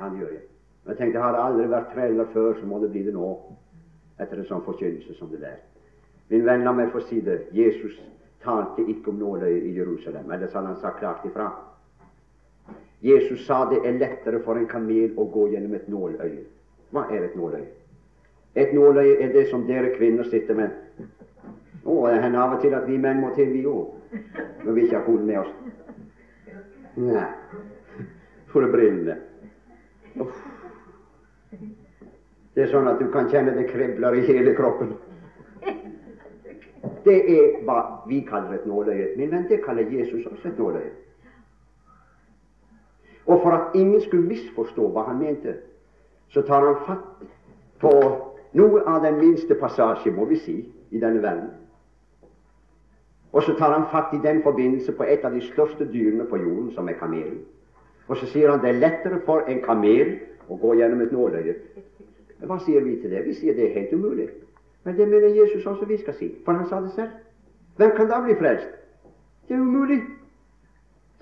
Ja, 0.00 0.08
det 0.08 0.18
gjør 0.18 0.32
jeg. 0.34 0.42
Men 0.82 0.92
jeg 0.92 0.98
tenkte, 0.98 1.22
har 1.22 1.36
det 1.36 1.44
aldri 1.44 1.68
vært 1.70 1.92
treller 1.94 2.28
før, 2.32 2.58
så 2.58 2.66
må 2.66 2.80
det 2.82 2.90
bli 2.90 3.04
det 3.06 3.14
nå, 3.14 3.28
etter 4.18 4.42
en 4.42 4.48
sånn 4.50 4.66
forkynnelse 4.66 5.14
som 5.18 5.30
det 5.30 5.44
der. 5.44 5.62
Min 6.32 6.42
venn, 6.46 6.66
la 6.66 6.74
meg 6.74 6.90
få 6.90 7.04
si 7.06 7.20
det. 7.22 7.38
Jesus 7.54 7.94
talte 8.42 8.82
ikke 8.82 9.12
om 9.12 9.22
nåløyet 9.22 9.66
i 9.66 9.76
Jerusalem, 9.78 10.30
ellers 10.30 10.54
hadde 10.58 10.72
han 10.72 10.82
sagt 10.82 10.98
klart 11.02 11.26
ifra. 11.26 11.52
Jesus 13.06 13.46
sa 13.46 13.64
det 13.70 13.82
er 13.86 13.98
lettere 14.00 14.40
for 14.42 14.58
en 14.58 14.66
kamel 14.66 15.14
å 15.14 15.28
gå 15.30 15.48
gjennom 15.52 15.74
et 15.78 15.86
nåløye. 15.90 16.42
Hva 16.90 17.06
er 17.12 17.28
et 17.28 17.36
nåløye? 17.38 17.68
Et 18.56 18.72
nåløye 18.74 19.20
er 19.22 19.32
det 19.34 19.46
som 19.50 19.66
dere 19.68 19.92
kvinner 19.94 20.26
sitter 20.30 20.58
med. 20.58 20.74
Å, 21.84 21.94
det 22.08 22.22
hender 22.24 22.42
av 22.42 22.56
og 22.56 22.64
til 22.64 22.74
at 22.74 22.88
vi 22.88 22.98
menn 22.98 23.20
må 23.22 23.30
til, 23.36 23.52
vi 23.52 23.62
òg, 23.68 23.94
når 24.64 24.72
vi 24.72 24.86
ikke 24.86 24.98
har 24.98 25.06
koden 25.06 25.28
med 25.28 25.38
oss. 25.44 25.52
Nei, 26.96 27.26
for 28.50 28.64
det 28.64 28.72
brillene. 28.72 29.18
Uff. 30.24 30.44
Det 32.56 32.64
er 32.64 32.70
sånn 32.72 32.88
at 32.88 32.98
du 32.98 33.10
kan 33.12 33.28
kjenne 33.28 33.52
det 33.52 33.68
kribler 33.68 34.16
i 34.16 34.24
hele 34.26 34.56
kroppen. 34.56 34.96
Det 37.04 37.16
er 37.36 37.58
hva 37.68 37.80
vi 38.08 38.22
kaller 38.26 38.56
et 38.56 38.66
nåløye. 38.66 39.12
Venn, 39.18 39.44
det 39.50 39.60
kaller 39.62 39.92
Jesus 39.92 40.24
også 40.26 40.48
et 40.48 40.58
nåløye. 40.58 40.94
Og 43.26 43.42
for 43.42 43.50
at 43.50 43.74
ingen 43.74 44.00
skulle 44.00 44.28
misforstå 44.28 44.88
hva 44.88 45.02
han 45.08 45.18
mente, 45.18 45.56
så 46.28 46.42
tar 46.42 46.66
han 46.66 46.76
fatt 46.86 47.28
på 47.80 47.92
noe 48.56 48.82
av 48.86 49.02
den 49.02 49.18
minste 49.18 49.54
passasje, 49.54 50.12
må 50.14 50.24
vi 50.24 50.36
si, 50.36 50.56
i 50.90 51.00
denne 51.00 51.22
verden. 51.22 51.50
Og 53.32 53.42
så 53.42 53.54
tar 53.58 53.72
han 53.72 53.88
fatt 53.90 54.14
i 54.14 54.22
den 54.22 54.42
forbindelse 54.42 54.92
på 54.92 55.04
et 55.04 55.24
av 55.24 55.34
de 55.34 55.42
største 55.44 55.84
dyrene 55.92 56.24
på 56.24 56.38
jorden, 56.40 56.70
som 56.72 56.88
er 56.88 56.98
kamelen. 57.00 57.42
Og 58.08 58.16
så 58.16 58.26
sier 58.30 58.50
han 58.50 58.62
det 58.62 58.70
er 58.70 58.80
lettere 58.80 59.20
for 59.26 59.44
en 59.50 59.62
kamel 59.62 60.14
å 60.48 60.56
gå 60.62 60.74
gjennom 60.78 61.02
et 61.02 61.12
nåløye. 61.12 61.56
Hva 62.46 62.58
sier 62.62 62.84
vi 62.84 62.96
til 63.02 63.10
det? 63.10 63.24
Vi 63.26 63.34
sier 63.34 63.56
det 63.56 63.66
er 63.66 63.80
helt 63.80 63.92
umulig. 63.92 64.28
Men 64.84 64.96
det 64.96 65.08
mener 65.08 65.34
Jesus 65.34 65.66
også 65.66 65.84
vi 65.84 65.98
skal 65.98 66.14
si, 66.14 66.30
for 66.44 66.52
han 66.52 66.68
sa 66.68 66.80
det 66.80 66.92
selv. 66.94 67.10
Hvem 67.76 67.96
kan 67.96 68.08
da 68.08 68.20
bli 68.24 68.36
frelst? 68.38 68.68
Det 69.48 69.56
er 69.56 69.60
umulig, 69.60 69.98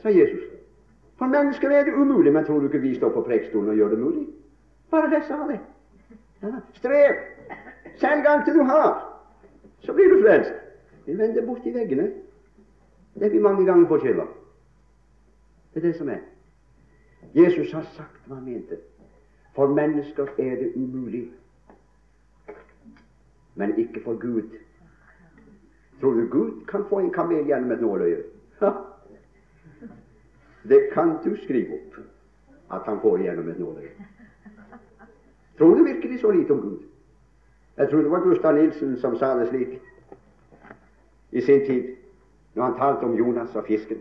sa 0.02 0.12
Jesus. 0.12 0.53
For 1.18 1.26
mennesker 1.26 1.70
er 1.70 1.84
det 1.84 1.94
umulig, 1.94 2.32
men 2.32 2.44
tror 2.44 2.58
du 2.58 2.66
ikke 2.66 2.78
vi 2.78 2.94
står 2.96 3.12
på 3.14 3.22
prekestolen 3.22 3.70
og 3.70 3.76
gjør 3.76 3.88
det 3.88 3.98
mulig? 3.98 4.26
Bare 4.90 5.10
les 5.10 5.30
av 5.30 5.48
det. 5.48 5.60
Strev! 6.74 7.14
Selg 7.96 8.26
alt 8.26 8.46
det 8.46 8.54
du 8.54 8.62
har, 8.62 8.94
så 9.80 9.92
blir 9.92 10.10
du 10.10 10.22
frelst. 10.22 10.52
Men 11.06 11.18
vend 11.18 11.36
deg 11.36 11.46
bort 11.46 11.66
i 11.66 11.74
veggene. 11.74 12.08
Det 13.20 13.30
vi 13.32 13.38
mange 13.38 13.66
ganger 13.66 13.88
forskjeller. 13.88 14.26
Det 15.74 15.82
er 15.82 15.86
det 15.86 15.96
som 15.98 16.08
er. 16.08 16.22
Jesus 17.34 17.72
har 17.72 17.86
sagt 17.94 18.26
hva 18.26 18.38
han 18.38 18.44
mente. 18.44 18.78
For 19.54 19.70
mennesker 19.70 20.26
er 20.38 20.56
det 20.58 20.72
umulig, 20.74 21.28
men 23.54 23.78
ikke 23.78 24.02
for 24.04 24.18
Gud. 24.18 24.50
Tror 26.00 26.12
du 26.12 26.26
Gud 26.30 26.66
kan 26.66 26.84
få 26.88 26.98
en 26.98 27.12
kamel 27.12 27.46
gjennom 27.46 27.70
et 27.70 27.80
nåløye? 27.80 28.22
Det 30.68 30.88
kan 30.92 31.16
du 31.24 31.36
skrive 31.36 31.74
opp 31.74 31.96
at 32.72 32.86
han 32.86 33.00
får 33.00 33.18
gjennom 33.18 33.48
et 33.48 33.58
nåløye. 33.58 33.90
Tror 35.58 35.74
du 35.74 35.84
virkelig 35.84 36.20
så 36.20 36.30
lite 36.30 36.50
om 36.50 36.60
Gud? 36.60 36.78
Jeg 37.76 37.88
tror 37.90 38.02
det 38.02 38.10
var 38.10 38.20
Gustav 38.20 38.54
Nilsen 38.54 38.96
som 38.96 39.16
sa 39.16 39.34
det 39.38 39.48
slik 39.48 39.80
i 41.32 41.40
sin 41.40 41.66
tid, 41.66 41.96
når 42.54 42.64
han 42.64 42.74
talte 42.78 43.04
om 43.04 43.14
Jonas 43.14 43.54
og 43.54 43.64
fisken. 43.66 43.98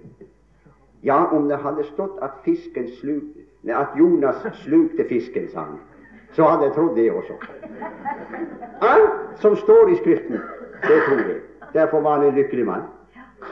Ja, 1.04 1.26
om 1.36 1.50
det 1.50 1.58
hadde 1.58 1.84
stått 1.84 2.20
at, 2.22 2.32
fisken 2.46 2.88
sluk, 3.00 3.24
at 3.68 3.88
Jonas 4.00 4.46
slukte 4.54 5.06
fisken, 5.10 5.50
sa 5.50 5.60
han, 5.60 5.80
så 6.32 6.44
hadde 6.44 6.64
jeg 6.64 6.74
trodd 6.74 6.96
det 6.96 7.12
også. 7.12 7.34
Alt 8.82 9.40
som 9.42 9.56
står 9.56 9.90
i 9.90 9.96
Skriften, 9.96 10.40
det 10.82 11.02
tror 11.08 11.18
jeg. 11.18 11.42
Derfor 11.74 12.02
var 12.02 12.20
han 12.20 12.28
en 12.28 12.36
lykkelig 12.36 12.66
mann. 12.66 12.82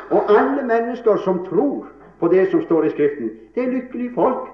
Og 0.10 0.30
alle 0.30 0.64
mennesker 0.64 1.18
som 1.18 1.46
tror 1.46 1.88
på 2.22 2.30
det 2.32 2.48
som 2.52 2.62
står 2.62 2.86
i 2.86 2.90
Skriften, 2.90 3.32
det 3.56 3.64
er 3.64 3.72
lykkelige 3.72 4.14
folk. 4.16 4.50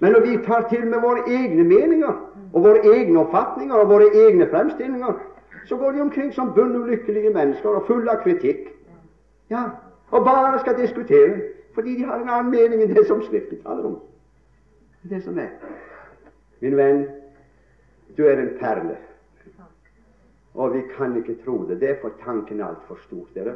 Men 0.00 0.12
når 0.12 0.20
vi 0.20 0.38
tar 0.46 0.68
til 0.68 0.86
med 0.86 1.00
våre 1.00 1.22
egne 1.28 1.64
meninger 1.64 2.14
og 2.52 2.62
våre 2.64 2.80
egne 2.94 3.20
oppfatninger 3.20 3.74
og 3.74 3.88
våre 3.88 4.08
egne 4.26 4.46
fremstillinger, 4.48 5.12
så 5.68 5.76
går 5.76 5.92
de 5.92 6.00
omkring 6.00 6.32
som 6.34 6.52
bunnulykkelige 6.54 7.30
mennesker 7.30 7.68
og 7.68 7.86
fulle 7.86 8.10
av 8.10 8.22
kritikk. 8.24 8.72
Ja, 9.50 9.64
Og 10.10 10.24
bare 10.24 10.58
skal 10.60 10.78
diskutere 10.78 11.42
fordi 11.74 11.96
de 11.96 12.04
har 12.04 12.16
en 12.18 12.28
annen 12.28 12.50
mening 12.50 12.82
enn 12.82 12.94
det 12.94 13.06
som 13.06 13.22
Skriften 13.22 13.60
taler 13.62 13.84
om. 13.84 13.98
Det 15.10 15.22
som 15.24 15.38
er. 15.38 15.52
Min 16.60 16.76
venn, 16.76 17.04
du 18.16 18.24
er 18.26 18.40
en 18.42 18.50
perle. 18.58 18.96
Og 20.54 20.74
vi 20.74 20.82
kan 20.96 21.16
ikke 21.16 21.38
tro 21.44 21.64
det. 21.68 21.80
Det 21.80 21.90
er 21.90 22.00
for 22.02 22.10
tanken 22.24 22.60
altfor 22.60 22.98
stor. 23.06 23.28
Dere. 23.34 23.54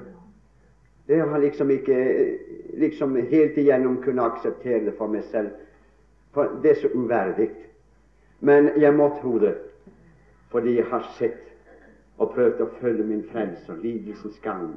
Det 1.06 1.20
har 1.20 1.38
liksom 1.38 1.70
ikke 1.70 1.98
liksom 2.74 3.16
helt 3.16 3.56
igjennom 3.56 4.02
kunne 4.02 4.22
akseptere 4.22 4.84
det 4.84 4.94
for 4.98 5.12
meg 5.12 5.24
selv. 5.30 5.50
For 6.32 6.56
det 6.62 6.70
er 6.70 6.80
så 6.80 6.88
uverdig. 6.94 7.50
Men 8.40 8.70
jeg 8.80 8.94
må 8.94 9.08
tro 9.20 9.38
det, 9.38 9.54
fordi 10.50 10.76
jeg 10.76 10.88
har 10.90 11.04
sett 11.18 11.44
og 12.18 12.32
prøvd 12.34 12.60
å 12.62 12.70
følge 12.80 13.04
min 13.04 13.22
frelser, 13.30 13.76
lidelsens 13.82 14.40
gang, 14.42 14.74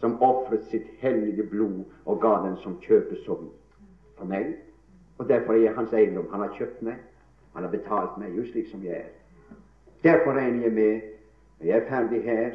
som 0.00 0.18
ofret 0.22 0.64
sitt 0.70 0.88
hellige 1.00 1.46
blod 1.50 1.84
og 2.04 2.20
ga 2.22 2.34
den 2.44 2.56
som 2.64 2.78
kjøpesum 2.84 3.48
for 4.18 4.28
meg. 4.28 4.54
Og 5.18 5.28
derfor 5.28 5.54
er 5.54 5.64
jeg 5.64 5.76
hans 5.76 5.92
eiendom. 5.92 6.28
Han 6.32 6.44
har 6.44 6.56
kjøpt 6.56 6.82
meg. 6.82 7.00
Han 7.54 7.66
har 7.66 7.72
betalt 7.72 8.18
meg 8.20 8.36
just 8.36 8.52
slik 8.52 8.68
som 8.70 8.84
jeg 8.84 9.04
er. 9.04 9.56
Derfor 10.04 10.36
regner 10.36 10.68
jeg 10.68 10.72
med 10.72 11.00
når 11.60 11.66
jeg 11.66 11.76
er 11.76 11.88
ferdig 11.88 12.22
her, 12.24 12.52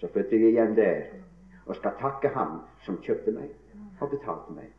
så 0.00 0.08
flytter 0.12 0.36
jeg 0.36 0.52
igjen 0.52 0.74
der 0.76 1.04
og 1.66 1.76
skal 1.76 1.96
takke 2.00 2.28
Ham 2.34 2.60
som 2.84 3.00
kjøpte 3.02 3.32
meg 3.32 3.52
og 4.00 4.10
betalte 4.10 4.52
meg 4.52 4.72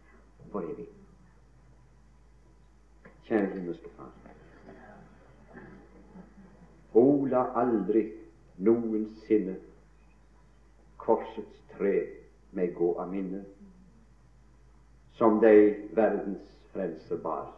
for 0.51 0.61
evig. 0.61 0.88
Kjære 3.25 3.53
himmelske 3.55 3.89
Far. 3.97 4.11
O, 6.95 7.25
la 7.25 7.41
aldri 7.59 8.05
noensinne 8.63 9.57
korsets 11.01 11.63
tre 11.73 11.95
meg 12.55 12.75
gå 12.77 12.93
av 13.01 13.09
minne, 13.11 13.41
som 15.17 15.41
de 15.41 15.51
verdens 15.97 16.53
frelser 16.71 17.19
bar. 17.23 17.49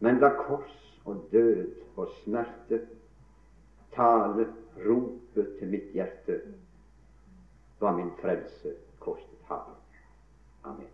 Men 0.00 0.20
la 0.22 0.30
kors 0.44 0.76
og 1.08 1.24
død 1.32 1.74
og 1.96 2.12
smerte 2.20 2.84
tale, 3.96 4.46
rope 4.86 5.42
til 5.58 5.72
mitt 5.72 5.90
hjerte 5.96 6.38
vad 7.78 7.94
min 7.94 8.10
frälse 8.20 8.74
kostat 8.98 9.42
har. 9.46 9.64
Amen. 10.62 10.86